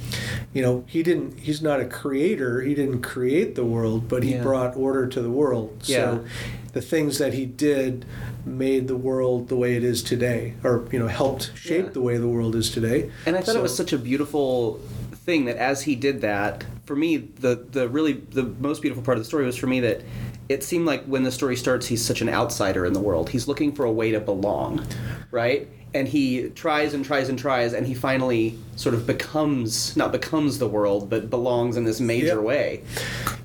you 0.53 0.61
know 0.63 0.85
he 0.89 1.03
didn't 1.05 1.39
he's 1.39 1.63
not 1.63 1.79
a 1.81 1.85
creator 1.85 2.61
he 2.63 2.75
didn't 2.75 3.01
create 3.03 3.55
the 3.55 3.65
world 3.65 4.09
but 4.09 4.23
he 4.25 4.33
Yeah. 4.35 4.43
brought 4.43 4.77
order 4.77 5.07
to 5.07 5.23
the 5.23 5.31
world 5.31 5.83
Yeah. 5.85 5.97
so 5.97 6.25
the 6.73 6.81
things 6.83 7.19
that 7.19 7.33
he 7.35 7.47
did 7.47 8.05
made 8.45 8.89
the 8.89 8.97
world 8.97 9.49
the 9.49 9.57
way 9.57 9.77
it 9.77 9.85
is 9.85 10.03
today 10.03 10.55
or 10.65 10.89
you 10.91 10.99
know 10.99 11.07
helped 11.09 11.53
shape 11.57 11.87
Yeah. 11.87 11.93
the 11.93 12.01
way 12.01 12.17
the 12.17 12.29
world 12.29 12.57
is 12.57 12.71
today 12.71 13.11
And 13.27 13.37
I 13.37 13.41
thought 13.41 13.55
it 13.57 13.63
was 13.63 13.77
such 13.77 13.93
a 13.93 13.99
beautiful 13.99 14.81
thing 15.27 15.45
that 15.45 15.57
as 15.59 15.83
he 15.83 15.95
did 15.95 16.23
that, 16.23 16.65
for 16.91 16.97
me, 16.97 17.19
the 17.19 17.65
the 17.71 17.89
really 17.89 18.15
the 18.15 18.43
most 18.59 18.83
beautiful 18.83 19.05
part 19.05 19.17
of 19.17 19.23
the 19.23 19.25
story 19.29 19.45
was 19.45 19.55
for 19.57 19.69
me 19.69 19.79
that 19.79 20.03
it 20.49 20.65
seemed 20.65 20.87
like 20.87 21.05
when 21.05 21.23
the 21.23 21.31
story 21.31 21.55
starts, 21.55 21.87
he's 21.87 22.05
such 22.05 22.21
an 22.21 22.29
outsider 22.29 22.85
in 22.85 22.93
the 22.95 22.99
world. 23.01 23.31
He's 23.31 23.47
looking 23.47 23.71
for 23.73 23.85
a 23.85 23.93
way 23.93 24.11
to 24.11 24.19
belong, 24.19 24.85
right? 25.31 25.69
And 25.95 26.09
he 26.09 26.49
tries 26.51 26.93
and 26.93 27.05
tries 27.05 27.29
and 27.29 27.39
tries, 27.39 27.75
and 27.75 27.87
he 27.87 27.95
finally 27.95 28.59
sort 28.75 28.97
of 28.97 29.07
becomes 29.07 29.97
not 29.97 30.11
becomes 30.11 30.59
the 30.59 30.67
world, 30.67 31.09
but 31.09 31.31
belongs 31.31 31.77
in 31.77 31.85
this 31.85 32.01
major 32.01 32.27
Yep. 32.39 32.39
way. 32.43 32.83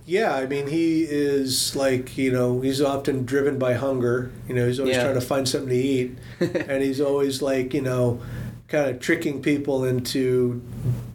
Yeah, 0.07 0.33
I 0.35 0.47
mean, 0.47 0.65
he 0.65 1.03
is 1.03 1.75
like, 1.75 2.17
you 2.17 2.31
know, 2.31 2.61
he's 2.61 2.81
often 2.81 3.25
driven 3.25 3.59
by 3.59 3.73
hunger. 3.73 4.31
You 4.47 4.55
know, 4.55 4.65
he's 4.65 4.79
always 4.79 4.95
Yeah. 4.95 5.03
trying 5.03 5.19
to 5.19 5.21
find 5.21 5.47
something 5.47 5.69
to 5.69 5.75
eat. 5.75 6.17
and 6.39 6.81
he's 6.81 6.99
always 6.99 7.43
like, 7.43 7.75
you 7.75 7.81
know, 7.81 8.19
kind 8.67 8.89
of 8.89 8.99
tricking 8.99 9.43
people 9.43 9.83
into 9.83 10.59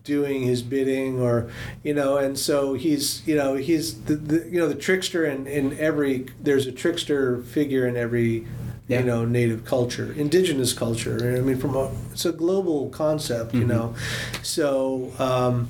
doing 0.05 0.43
his 0.43 0.63
bidding 0.63 1.21
or, 1.21 1.51
you 1.83 1.95
know, 1.95 2.17
and 2.17 2.39
so 2.39 2.75
he's, 2.75 3.27
you 3.27 3.37
know, 3.37 3.55
he's 3.55 4.03
the, 4.05 4.17
the 4.17 4.49
you 4.51 4.59
know, 4.59 4.69
the 4.69 4.75
trickster 4.75 5.25
in, 5.27 5.47
in 5.47 5.79
every, 5.79 6.27
there's 6.41 6.67
a 6.67 6.73
trickster 6.73 7.43
figure 7.43 7.87
in 7.87 7.97
every, 7.97 8.47
Yeah. 8.89 9.01
you 9.01 9.07
know 9.07 9.25
native 9.25 9.65
culture, 9.65 10.13
indigenous 10.17 10.73
culture. 10.73 11.37
I 11.39 11.41
mean, 11.43 11.59
from 11.59 11.77
a 11.77 11.93
it's 12.13 12.25
a 12.27 12.33
global 12.33 12.89
concept, 12.91 13.55
you 13.55 13.65
know. 13.65 13.95
So, 14.43 15.13
um, 15.21 15.69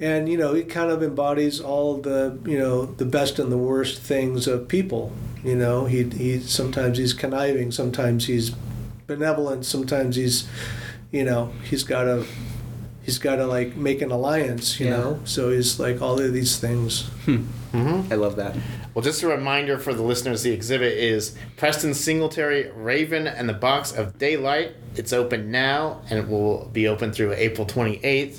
and 0.00 0.26
you 0.28 0.38
know, 0.38 0.54
it 0.54 0.68
kind 0.70 0.90
of 0.90 1.02
embodies 1.02 1.60
all 1.60 1.98
the 2.00 2.38
you 2.46 2.58
know 2.58 2.86
the 2.86 3.04
best 3.04 3.38
and 3.38 3.52
the 3.52 3.58
worst 3.58 4.00
things 4.00 4.46
of 4.48 4.68
people. 4.68 5.12
You 5.44 5.56
know, 5.56 5.84
he 5.84 6.04
he 6.04 6.40
sometimes 6.40 6.96
he's 6.98 7.12
conniving, 7.12 7.72
sometimes 7.72 8.26
he's 8.26 8.50
benevolent, 9.06 9.66
sometimes 9.66 10.16
he's 10.16 10.48
you 11.12 11.24
know 11.24 11.52
he's 11.68 11.84
got 11.84 12.06
a 12.08 12.24
he's 13.06 13.18
got 13.18 13.36
to 13.36 13.46
like 13.46 13.74
make 13.76 14.02
an 14.02 14.10
alliance. 14.10 14.78
You 14.78 14.86
Yeah. 14.86 14.96
know, 14.98 15.20
so 15.24 15.50
he's 15.50 15.80
like 15.80 16.02
all 16.02 16.20
of 16.20 16.32
these 16.34 16.58
things. 16.58 17.04
Hmm. 17.24 17.46
Mm-hmm. 17.72 18.12
I 18.12 18.16
love 18.16 18.36
that. 18.36 18.56
Well, 18.94 19.02
just 19.02 19.22
a 19.22 19.28
reminder 19.28 19.78
for 19.78 19.92
the 19.94 20.02
listeners 20.02 20.42
the 20.42 20.52
exhibit 20.52 20.96
is 20.96 21.36
Preston 21.56 21.92
Singletary 21.94 22.70
Raven 22.74 23.26
and 23.26 23.48
the 23.48 23.52
Box 23.54 23.92
of 23.92 24.18
Daylight. 24.18 24.72
It's 24.96 25.12
open 25.12 25.50
now 25.50 26.00
and 26.10 26.18
it 26.18 26.28
will 26.28 26.68
be 26.72 26.88
open 26.88 27.12
through 27.12 27.32
April 27.34 27.66
28th. 27.66 28.38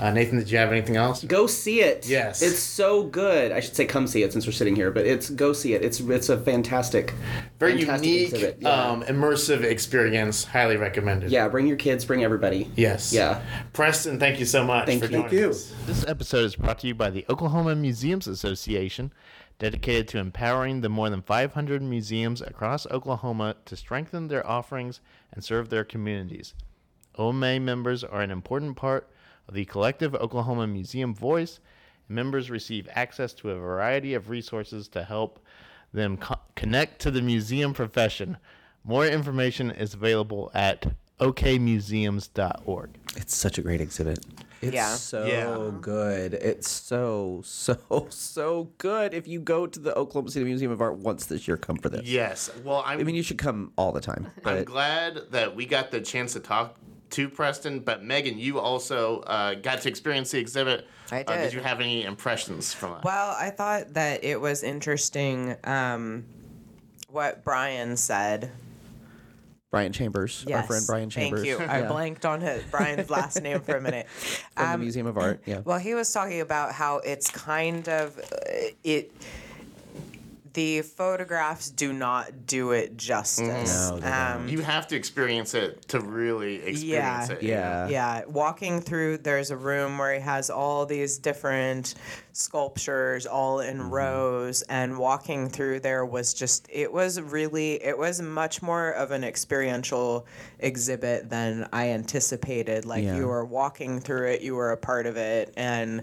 Uh, 0.00 0.10
Nathan, 0.10 0.38
did 0.38 0.50
you 0.50 0.56
have 0.56 0.72
anything 0.72 0.96
else? 0.96 1.22
Go 1.24 1.46
see 1.46 1.82
it. 1.82 2.08
Yes. 2.08 2.40
It's 2.40 2.58
so 2.58 3.02
good. 3.02 3.52
I 3.52 3.60
should 3.60 3.76
say 3.76 3.84
come 3.84 4.06
see 4.06 4.22
it 4.22 4.32
since 4.32 4.46
we're 4.46 4.52
sitting 4.52 4.74
here, 4.74 4.90
but 4.90 5.06
it's 5.06 5.28
go 5.28 5.52
see 5.52 5.74
it. 5.74 5.84
It's 5.84 6.00
it's 6.00 6.30
a 6.30 6.38
fantastic, 6.38 7.12
Very 7.58 7.76
fantastic 7.76 8.06
unique, 8.08 8.32
exhibit. 8.32 8.56
Yeah. 8.60 8.70
um, 8.70 9.02
immersive 9.02 9.62
experience. 9.62 10.44
Highly 10.44 10.78
recommended. 10.78 11.30
yeah, 11.30 11.48
bring 11.48 11.66
your 11.66 11.76
kids, 11.76 12.06
bring 12.06 12.24
everybody. 12.24 12.70
Yes. 12.76 13.12
Yeah. 13.12 13.42
Preston, 13.74 14.18
thank 14.18 14.40
you 14.40 14.46
so 14.46 14.64
much 14.64 14.86
Thank 14.86 15.04
for 15.04 15.10
you. 15.10 15.20
Thank 15.20 15.32
you. 15.32 15.50
us. 15.50 15.74
This 15.84 16.06
episode 16.06 16.46
is 16.46 16.56
brought 16.56 16.78
to 16.78 16.86
you 16.86 16.94
by 16.94 17.10
the 17.10 17.26
Oklahoma 17.28 17.74
Museums 17.76 18.26
Association, 18.26 19.12
dedicated 19.58 20.08
to 20.08 20.18
empowering 20.18 20.80
the 20.80 20.88
more 20.88 21.10
than 21.10 21.20
500 21.20 21.82
museums 21.82 22.40
across 22.40 22.86
Oklahoma 22.86 23.56
to 23.66 23.76
strengthen 23.76 24.28
their 24.28 24.46
offerings 24.46 25.02
and 25.30 25.44
serve 25.44 25.68
their 25.68 25.84
communities. 25.84 26.54
OMA 27.18 27.60
members 27.60 28.02
are 28.02 28.22
an 28.22 28.30
important 28.30 28.76
part 28.78 29.02
of 29.04 29.09
the 29.52 29.64
collective 29.64 30.14
Oklahoma 30.14 30.66
Museum 30.66 31.14
voice, 31.14 31.60
members 32.08 32.50
receive 32.50 32.88
access 32.92 33.32
to 33.34 33.50
a 33.50 33.54
variety 33.56 34.14
of 34.14 34.30
resources 34.30 34.88
to 34.88 35.04
help 35.04 35.38
them 35.92 36.16
co- 36.16 36.38
connect 36.56 37.00
to 37.02 37.10
the 37.10 37.22
museum 37.22 37.72
profession. 37.74 38.36
More 38.84 39.06
information 39.06 39.70
is 39.70 39.94
available 39.94 40.50
at 40.54 40.92
okmuseums.org. 41.20 42.90
It's 43.16 43.34
such 43.34 43.58
a 43.58 43.62
great 43.62 43.80
exhibit. 43.80 44.20
It's 44.62 44.74
Yeah. 44.74 44.94
so 44.94 45.24
Yeah. 45.26 45.70
good. 45.80 46.34
It's 46.34 46.70
so 46.70 47.40
so 47.44 48.06
so 48.10 48.70
good. 48.78 49.14
If 49.14 49.26
you 49.26 49.40
go 49.40 49.66
to 49.66 49.80
the 49.80 49.94
Oklahoma 49.96 50.30
City 50.30 50.44
Museum 50.44 50.70
of 50.70 50.80
Art 50.80 50.96
once 50.98 51.26
this 51.26 51.48
year, 51.48 51.56
come 51.56 51.76
for 51.76 51.88
this. 51.88 52.06
Yes. 52.06 52.50
Well, 52.64 52.82
I'm 52.86 53.00
I 53.00 53.02
mean, 53.02 53.14
you 53.14 53.22
should 53.22 53.38
come 53.38 53.72
all 53.76 53.92
the 53.92 54.00
time. 54.00 54.28
I'm 54.44 54.64
glad 54.64 55.30
that 55.30 55.54
we 55.56 55.66
got 55.66 55.90
the 55.90 56.00
chance 56.00 56.34
to 56.34 56.40
talk 56.40 56.76
to 57.10 57.28
Preston, 57.28 57.80
but 57.80 58.02
Megan, 58.04 58.38
you 58.38 58.58
also 58.58 59.20
uh, 59.20 59.54
got 59.54 59.80
to 59.82 59.88
experience 59.88 60.30
the 60.30 60.38
exhibit. 60.38 60.86
I 61.10 61.22
Uh, 61.22 61.36
did 61.36 61.42
did. 61.44 61.52
you 61.54 61.60
have 61.60 61.80
any 61.80 62.04
impressions 62.04 62.72
from 62.72 62.92
it? 62.96 63.04
Well, 63.04 63.34
I 63.38 63.50
thought 63.50 63.94
that 63.94 64.24
it 64.24 64.40
was 64.40 64.62
interesting 64.62 65.56
um, 65.64 66.24
what 67.08 67.44
Brian 67.44 67.96
said. 67.96 68.50
Brian 69.70 69.92
Chambers, 69.92 70.44
our 70.52 70.64
friend 70.64 70.84
Brian 70.84 71.10
Chambers, 71.10 71.44
Thank 71.46 71.60
you. 71.60 71.64
I 71.64 71.80
Yeah. 71.82 71.88
blanked 71.88 72.26
on 72.26 72.40
his, 72.40 72.60
Brian's 72.72 73.08
last 73.08 73.40
name 73.40 73.60
for 73.60 73.76
a 73.76 73.80
minute. 73.80 74.08
from 74.56 74.64
Um, 74.66 74.72
the 74.72 74.78
Museum 74.78 75.06
of 75.06 75.16
Art. 75.16 75.42
Yeah. 75.46 75.60
Well, 75.64 75.78
he 75.78 75.94
was 75.94 76.12
talking 76.12 76.40
about 76.40 76.72
how 76.72 76.98
it's 76.98 77.30
kind 77.30 77.88
of 77.88 78.18
uh, 78.18 78.72
it. 78.82 79.12
The 80.52 80.82
photographs 80.82 81.70
do 81.70 81.92
not 81.92 82.46
do 82.46 82.72
it 82.72 82.96
justice. 82.96 83.90
No, 83.90 84.00
um, 84.02 84.48
you 84.48 84.62
have 84.62 84.88
to 84.88 84.96
experience 84.96 85.54
it 85.54 85.86
to 85.88 86.00
really 86.00 86.56
experience 86.56 86.82
Yeah. 86.82 87.32
it. 87.36 87.42
yeah. 87.42 87.88
yeah, 87.88 88.22
walking 88.26 88.80
through, 88.80 89.18
there's 89.18 89.52
a 89.52 89.56
room 89.56 89.96
where 89.96 90.14
he 90.14 90.20
has 90.20 90.50
all 90.50 90.86
these 90.86 91.18
different 91.18 91.94
sculptures 92.32 93.26
all 93.26 93.60
in 93.60 93.78
Mm-hmm. 93.78 93.90
rows, 93.90 94.62
and 94.62 94.98
walking 94.98 95.48
through 95.48 95.80
there 95.80 96.04
was 96.04 96.34
just, 96.34 96.66
it 96.68 96.92
was 96.92 97.20
really, 97.20 97.74
it 97.82 97.96
was 97.96 98.20
much 98.20 98.60
more 98.60 98.90
of 98.90 99.12
an 99.12 99.22
experiential 99.22 100.26
exhibit 100.58 101.30
than 101.30 101.68
I 101.72 101.90
anticipated. 101.90 102.84
Like, 102.84 103.04
Yeah. 103.04 103.16
you 103.16 103.28
were 103.28 103.44
walking 103.44 104.00
through 104.00 104.28
it, 104.30 104.40
you 104.40 104.56
were 104.56 104.72
a 104.72 104.76
part 104.76 105.06
of 105.06 105.16
it, 105.16 105.54
and 105.56 106.02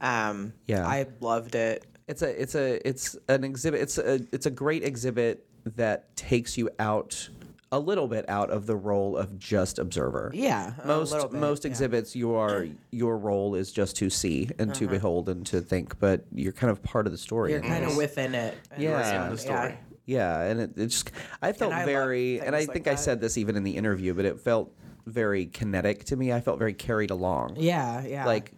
um, 0.00 0.52
Yeah. 0.66 0.86
I 0.86 1.06
loved 1.20 1.56
it. 1.56 1.84
It's 2.10 2.22
a 2.22 2.42
it's 2.42 2.54
a 2.54 2.88
it's 2.88 3.16
an 3.28 3.44
exhibit. 3.44 3.80
It's 3.80 3.98
a 3.98 4.20
it's 4.32 4.46
a 4.46 4.50
great 4.50 4.82
exhibit 4.84 5.46
that 5.76 6.14
takes 6.16 6.58
you 6.58 6.68
out 6.78 7.28
a 7.72 7.78
little 7.78 8.08
bit 8.08 8.28
out 8.28 8.50
of 8.50 8.66
the 8.66 8.74
role 8.74 9.16
of 9.16 9.38
just 9.38 9.78
observer. 9.78 10.32
Yeah, 10.34 10.72
Most 10.84 11.12
little 11.12 11.28
bit, 11.28 11.38
most 11.40 11.64
yeah. 11.64 11.68
Uh-huh. 11.68 11.72
exhibits 11.72 12.16
you 12.16 12.34
are 12.34 12.66
your 12.90 13.16
role 13.16 13.54
is 13.54 13.70
just 13.70 13.94
to 13.98 14.10
see 14.10 14.50
and 14.58 14.74
to 14.74 14.88
behold 14.88 15.28
and 15.28 15.46
to 15.46 15.60
think, 15.60 15.98
but 16.00 16.24
you're 16.34 16.52
kind 16.52 16.72
of 16.72 16.82
part 16.82 17.06
of 17.06 17.12
the 17.12 17.18
story. 17.18 17.52
You're 17.52 17.60
kind 17.60 17.84
this. 17.84 17.92
of 17.92 17.96
within 17.96 18.34
it. 18.34 18.56
and 18.72 18.82
Yeah. 18.82 19.28
the 19.28 19.38
story. 19.38 19.78
Yeah, 20.04 20.40
and 20.42 20.60
it, 20.60 20.70
it 20.76 20.86
just 20.88 21.12
I 21.40 21.52
felt 21.52 21.72
I 21.72 21.78
love 21.78 21.86
very, 21.86 22.40
and 22.40 22.56
I 22.56 22.58
things 22.60 22.68
like 22.68 22.74
think 22.74 22.86
I 22.88 22.96
said 22.96 23.20
this 23.20 23.38
even 23.38 23.54
in 23.54 23.62
the 23.62 23.76
interview, 23.76 24.14
but 24.14 24.24
it 24.24 24.40
felt 24.40 24.72
very 25.06 25.46
kinetic 25.46 26.02
to 26.06 26.16
me. 26.16 26.32
I 26.32 26.40
felt 26.40 26.58
very 26.58 26.74
carried 26.74 27.12
along. 27.12 27.54
Yeah, 27.56 28.04
yeah. 28.04 28.26
Like 28.26 28.50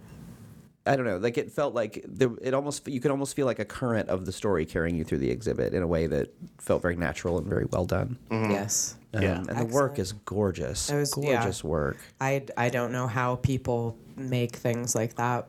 I 0.85 0.97
don't 0.97 1.07
know, 1.07 1.18
like 1.18 1.39
it 1.39 1.53
felt 1.53 1.74
like 1.74 2.05
there, 2.09 2.30
it 2.41 2.55
almost 2.55 2.89
you 2.89 2.99
could 3.01 3.11
almost 3.12 3.37
feel 3.37 3.47
like 3.47 3.61
a 3.61 3.64
current 3.64 4.09
of 4.09 4.26
the 4.26 4.33
story 4.33 4.66
carrying 4.66 4.97
you 4.97 5.05
through 5.05 5.18
the 5.18 5.30
exhibit 5.30 5.74
in 5.74 5.83
a 5.83 5.87
way 5.87 6.09
that 6.09 6.33
felt 6.59 6.83
very 6.83 6.97
natural 6.97 7.39
and 7.39 7.47
very 7.47 7.66
well 7.66 7.85
done. 7.85 8.18
yes. 8.30 8.97
Um, 9.14 9.22
Yeah. 9.22 9.45
and 9.49 9.59
the 9.59 9.64
work 9.66 9.99
is 10.01 10.12
gorgeous. 10.12 10.91
It 10.91 10.97
was- 10.97 11.14
yeah. 11.16 11.35
gorgeous 11.37 11.62
work. 11.62 11.99
I, 12.20 12.45
I 12.57 12.68
don't 12.70 12.91
know 12.93 13.07
how 13.07 13.37
people 13.37 13.97
make 14.16 14.57
things 14.57 14.95
like 14.97 15.14
that 15.16 15.47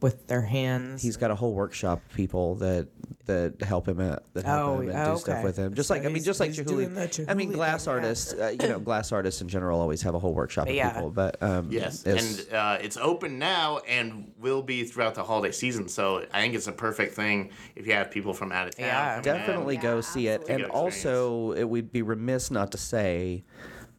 with 0.00 0.26
their 0.26 0.42
hands. 0.42 1.02
He's 1.02 1.16
got 1.16 1.30
a 1.30 1.34
whole 1.34 1.52
workshop 1.54 2.00
of 2.08 2.14
people 2.16 2.54
that 2.56 2.88
that 3.26 3.62
help 3.62 3.86
him 3.86 4.00
out, 4.00 4.24
that 4.34 4.44
help 4.44 4.60
Oh, 4.68 4.80
him 4.80 4.88
and 4.88 4.98
oh, 4.98 5.12
do 5.14 5.20
stuff 5.20 5.44
with 5.44 5.56
him. 5.56 5.74
Just 5.74 5.88
So 5.88 5.94
like 5.94 6.04
I 6.04 6.08
mean, 6.08 6.22
just 6.24 6.40
like 6.40 6.50
he's 6.52 6.60
Chihuly. 6.60 7.28
I 7.28 7.34
mean, 7.34 7.52
glass 7.52 7.84
thing, 7.84 7.92
yeah. 7.92 7.96
artists. 7.96 8.32
Uh, 8.32 8.54
you 8.60 8.68
know, 8.68 8.80
glass 8.80 9.12
artists 9.12 9.40
in 9.40 9.48
general 9.48 9.80
always 9.80 10.02
have 10.02 10.14
a 10.14 10.18
whole 10.18 10.34
workshop 10.34 10.68
of 10.68 10.74
Yeah. 10.74 10.90
people. 10.90 11.10
But 11.10 11.40
um, 11.42 11.68
Yes, 11.70 12.04
it's- 12.06 12.46
and 12.46 12.54
uh, 12.54 12.78
it's 12.80 12.96
open 12.96 13.38
now 13.38 13.78
and 13.86 14.32
will 14.40 14.62
be 14.62 14.82
throughout 14.84 15.14
the 15.14 15.22
holiday 15.22 15.52
season. 15.52 15.86
So 15.88 16.24
I 16.32 16.40
think 16.40 16.54
it's 16.54 16.66
a 16.66 16.72
perfect 16.72 17.14
thing 17.14 17.50
if 17.76 17.86
you 17.86 17.92
have 17.92 18.10
people 18.10 18.34
from 18.34 18.50
out 18.50 18.66
of 18.66 18.74
town. 18.76 18.86
Yeah. 18.86 19.20
coming 19.22 19.32
in. 19.40 19.46
definitely 19.46 19.76
go 19.76 20.00
see 20.00 20.26
it. 20.26 20.48
And 20.48 20.64
also, 20.64 21.52
it 21.52 21.64
would 21.68 21.92
be 21.92 22.02
remiss 22.02 22.50
not 22.50 22.72
to 22.72 22.78
say 22.78 23.44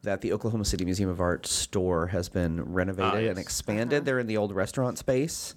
that 0.04 0.22
the 0.22 0.34
Oklahoma 0.34 0.66
City 0.66 0.84
Museum 0.84 1.10
of 1.10 1.22
Art 1.22 1.46
store 1.46 2.08
has 2.08 2.28
been 2.28 2.64
renovated 2.74 3.14
Ah, 3.14 3.18
yes. 3.18 3.30
and 3.30 3.38
expanded. 3.40 4.04
They're 4.04 4.18
in 4.20 4.26
the 4.28 4.38
old 4.38 4.52
restaurant 4.54 4.98
space 4.98 5.54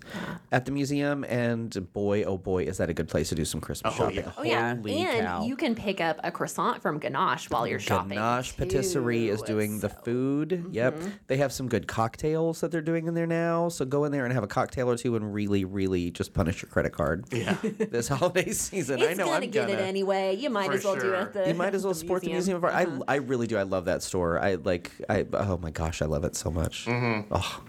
at 0.52 0.66
the 0.66 0.70
museum, 0.70 1.24
and 1.24 1.90
boy, 1.94 2.24
oh 2.24 2.36
boy, 2.36 2.64
is 2.64 2.76
that 2.76 2.90
a 2.90 2.94
good 2.94 3.08
place 3.08 3.30
to 3.30 3.34
do 3.34 3.44
some 3.46 3.60
Christmas 3.62 3.94
Oh, 3.94 3.96
shopping. 3.96 4.16
yeah. 4.16 4.32
Oh 4.36 4.42
yeah, 4.42 4.74
Holy 4.76 4.98
and 4.98 5.26
cow. 5.26 5.44
you 5.44 5.56
can 5.56 5.74
pick 5.74 6.00
up 6.00 6.20
a 6.22 6.30
croissant 6.30 6.82
from 6.82 6.98
Ganache 6.98 7.48
while 7.50 7.66
you're 7.66 7.80
shopping. 7.80 8.10
Ganache 8.18 8.54
Patisserie 8.56 9.28
is 9.28 9.40
too. 9.40 9.46
doing 9.46 9.80
the 9.80 9.86
It's- 9.86 10.04
food. 10.04 10.66
Yep. 10.72 11.00
They 11.26 11.38
have 11.38 11.52
some 11.52 11.68
good 11.68 11.86
cocktails 11.86 12.60
that 12.60 12.70
they're 12.70 12.82
doing 12.82 13.06
in 13.06 13.14
there 13.14 13.26
now. 13.26 13.68
So 13.70 13.84
go 13.86 14.04
in 14.04 14.12
there 14.12 14.24
and 14.24 14.32
have 14.34 14.44
a 14.44 14.46
cocktail 14.48 14.90
or 14.90 14.96
two 14.98 15.16
and 15.16 15.32
really, 15.32 15.64
really 15.64 16.10
just 16.10 16.34
punish 16.34 16.60
your 16.62 16.68
credit 16.68 16.92
card 16.92 17.24
Yeah. 17.32 17.56
this 17.62 18.08
holiday 18.08 18.50
season. 18.52 19.00
It's 19.00 19.10
I 19.12 19.14
know 19.14 19.24
gonna 19.26 19.46
I'm 19.46 19.50
get 19.50 19.68
gonna. 19.68 19.78
it 19.78 19.80
anyway. 19.80 20.36
You 20.36 20.50
might 20.50 20.66
For 20.66 20.74
as 20.74 20.84
well 20.84 20.96
do 20.96 21.12
it 21.14 21.18
at 21.18 21.32
the. 21.32 21.48
You 21.48 21.54
might 21.54 21.74
as 21.74 21.84
well 21.84 21.94
the 21.94 21.98
support 21.98 22.22
the 22.22 22.28
Museum 22.30 22.56
of 22.58 22.64
Art. 22.64 22.74
Uh-huh. 22.74 23.02
I, 23.08 23.14
I 23.14 23.16
really 23.16 23.46
do. 23.46 23.56
I 23.56 23.62
love 23.62 23.86
that 23.86 24.02
store. 24.02 24.33
I 24.40 24.54
like. 24.56 24.90
I 25.08 25.26
oh 25.32 25.58
my 25.58 25.70
gosh, 25.70 26.02
I 26.02 26.06
love 26.06 26.24
it 26.24 26.36
so 26.36 26.50
much. 26.50 26.86
Mm-hmm. 26.86 27.32
Oh, 27.32 27.62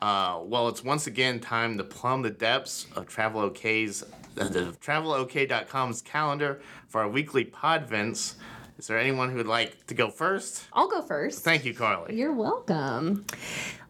Uh, 0.00 0.40
well, 0.44 0.68
it's 0.68 0.82
once 0.82 1.06
again 1.06 1.38
time 1.40 1.78
to 1.78 1.84
plumb 1.84 2.22
the 2.22 2.30
depths 2.30 2.86
of 2.96 3.06
Travel 3.06 3.40
OK's, 3.42 4.02
uh, 4.02 4.48
the 4.48 4.74
TravelOK.com's 4.82 6.02
calendar 6.02 6.60
for 6.88 7.00
our 7.02 7.08
weekly 7.08 7.44
pod 7.44 7.88
podvents. 7.88 8.34
Is 8.78 8.86
there 8.88 8.98
anyone 8.98 9.30
who 9.30 9.36
would 9.36 9.46
like 9.46 9.86
to 9.86 9.94
go 9.94 10.10
first? 10.10 10.64
I'll 10.72 10.88
go 10.88 11.02
first. 11.02 11.44
Thank 11.44 11.64
you, 11.64 11.72
Carly. 11.74 12.16
You're 12.16 12.32
welcome. 12.32 13.24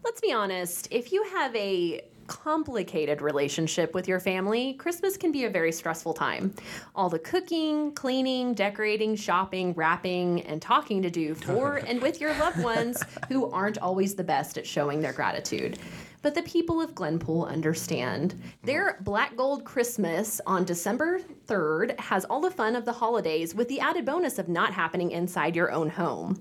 Let's 0.03 0.21
be 0.21 0.31
honest. 0.31 0.87
If 0.91 1.11
you 1.11 1.23
have 1.35 1.55
a 1.55 2.01
complicated 2.33 3.21
relationship 3.21 3.93
with 3.93 4.07
your 4.07 4.19
family, 4.19 4.73
Christmas 4.73 5.17
can 5.17 5.31
be 5.31 5.45
a 5.45 5.49
very 5.49 5.71
stressful 5.71 6.15
time. 6.15 6.51
All 6.95 7.07
the 7.07 7.19
cooking, 7.19 7.93
cleaning, 7.93 8.55
decorating, 8.55 9.15
shopping, 9.15 9.73
wrapping, 9.73 10.41
and 10.41 10.59
talking 10.59 11.03
to 11.03 11.11
do 11.11 11.35
for 11.35 11.75
and 11.87 12.01
with 12.01 12.19
your 12.19 12.33
loved 12.39 12.63
ones 12.63 13.03
who 13.27 13.51
aren't 13.51 13.77
always 13.77 14.15
the 14.15 14.23
best 14.23 14.57
at 14.57 14.65
showing 14.65 14.99
their 14.99 15.13
gratitude. 15.13 15.77
But 16.23 16.33
the 16.33 16.41
people 16.43 16.81
of 16.81 16.95
Glenpool 16.95 17.47
understand. 17.47 18.41
Their 18.63 18.97
Black 19.01 19.35
Gold 19.35 19.65
Christmas 19.65 20.41
on 20.47 20.63
December 20.63 21.19
3rd 21.47 21.99
has 21.99 22.25
all 22.25 22.39
the 22.39 22.49
fun 22.49 22.75
of 22.75 22.85
the 22.85 22.93
holidays 22.93 23.53
with 23.53 23.67
the 23.67 23.81
added 23.81 24.05
bonus 24.05 24.39
of 24.39 24.47
not 24.47 24.73
happening 24.73 25.11
inside 25.11 25.55
your 25.55 25.71
own 25.71 25.89
home. 25.89 26.39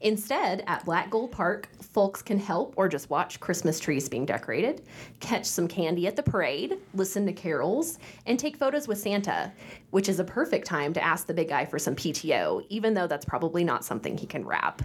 Instead, 0.00 0.62
at 0.68 0.84
Black 0.84 1.10
Gold 1.10 1.32
Park, 1.32 1.68
folks 1.82 2.22
can 2.22 2.38
help 2.38 2.74
or 2.76 2.88
just 2.88 3.10
watch 3.10 3.40
Christmas 3.40 3.80
trees 3.80 4.08
being 4.08 4.24
decorated, 4.24 4.82
catch 5.18 5.44
some 5.44 5.66
candy 5.66 6.06
at 6.06 6.14
the 6.14 6.22
parade, 6.22 6.78
listen 6.94 7.26
to 7.26 7.32
carols, 7.32 7.98
and 8.26 8.38
take 8.38 8.56
photos 8.56 8.86
with 8.86 8.98
Santa, 8.98 9.52
which 9.90 10.08
is 10.08 10.20
a 10.20 10.24
perfect 10.24 10.66
time 10.66 10.92
to 10.92 11.02
ask 11.02 11.26
the 11.26 11.34
big 11.34 11.48
guy 11.48 11.64
for 11.64 11.78
some 11.80 11.96
PTO, 11.96 12.64
even 12.68 12.94
though 12.94 13.08
that's 13.08 13.24
probably 13.24 13.64
not 13.64 13.84
something 13.84 14.16
he 14.16 14.26
can 14.26 14.44
wrap. 14.44 14.82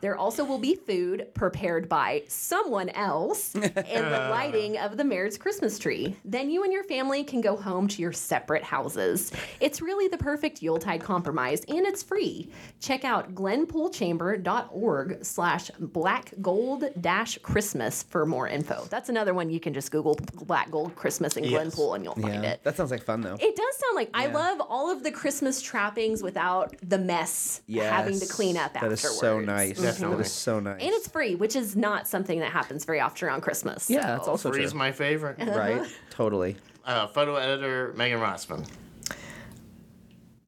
There 0.00 0.16
also 0.16 0.44
will 0.44 0.58
be 0.58 0.74
food 0.74 1.28
prepared 1.34 1.88
by 1.88 2.24
someone 2.26 2.88
else 2.88 3.54
and 3.90 4.06
the 4.06 4.28
lighting 4.30 4.78
of 4.78 4.96
the 4.96 5.04
mayor's 5.04 5.36
Christmas 5.38 5.78
tree. 5.78 6.16
Then 6.24 6.50
you 6.50 6.64
and 6.64 6.72
your 6.72 6.84
family 6.84 7.24
can 7.24 7.40
go 7.40 7.56
home 7.56 7.88
to 7.88 8.02
your 8.02 8.12
separate 8.12 8.62
houses. 8.62 9.32
It's 9.60 9.80
really 9.80 10.08
the 10.08 10.18
perfect 10.18 10.62
Yuletide 10.62 11.02
compromise, 11.02 11.62
and 11.68 11.86
it's 11.86 12.02
free. 12.02 12.48
Check 12.80 13.04
out 13.04 13.34
glenpoolchamber.org 13.34 15.24
slash 15.24 15.70
black 15.78 16.32
gold 16.40 16.84
dash 17.00 17.38
Christmas 17.42 18.02
for 18.02 18.26
more 18.26 18.48
info. 18.48 18.86
That's 18.90 19.08
another 19.08 19.34
one 19.34 19.50
you 19.50 19.60
can 19.60 19.74
just 19.74 19.90
Google 19.90 20.16
Black 20.44 20.70
Gold 20.70 20.94
Christmas 20.96 21.36
in 21.36 21.44
Yes. 21.44 21.74
Glenpool 21.74 21.94
and 21.94 22.04
you'll 22.04 22.14
find 22.14 22.44
it. 22.44 22.62
that 22.64 22.76
sounds 22.76 22.90
like 22.90 23.02
fun 23.04 23.20
though. 23.20 23.34
It 23.40 23.56
does 23.56 23.76
sound 23.76 23.96
like 23.96 24.10
I 24.14 24.26
love 24.26 24.60
all 24.68 24.90
of 24.90 25.02
the 25.02 25.10
Christmas 25.10 25.60
trappings 25.60 26.22
without 26.22 26.74
the 26.82 26.98
mess 26.98 27.62
having 27.72 28.18
to 28.18 28.26
clean 28.26 28.56
up 28.56 28.72
That 28.74 28.84
is 28.92 29.04
afterwards. 29.04 29.18
so 29.20 29.40
nice. 29.40 29.80
Definitely. 29.80 30.16
That 30.16 30.26
is 30.26 30.32
so 30.32 30.60
nice. 30.60 30.80
And 30.80 30.90
it's 30.90 31.08
free, 31.08 31.34
which 31.34 31.56
is 31.56 31.76
not 31.76 32.08
something 32.08 32.40
that 32.40 32.50
happens 32.52 32.84
very 32.84 33.00
often 33.00 33.28
around 33.28 33.42
Christmas. 33.42 33.73
Yeah, 33.88 34.00
so- 34.02 34.06
that's 34.16 34.28
also 34.28 34.52
Free's 34.52 34.70
true. 34.70 34.78
my 34.78 34.92
favorite. 34.92 35.36
right? 35.46 35.82
Totally. 36.10 36.56
Uh, 36.84 37.06
photo 37.06 37.36
editor 37.36 37.92
Megan 37.96 38.20
Rossman. 38.20 38.66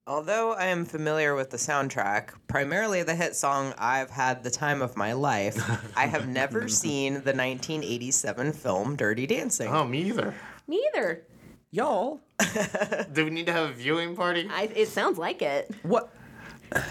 Although 0.08 0.52
I 0.52 0.66
am 0.66 0.84
familiar 0.84 1.34
with 1.34 1.50
the 1.50 1.56
soundtrack, 1.56 2.28
primarily 2.46 3.02
the 3.02 3.14
hit 3.16 3.34
song 3.34 3.74
I've 3.76 4.10
Had 4.10 4.44
the 4.44 4.50
Time 4.50 4.80
of 4.80 4.96
My 4.96 5.14
Life, 5.14 5.56
I 5.96 6.06
have 6.06 6.28
never 6.42 6.68
seen 6.68 7.14
the 7.14 7.32
1987 7.32 8.52
film 8.52 8.94
Dirty 8.94 9.26
Dancing. 9.26 9.68
Oh, 9.68 9.84
me 9.84 10.02
either. 10.02 10.32
Me 10.68 10.80
either. 10.94 11.24
Y'all, 11.72 12.20
Do 13.12 13.24
we 13.24 13.30
need 13.30 13.46
to 13.46 13.52
have 13.52 13.70
a 13.70 13.72
viewing 13.72 14.14
party? 14.14 14.48
I, 14.48 14.70
it 14.74 14.86
sounds 14.88 15.18
like 15.18 15.42
it. 15.42 15.70
what? 15.82 16.12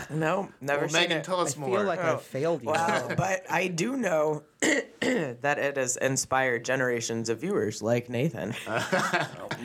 No, 0.10 0.50
never 0.60 0.82
Well, 0.82 0.90
seen 0.90 1.02
Megan, 1.04 1.18
it. 1.20 1.24
tell 1.24 1.40
I 1.40 1.44
us 1.44 1.54
feel 1.54 1.84
like 1.84 2.00
Oh, 2.04 2.16
I 2.16 2.18
failed 2.18 2.64
you. 2.64 2.70
Wow, 2.70 3.10
but 3.16 3.46
I 3.50 3.68
do 3.68 3.96
know 3.96 4.44
that 5.42 5.58
it 5.60 5.78
has 5.78 5.98
inspired 5.98 6.66
generations 6.66 7.30
of 7.30 7.42
viewers 7.42 7.82
like 7.82 8.10
Nathan. 8.10 8.54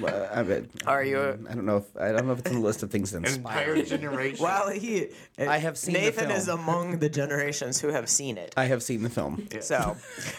Uh, 0.01 0.29
I, 0.33 0.43
bet, 0.45 0.65
Are 0.87 1.05
you? 1.05 1.19
I 1.21 1.55
don't 1.55 1.67
know 1.67 1.79
if 1.79 1.97
I 2.01 2.13
don't 2.13 2.27
know 2.27 2.33
if 2.33 2.39
it's 2.39 2.49
on 2.49 2.55
the 2.57 2.61
list 2.63 2.83
of 2.83 2.91
things 2.91 3.11
that 3.11 3.19
inspire. 3.19 3.75
Entire 3.75 3.85
generation. 3.85 4.43
Well, 4.43 4.71
he. 4.71 5.09
I 5.39 5.59
have 5.59 5.77
seen 5.77 5.93
the 5.95 6.01
Nathan 6.01 6.29
film. 6.29 6.39
is 6.39 6.49
among 6.49 6.99
the 7.01 7.09
generations 7.11 7.81
who 7.81 7.89
have 7.89 8.09
seen 8.09 8.39
it. 8.39 8.55
I 8.57 8.65
have 8.65 8.83
seen 8.83 9.03
the 9.03 9.11
film. 9.11 9.47
So, 9.61 9.97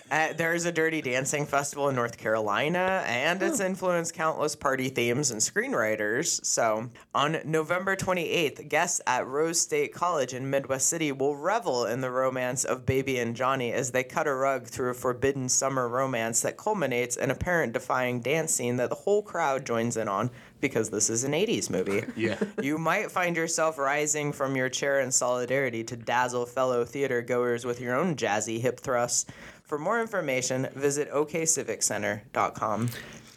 uh, 0.09 0.34
there's 0.34 0.66
a 0.66 0.72
Dirty 0.72 1.01
Dancing 1.01 1.45
festival 1.45 1.89
in 1.89 1.95
North 1.95 2.18
Carolina, 2.18 3.03
and 3.05 3.43
it's 3.43 3.59
influenced 3.59 4.16
countless 4.16 4.55
party 4.55 4.89
themes 4.89 5.30
and 5.30 5.39
screenwriters. 5.39 6.43
So, 6.43 6.89
on 7.14 7.38
November 7.45 7.95
28th, 7.95 8.68
guests 8.68 9.01
at 9.05 9.28
Rose 9.28 9.59
State 9.62 9.93
College 9.93 10.34
in 10.34 10.49
Midwest 10.49 10.88
City 10.88 11.12
will 11.12 11.36
revel 11.36 11.86
in 11.86 12.01
the 12.01 12.09
romance 12.09 12.64
of 12.64 12.86
Baby 12.86 13.20
and 13.20 13.36
Johnny 13.36 13.74
as 13.74 13.91
they 13.91 14.03
cut 14.03 14.28
a 14.28 14.34
rug 14.34 14.51
through 14.60 14.91
a 14.91 14.93
forbidden 14.93 15.49
summer 15.49 15.88
romance 15.88 16.41
that 16.41 16.58
culminates 16.58 17.16
in 17.16 17.32
a 17.32 17.36
parent 17.36 17.74
defying 17.74 18.22
dance 18.22 18.54
scene 18.54 18.78
that 18.78 18.89
the 18.89 18.95
whole 18.95 19.22
crowd 19.22 19.66
joins 19.66 19.97
in 19.97 20.08
on 20.08 20.30
because 20.60 20.89
this 20.89 21.10
is 21.10 21.24
an 21.24 21.32
80s 21.32 21.70
movie. 21.70 22.04
Yeah. 22.16 22.38
You 22.62 22.78
might 22.78 23.10
find 23.10 23.36
yourself 23.36 23.78
rising 23.78 24.32
from 24.32 24.56
your 24.56 24.70
chair 24.70 24.99
in 24.99 25.12
solidarity 25.12 25.84
to 25.86 25.95
dazzle 25.95 26.45
fellow 26.45 26.86
theater 26.86 27.22
goers 27.22 27.66
with 27.66 27.82
your 27.82 27.95
own 27.95 28.16
jazzy 28.16 28.60
hip 28.60 28.80
thrusts. 28.80 29.26
For 29.64 29.80
more 29.80 30.02
information, 30.02 30.68
visit 30.76 31.10
okciviccenter.com. 31.12 32.89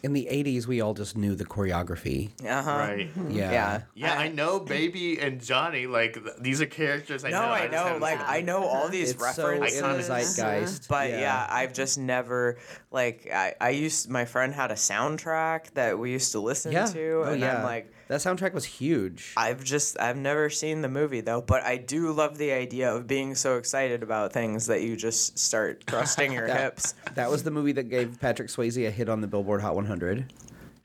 In 0.05 0.13
the 0.13 0.27
'80s, 0.31 0.67
we 0.67 0.81
all 0.81 0.93
just 0.93 1.17
knew 1.17 1.33
the 1.33 1.45
choreography. 1.45 2.29
Uh-huh. 2.47 2.69
Right. 2.69 3.09
Yeah. 3.29 3.51
Yeah. 3.51 3.81
Yeah, 3.95 4.19
I 4.19 4.27
know 4.27 4.59
Baby 4.59 5.19
and 5.19 5.41
Johnny. 5.43 5.87
Like 5.87 6.13
th- 6.13 6.35
these 6.39 6.61
are 6.61 6.67
characters 6.67 7.25
I 7.25 7.31
No, 7.31 7.41
know. 7.41 7.47
I 7.49 7.59
just 7.61 7.71
know. 7.71 7.83
haven't 7.85 8.01
Like 8.03 8.19
seen 8.19 8.27
I 8.29 8.41
know 8.41 8.63
all 8.65 8.87
these 8.87 9.11
It's 9.11 9.35
so 9.35 9.49
in 9.49 9.61
references. 9.61 10.07
the 10.07 10.13
zeitgeist. 10.43 10.87
But 10.87 11.09
yeah. 11.09 11.47
I've 11.49 11.73
just 11.73 11.97
never 11.97 12.59
like 12.91 13.27
I, 13.33 13.55
I 13.59 13.69
used 13.71 14.07
my 14.11 14.25
friend 14.25 14.53
had 14.53 14.69
a 14.69 14.75
soundtrack 14.75 15.71
that 15.73 15.97
we 15.97 16.11
used 16.11 16.31
to 16.33 16.39
listen 16.39 16.71
yeah. 16.71 16.85
to 16.85 17.23
oh 17.25 17.31
and 17.31 17.41
yeah. 17.41 17.57
I'm 17.57 17.63
like 17.63 17.91
that 18.07 18.19
soundtrack 18.21 18.53
was 18.53 18.65
huge. 18.65 19.33
I've 19.37 19.63
just 19.63 19.99
I've 19.99 20.17
never 20.17 20.49
seen 20.49 20.81
the 20.81 20.89
movie 20.89 21.21
though, 21.21 21.41
but 21.41 21.63
I 21.63 21.77
do 21.77 22.11
love 22.11 22.37
the 22.37 22.51
idea 22.51 22.93
of 22.93 23.07
being 23.07 23.35
so 23.35 23.57
excited 23.57 24.03
about 24.03 24.33
things 24.33 24.67
that 24.67 24.81
you 24.81 24.95
just 24.95 25.37
start 25.39 25.83
thrusting 25.87 26.31
your 26.33 26.47
That- 26.47 26.59
hips. 26.61 26.93
That 27.15 27.29
was 27.31 27.43
the 27.43 27.51
movie 27.51 27.71
that 27.73 27.89
gave 27.89 28.19
Patrick 28.19 28.49
Swayze 28.49 28.87
a 28.87 28.91
hit 28.91 29.09
on 29.09 29.21
the 29.21 29.27
Billboard 29.27 29.61
Hot 29.61 29.75
100. 29.75 30.31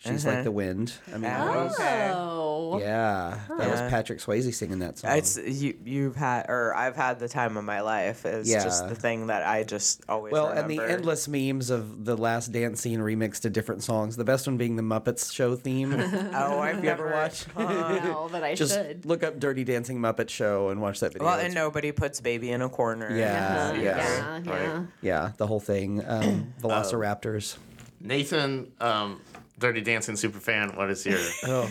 She's 0.01 0.25
Uh-huh. 0.25 0.37
like 0.37 0.45
the 0.45 0.51
wind. 0.51 0.95
I 1.15 1.19
mean, 1.19 1.31
Oh. 1.31 1.65
was- 1.65 1.77
Oh. 1.79 2.79
yeah, 2.81 3.39
that 3.59 3.71
was 3.71 3.81
Patrick 3.91 4.19
Swayze 4.21 4.53
singing 4.55 4.79
that 4.79 4.97
song. 4.99 5.11
It's 5.19 5.37
you 5.37 5.75
you've 5.85 6.17
had 6.17 6.47
or 6.49 6.75
I've 6.75 6.97
had 6.97 7.19
the 7.19 7.29
time 7.29 7.57
of 7.59 7.65
my 7.65 7.81
life 7.83 8.25
is 8.25 8.49
just 8.49 8.89
the 8.89 8.95
thing 8.95 9.27
that 9.27 9.47
I 9.47 9.63
just 9.63 10.01
always 10.09 10.33
well, 10.33 10.49
remember. 10.49 10.71
and 10.73 10.81
the 10.81 10.85
endless 10.91 11.29
memes 11.29 11.69
of 11.69 12.05
the 12.07 12.17
last 12.17 12.51
dance 12.51 12.81
scene 12.81 13.01
remixed 13.01 13.41
to 13.41 13.51
different 13.51 13.83
songs. 13.83 14.17
The 14.17 14.25
best 14.25 14.47
one 14.47 14.57
being 14.57 14.77
the 14.77 14.83
Muppets 14.83 15.31
show 15.33 15.55
theme. 15.57 15.93
Oh, 16.35 16.61
I've 16.61 16.83
you 16.83 16.89
ever 16.91 17.05
never 17.05 17.13
watched? 17.15 17.47
No, 17.59 18.29
but 18.33 18.43
I 18.43 18.55
Just 18.55 18.73
should. 18.75 19.05
look 19.05 19.23
up 19.23 19.39
Dirty 19.39 19.65
Dancing 19.65 19.99
Muppet 19.99 20.31
Show 20.31 20.71
and 20.71 20.81
watch 20.81 21.01
that 21.01 21.13
video. 21.13 21.27
Well, 21.27 21.35
It's- 21.35 21.47
and 21.47 21.55
nobody 21.55 21.93
puts 21.93 22.21
baby 22.23 22.51
in 22.53 22.63
a 22.63 22.69
corner. 22.71 23.15
Yeah, 23.15 23.71
Uh, 23.71 23.73
yeah. 23.75 23.81
yeah, 23.83 24.41
yeah. 24.47 24.83
yeah, 25.03 25.33
the 25.37 25.47
whole 25.47 25.61
thing. 25.61 26.03
Um, 26.07 26.55
Velociraptors. 26.63 27.57
Nathan, 28.01 28.73
um, 28.81 29.21
Dirty 29.61 29.83
Dancing 29.83 30.17
super 30.17 30.41
fan. 30.41 30.71
What 30.75 30.91
is 30.91 31.05
your? 31.07 31.19
Oh, 31.45 31.71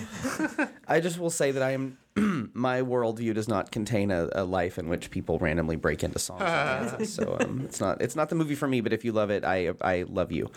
I 0.88 1.00
just 1.02 1.20
will 1.20 1.30
say 1.32 1.52
that 1.52 1.62
I 1.64 1.72
am. 1.72 1.98
my 2.54 2.82
worldview 2.82 3.34
does 3.34 3.48
not 3.48 3.72
contain 3.72 4.12
a, 4.12 4.30
a 4.34 4.44
life 4.44 4.78
in 4.78 4.90
which 4.90 5.10
people 5.10 5.40
randomly 5.40 5.76
break 5.76 6.04
into 6.04 6.20
songs. 6.20 6.42
and 6.44 7.08
so 7.18 7.38
um, 7.40 7.62
it's 7.66 7.80
not 7.80 8.02
it's 8.02 8.16
not 8.16 8.30
the 8.30 8.36
movie 8.36 8.56
for 8.56 8.68
me. 8.68 8.82
But 8.82 8.94
if 8.94 9.04
you 9.04 9.12
love 9.12 9.30
it, 9.32 9.44
I 9.44 9.72
I 9.82 10.04
love 10.08 10.32
you. 10.32 10.50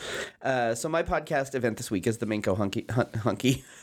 Uh, 0.42 0.74
so 0.74 0.88
my 0.88 1.02
podcast 1.02 1.54
event 1.54 1.76
this 1.78 1.90
week 1.90 2.06
is 2.06 2.18
the 2.18 2.26
Minco 2.26 2.56
Hunky 2.56 2.84
hun- 2.90 3.10
Hunky. 3.22 3.64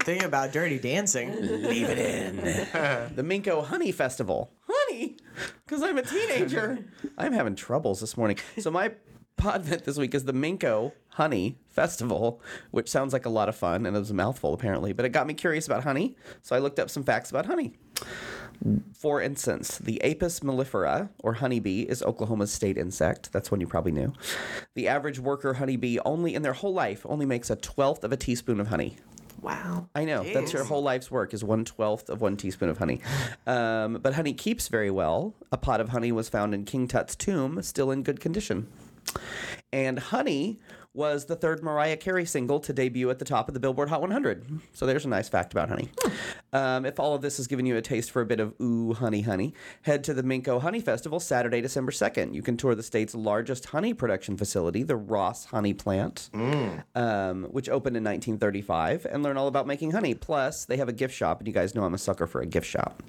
Thing 0.00 0.24
about 0.24 0.52
Dirty 0.52 0.78
Dancing. 0.80 1.30
Leave 1.62 1.88
it 1.88 1.98
in. 1.98 2.36
the 3.14 3.22
Minco 3.22 3.64
Honey 3.64 3.92
Festival. 3.92 4.50
Honey, 4.68 5.16
because 5.64 5.80
I'm 5.82 5.96
a 5.96 6.02
teenager. 6.02 6.78
I'm 7.16 7.32
having 7.32 7.54
troubles 7.54 8.00
this 8.00 8.16
morning. 8.16 8.38
So 8.58 8.70
my 8.72 8.92
pod 9.36 9.60
event 9.62 9.84
this 9.84 9.98
week 9.98 10.14
is 10.14 10.24
the 10.24 10.32
Minco 10.32 10.92
Honey 11.10 11.58
Festival, 11.68 12.40
which 12.70 12.88
sounds 12.88 13.12
like 13.12 13.26
a 13.26 13.30
lot 13.30 13.48
of 13.48 13.56
fun 13.56 13.86
and 13.86 13.96
it 13.96 13.98
was 13.98 14.10
a 14.10 14.14
mouthful 14.14 14.54
apparently, 14.54 14.92
but 14.92 15.04
it 15.04 15.10
got 15.10 15.26
me 15.26 15.34
curious 15.34 15.66
about 15.66 15.84
honey. 15.84 16.16
So 16.42 16.56
I 16.56 16.58
looked 16.58 16.78
up 16.78 16.90
some 16.90 17.04
facts 17.04 17.30
about 17.30 17.46
honey. 17.46 17.74
For 18.94 19.20
instance, 19.20 19.76
the 19.76 20.02
Apis 20.02 20.40
mellifera, 20.40 21.10
or 21.22 21.34
honeybee, 21.34 21.82
is 21.82 22.02
Oklahoma's 22.02 22.50
state 22.50 22.78
insect. 22.78 23.30
That's 23.30 23.50
one 23.50 23.60
you 23.60 23.66
probably 23.66 23.92
knew. 23.92 24.14
The 24.74 24.88
average 24.88 25.18
worker 25.18 25.54
honeybee 25.54 25.98
only 26.06 26.34
in 26.34 26.40
their 26.40 26.54
whole 26.54 26.72
life 26.72 27.04
only 27.04 27.26
makes 27.26 27.50
a 27.50 27.56
twelfth 27.56 28.02
of 28.02 28.12
a 28.12 28.16
teaspoon 28.16 28.58
of 28.58 28.68
honey. 28.68 28.96
Wow. 29.42 29.90
I 29.94 30.06
know 30.06 30.24
that's 30.24 30.54
your 30.54 30.64
whole 30.64 30.82
life's 30.82 31.10
work 31.10 31.34
is 31.34 31.44
one 31.44 31.66
twelfth 31.66 32.08
of 32.08 32.22
one 32.22 32.38
teaspoon 32.38 32.70
of 32.70 32.78
honey. 32.78 33.02
Um, 33.46 33.98
but 34.02 34.14
honey 34.14 34.32
keeps 34.32 34.68
very 34.68 34.90
well. 34.90 35.34
A 35.52 35.58
pot 35.58 35.82
of 35.82 35.90
honey 35.90 36.10
was 36.10 36.30
found 36.30 36.54
in 36.54 36.64
King 36.64 36.88
Tut's 36.88 37.14
tomb, 37.14 37.62
still 37.62 37.90
in 37.90 38.02
good 38.02 38.20
condition. 38.20 38.68
And 39.72 39.98
honey 39.98 40.60
was 40.96 41.26
the 41.26 41.36
third 41.36 41.62
Mariah 41.62 41.96
Carey 41.96 42.24
single 42.24 42.58
to 42.60 42.72
debut 42.72 43.10
at 43.10 43.18
the 43.18 43.24
top 43.24 43.48
of 43.48 43.54
the 43.54 43.60
Billboard 43.60 43.88
Hot 43.90 44.00
100. 44.00 44.60
So 44.72 44.86
there's 44.86 45.04
a 45.04 45.08
nice 45.08 45.28
fact 45.28 45.52
about 45.52 45.68
honey. 45.68 45.90
Um, 46.52 46.86
if 46.86 46.98
all 46.98 47.14
of 47.14 47.20
this 47.22 47.36
has 47.36 47.46
given 47.46 47.66
you 47.66 47.76
a 47.76 47.82
taste 47.82 48.10
for 48.10 48.22
a 48.22 48.26
bit 48.26 48.40
of 48.40 48.54
ooh 48.60 48.94
honey 48.94 49.20
honey, 49.20 49.52
head 49.82 50.02
to 50.04 50.14
the 50.14 50.22
Minco 50.22 50.60
Honey 50.60 50.80
Festival 50.80 51.20
Saturday, 51.20 51.60
December 51.60 51.92
2nd. 51.92 52.34
You 52.34 52.42
can 52.42 52.56
tour 52.56 52.74
the 52.74 52.82
state's 52.82 53.14
largest 53.14 53.66
honey 53.66 53.92
production 53.92 54.36
facility, 54.36 54.82
the 54.82 54.96
Ross 54.96 55.46
Honey 55.46 55.74
Plant, 55.74 56.30
um, 56.94 57.44
which 57.44 57.68
opened 57.68 57.96
in 57.96 58.04
1935, 58.04 59.06
and 59.10 59.22
learn 59.22 59.36
all 59.36 59.48
about 59.48 59.66
making 59.66 59.90
honey. 59.90 60.14
Plus, 60.14 60.64
they 60.64 60.78
have 60.78 60.88
a 60.88 60.92
gift 60.92 61.14
shop, 61.14 61.40
and 61.40 61.46
you 61.46 61.52
guys 61.52 61.74
know 61.74 61.84
I'm 61.84 61.94
a 61.94 61.98
sucker 61.98 62.26
for 62.26 62.40
a 62.40 62.46
gift 62.46 62.66
shop. 62.66 63.02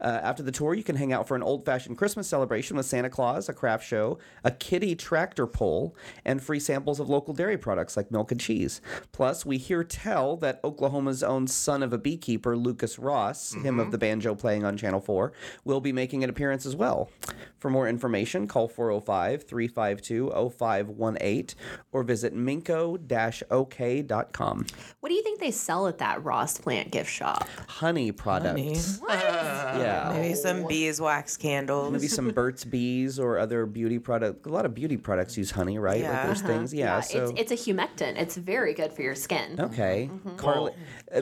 Uh, 0.00 0.20
after 0.22 0.42
the 0.42 0.50
tour, 0.52 0.74
you 0.74 0.82
can 0.82 0.96
hang 0.96 1.12
out 1.12 1.28
for 1.28 1.36
an 1.36 1.42
old 1.42 1.64
fashioned 1.64 1.96
Christmas 1.96 2.26
celebration 2.26 2.76
with 2.76 2.86
Santa 2.86 3.10
Claus, 3.10 3.48
a 3.48 3.52
craft 3.52 3.86
show, 3.86 4.18
a 4.42 4.50
kitty 4.50 4.96
tractor 4.96 5.46
pull, 5.46 5.94
and 6.24 6.42
free 6.42 6.58
samples 6.60 6.98
of 6.98 7.08
local 7.08 7.27
local 7.28 7.36
dairy 7.36 7.58
products 7.58 7.94
like 7.94 8.10
milk 8.10 8.32
and 8.32 8.40
cheese. 8.40 8.80
Plus, 9.12 9.44
we 9.44 9.58
hear 9.58 9.84
tell 9.84 10.36
that 10.38 10.60
Oklahoma's 10.64 11.22
own 11.22 11.46
son 11.46 11.82
of 11.82 11.92
a 11.92 11.98
beekeeper, 11.98 12.56
Lucas 12.56 12.98
Ross, 12.98 13.52
him 13.52 13.78
of 13.78 13.84
mm-hmm. 13.84 13.90
the 13.90 13.98
banjo 13.98 14.34
playing 14.34 14.64
on 14.64 14.78
Channel 14.78 15.00
4, 15.00 15.32
will 15.64 15.82
be 15.82 15.92
making 15.92 16.24
an 16.24 16.30
appearance 16.30 16.64
as 16.64 16.74
well. 16.74 17.10
For 17.58 17.70
more 17.70 17.86
information, 17.86 18.46
call 18.46 18.68
405 18.68 19.42
352 19.42 20.30
0518 20.58 21.58
or 21.92 22.02
visit 22.02 22.34
minco 22.34 22.96
ok.com. 23.50 24.66
What 25.00 25.08
do 25.08 25.14
you 25.14 25.22
think 25.22 25.40
they 25.40 25.50
sell 25.50 25.86
at 25.88 25.98
that 25.98 26.24
Ross 26.24 26.58
Plant 26.58 26.90
gift 26.90 27.10
shop? 27.10 27.48
Honey 27.68 28.12
products. 28.12 29.00
Honey. 29.00 29.82
Yeah. 29.82 30.12
Maybe 30.14 30.34
some 30.34 30.64
oh. 30.64 30.68
beeswax 30.68 31.36
candles. 31.36 31.92
Maybe 31.92 32.08
some 32.08 32.30
Burt's 32.30 32.64
Bees 32.64 33.18
or 33.18 33.38
other 33.38 33.66
beauty 33.66 33.98
product. 33.98 34.46
A 34.46 34.50
lot 34.50 34.64
of 34.64 34.74
beauty 34.74 34.96
products 34.96 35.36
use 35.36 35.50
honey, 35.50 35.78
right? 35.78 36.02
Like 36.02 36.12
Yeah. 36.12 36.26
there's 36.26 36.38
uh-huh. 36.38 36.48
things. 36.48 36.72
Yeah. 36.72 37.00
So 37.08 37.24
it's, 37.36 37.52
it's 37.52 37.68
a 37.68 37.70
humectant. 37.72 38.16
It's 38.18 38.36
very 38.36 38.74
good 38.74 38.92
for 38.92 39.02
your 39.02 39.14
skin. 39.14 39.56
Okay. 39.58 40.10
Carly, 40.36 40.72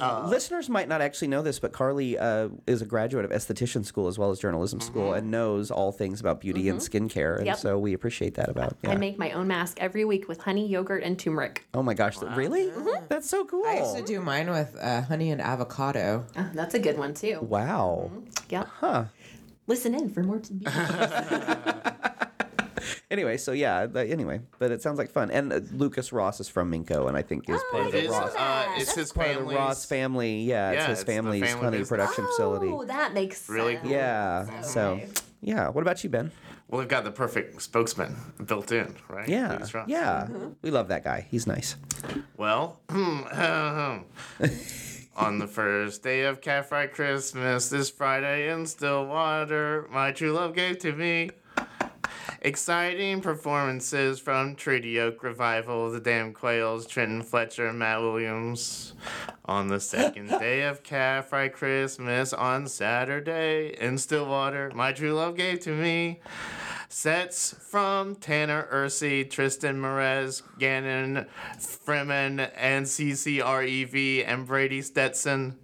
uh, 0.00 0.26
listeners 0.28 0.68
might 0.68 0.88
not 0.88 1.00
actually 1.00 1.28
know 1.28 1.42
this, 1.42 1.58
but 1.58 1.72
Carly 1.72 2.18
uh, 2.18 2.48
is 2.66 2.82
a 2.82 2.86
graduate 2.86 3.24
of 3.24 3.30
esthetician 3.30 3.84
school 3.84 4.06
as 4.08 4.18
well 4.18 4.30
as 4.30 4.38
journalism 4.38 4.80
school 4.80 5.12
and 5.14 5.30
knows 5.30 5.70
all 5.70 5.92
things 5.92 6.20
about 6.20 6.40
beauty 6.40 6.68
and 6.68 6.80
skincare. 6.80 7.36
And 7.38 7.46
Yep. 7.46 7.58
so 7.58 7.78
we 7.78 7.92
appreciate 7.92 8.34
that 8.34 8.48
about 8.48 8.76
yeah. 8.82 8.90
I 8.90 8.96
make 8.96 9.18
my 9.18 9.30
own 9.32 9.46
mask 9.46 9.78
every 9.80 10.04
week 10.04 10.28
with 10.28 10.40
honey, 10.42 10.66
yogurt, 10.66 11.02
and 11.02 11.18
turmeric. 11.18 11.66
oh 11.74 11.82
my 11.82 11.94
gosh. 11.94 12.16
Really? 12.34 12.70
That's 13.08 13.28
so 13.28 13.44
cool. 13.44 13.64
I 13.66 13.78
used 13.78 13.96
to 13.96 14.02
do 14.02 14.20
mine 14.20 14.50
with 14.50 14.76
uh, 14.80 15.02
honey 15.02 15.30
and 15.30 15.40
avocado. 15.40 16.26
Uh, 16.36 16.44
that's 16.54 16.74
a 16.74 16.78
good 16.78 16.98
one 16.98 17.14
too. 17.14 17.38
wow. 17.42 18.10
Yep. 18.48 18.66
Huh. 18.80 19.04
Listen 19.66 19.94
in 19.94 20.08
for 20.10 20.22
more. 20.22 20.38
T- 20.38 20.54
Anyway, 23.10 23.36
so 23.36 23.52
yeah, 23.52 23.86
but 23.86 24.08
anyway, 24.08 24.40
but 24.58 24.70
it 24.70 24.82
sounds 24.82 24.98
like 24.98 25.10
fun. 25.10 25.30
And 25.30 25.52
uh, 25.52 25.60
Lucas 25.72 26.12
Ross 26.12 26.40
is 26.40 26.48
from 26.48 26.70
Minco 26.72 27.08
and 27.08 27.16
I 27.16 27.22
think 27.22 27.48
is 27.48 27.60
part 27.70 27.86
of 27.86 27.92
the 27.92 28.02
is, 28.04 28.10
Ross. 28.10 28.34
uh, 28.34 28.66
it's 28.76 28.94
his 28.94 29.12
Part 29.12 29.28
of 29.28 29.32
the 29.34 29.38
family's. 29.40 29.56
Ross 29.56 29.84
family, 29.84 30.42
yeah, 30.42 30.70
it's 30.72 30.80
Yeah, 30.82 30.88
his 30.88 30.98
it's 30.98 31.04
the 31.06 31.12
family's 31.12 31.42
family 31.44 31.64
honey 31.64 31.78
business. 31.78 31.88
production 31.88 32.26
facility. 32.26 32.68
oh, 32.68 32.84
that 32.84 33.14
makes 33.14 33.38
sense. 33.38 33.48
Really 33.56 33.76
cool. 33.76 33.90
Yeah. 33.90 34.60
So, 34.62 35.00
yeah. 35.40 35.68
What 35.68 35.82
about 35.82 36.02
you, 36.04 36.10
Ben? 36.10 36.30
Well, 36.68 36.80
they've 36.80 36.88
got 36.88 37.04
the 37.04 37.12
perfect 37.12 37.62
spokesman 37.62 38.16
built 38.44 38.72
in, 38.72 38.96
right? 39.08 39.28
Yeah. 39.28 39.52
Lucas 39.52 39.72
Ross. 39.72 39.88
Yeah. 39.88 40.26
We 40.62 40.70
love 40.72 40.88
that 40.88 41.04
guy. 41.04 41.26
He's 41.30 41.46
nice. 41.46 41.76
Well, 42.36 42.80
on 42.88 44.04
the 45.38 45.46
first 45.46 46.02
day 46.02 46.24
of 46.24 46.40
Calf 46.40 46.68
Fry 46.70 46.88
Christmas, 46.88 47.68
this 47.70 47.88
Friday 47.90 48.50
in 48.52 48.66
Stillwater, 48.66 49.86
my 49.90 50.10
true 50.12 50.32
love 50.32 50.54
gave 50.54 50.78
to 50.80 50.92
me. 50.92 51.30
Exciting 52.42 53.20
performances 53.20 54.18
from 54.18 54.54
Treaty 54.54 55.00
Oak 55.00 55.22
Revival, 55.22 55.90
The 55.90 56.00
Damn 56.00 56.32
Quails, 56.32 56.86
Trenton 56.86 57.22
Fletcher, 57.22 57.68
and 57.68 57.78
Matt 57.78 58.00
Williams. 58.00 58.92
On 59.46 59.68
the 59.68 59.80
second 59.80 60.28
day 60.40 60.62
of 60.64 60.82
Calf 60.82 61.30
Fry 61.30 61.48
Christmas, 61.48 62.32
on 62.32 62.66
Saturday 62.68 63.76
in 63.80 63.96
Stillwater, 63.96 64.70
my 64.74 64.92
true 64.92 65.14
love 65.14 65.36
gave 65.36 65.60
to 65.60 65.70
me. 65.70 66.20
Sets 66.88 67.54
from 67.54 68.14
Tanner 68.14 68.68
Usrey, 68.72 69.28
Tristan 69.28 69.80
Merez, 69.80 70.42
Gannon 70.58 71.26
Freeman, 71.58 72.40
and 72.40 72.86
CCREV, 72.86 74.24
and 74.26 74.46
Brady 74.46 74.82
Stetson. 74.82 75.56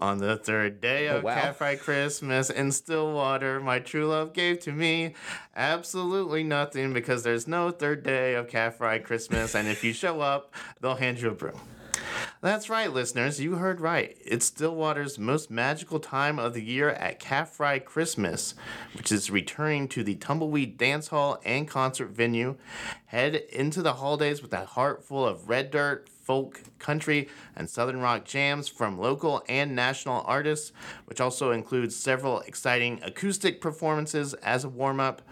On 0.00 0.18
the 0.18 0.36
third 0.36 0.80
day 0.80 1.08
oh, 1.08 1.18
of 1.18 1.24
wow. 1.24 1.52
Cat 1.52 1.80
Christmas 1.80 2.50
in 2.50 2.70
Stillwater, 2.70 3.58
my 3.58 3.80
true 3.80 4.06
love 4.06 4.32
gave 4.32 4.60
to 4.60 4.72
me 4.72 5.14
absolutely 5.56 6.44
nothing 6.44 6.92
because 6.92 7.24
there's 7.24 7.48
no 7.48 7.70
third 7.72 8.04
day 8.04 8.34
of 8.34 8.48
Cat 8.48 8.78
Christmas, 9.04 9.56
and 9.56 9.66
if 9.66 9.82
you 9.82 9.92
show 9.94 10.20
up, 10.20 10.54
they'll 10.80 10.94
hand 10.94 11.20
you 11.20 11.30
a 11.30 11.34
broom. 11.34 11.60
That's 12.40 12.70
right, 12.70 12.92
listeners. 12.92 13.40
You 13.40 13.56
heard 13.56 13.80
right. 13.80 14.16
It's 14.24 14.46
Stillwater's 14.46 15.18
most 15.18 15.50
magical 15.50 15.98
time 15.98 16.38
of 16.38 16.54
the 16.54 16.62
year 16.62 16.90
at 16.90 17.18
Calf 17.18 17.50
Fry 17.50 17.80
Christmas, 17.80 18.54
which 18.94 19.10
is 19.10 19.30
returning 19.30 19.88
to 19.88 20.04
the 20.04 20.14
Tumbleweed 20.14 20.78
Dance 20.78 21.08
Hall 21.08 21.40
and 21.44 21.66
concert 21.66 22.10
venue. 22.10 22.56
Head 23.06 23.34
into 23.34 23.82
the 23.82 23.94
holidays 23.94 24.40
with 24.40 24.52
a 24.52 24.64
heart 24.64 25.04
full 25.04 25.26
of 25.26 25.48
red 25.48 25.72
dirt, 25.72 26.08
folk, 26.28 26.60
country, 26.78 27.26
and 27.56 27.70
southern 27.70 28.00
rock 28.00 28.26
jams 28.26 28.68
from 28.68 28.98
local 28.98 29.42
and 29.48 29.74
national 29.74 30.22
artists, 30.26 30.72
which 31.06 31.22
also 31.22 31.52
includes 31.52 31.96
several 31.96 32.40
exciting 32.40 33.00
acoustic 33.02 33.62
performances 33.62 34.34
as 34.34 34.62
a 34.62 34.68
warm 34.68 35.00
up. 35.00 35.22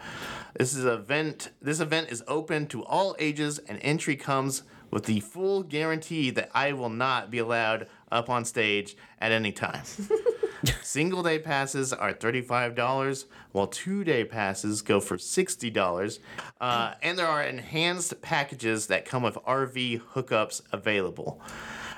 This 0.58 0.74
is 0.74 0.86
event. 0.86 1.50
This 1.60 1.80
event 1.80 2.08
is 2.10 2.24
open 2.26 2.66
to 2.68 2.82
all 2.82 3.14
ages, 3.18 3.58
and 3.58 3.78
entry 3.82 4.16
comes 4.16 4.62
with 4.90 5.04
the 5.04 5.20
full 5.20 5.62
guarantee 5.62 6.30
that 6.30 6.50
I 6.54 6.72
will 6.72 6.88
not 6.88 7.30
be 7.30 7.40
allowed 7.40 7.88
up 8.10 8.30
on 8.30 8.46
stage 8.46 8.96
at 9.20 9.32
any 9.32 9.52
time. 9.52 9.82
Single 10.82 11.22
day 11.22 11.38
passes 11.38 11.92
are 11.92 12.12
$35, 12.12 13.24
while 13.52 13.66
two 13.66 14.04
day 14.04 14.24
passes 14.24 14.82
go 14.82 15.00
for 15.00 15.16
$60. 15.16 16.18
Uh, 16.60 16.94
and 17.02 17.18
there 17.18 17.26
are 17.26 17.42
enhanced 17.42 18.20
packages 18.22 18.86
that 18.88 19.04
come 19.04 19.22
with 19.22 19.36
RV 19.46 20.00
hookups 20.14 20.62
available. 20.72 21.40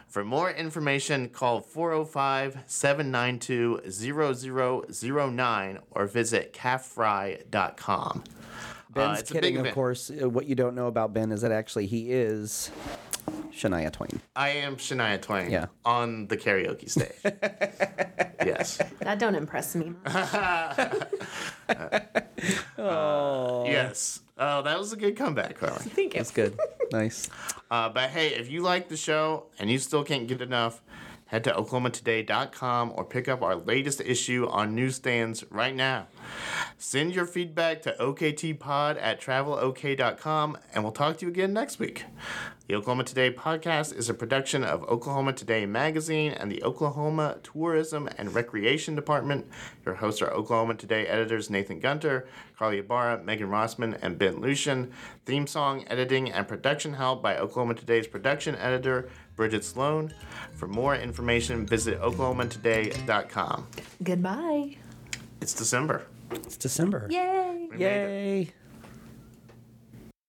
For 0.08 0.24
more 0.24 0.50
information, 0.50 1.28
call 1.28 1.60
405 1.60 2.58
792 2.66 3.82
0009 3.90 5.78
or 5.90 6.06
visit 6.06 6.52
calffry.com. 6.54 8.24
Ben's 8.90 9.20
Uh, 9.20 9.22
kidding, 9.26 9.58
of 9.58 9.70
course. 9.74 10.10
Uh, 10.10 10.30
What 10.30 10.46
you 10.46 10.54
don't 10.54 10.74
know 10.74 10.86
about 10.86 11.12
Ben 11.12 11.30
is 11.30 11.42
that 11.42 11.52
actually 11.52 11.86
he 11.86 12.10
is 12.10 12.70
Shania 13.52 13.90
Twain. 13.92 14.20
I 14.36 14.50
am 14.50 14.76
Shania 14.76 15.20
Twain 15.20 15.50
Yeah. 15.50 15.66
on 15.84 16.26
the 16.28 16.36
karaoke 16.36 16.88
stage. 16.88 17.12
yes. 18.44 18.78
That 19.00 19.18
don't 19.18 19.34
impress 19.34 19.74
me. 19.74 19.92
oh. 22.78 23.64
Yes. 23.68 24.20
Oh, 24.38 24.62
that 24.62 24.78
was 24.78 24.92
a 24.92 24.96
good 24.96 25.16
comeback, 25.16 25.58
Carly. 25.58 25.76
Thank 25.78 26.14
you. 26.14 26.20
That's 26.20 26.30
good. 26.30 26.56
nice. 26.92 27.28
Uh, 27.70 27.88
but 27.88 28.10
hey, 28.10 28.28
if 28.28 28.50
you 28.50 28.60
like 28.62 28.88
the 28.88 28.96
show 28.96 29.46
and 29.58 29.68
you 29.70 29.78
still 29.78 30.04
can't 30.04 30.28
get 30.28 30.40
enough, 30.40 30.80
head 31.26 31.42
to 31.44 31.50
oklahomatoday.com 31.52 32.92
or 32.94 33.04
pick 33.04 33.28
up 33.28 33.42
our 33.42 33.56
latest 33.56 34.00
issue 34.00 34.46
on 34.48 34.74
newsstands 34.74 35.44
right 35.50 35.74
now. 35.74 36.06
Send 36.78 37.14
your 37.14 37.26
feedback 37.26 37.82
to 37.82 37.94
oktpod 38.00 38.96
at 39.00 39.20
travelok.com 39.20 40.56
and 40.72 40.84
we'll 40.84 40.92
talk 40.92 41.18
to 41.18 41.26
you 41.26 41.32
again 41.32 41.52
next 41.52 41.78
week. 41.78 42.04
The 42.68 42.74
Oklahoma 42.74 43.04
Today 43.04 43.32
podcast 43.32 43.96
is 43.96 44.10
a 44.10 44.14
production 44.14 44.62
of 44.62 44.82
Oklahoma 44.82 45.32
Today 45.32 45.64
magazine 45.64 46.32
and 46.32 46.52
the 46.52 46.62
Oklahoma 46.62 47.38
Tourism 47.42 48.10
and 48.18 48.34
Recreation 48.34 48.94
Department. 48.94 49.46
Your 49.86 49.94
hosts 49.94 50.20
are 50.20 50.30
Oklahoma 50.30 50.74
Today 50.74 51.06
editors 51.06 51.48
Nathan 51.48 51.80
Gunter, 51.80 52.28
Carly 52.58 52.80
Ibarra, 52.80 53.22
Megan 53.24 53.48
Rossman, 53.48 53.98
and 54.02 54.18
Ben 54.18 54.34
Luschen. 54.42 54.90
Theme 55.24 55.46
song 55.46 55.84
editing 55.86 56.30
and 56.30 56.46
production 56.46 56.92
help 56.92 57.22
by 57.22 57.38
Oklahoma 57.38 57.72
Today's 57.72 58.06
production 58.06 58.54
editor 58.56 59.08
Bridget 59.34 59.64
Sloan. 59.64 60.12
For 60.52 60.68
more 60.68 60.94
information, 60.94 61.64
visit 61.64 61.98
oklahomatoday.com. 62.02 63.66
Goodbye. 64.02 64.76
It's 65.40 65.54
December. 65.54 66.06
It's 66.32 66.58
December. 66.58 67.06
Yay. 67.08 67.68
We 67.70 67.78
made 67.78 67.80
it. 67.80 67.80
Yay. 67.80 68.52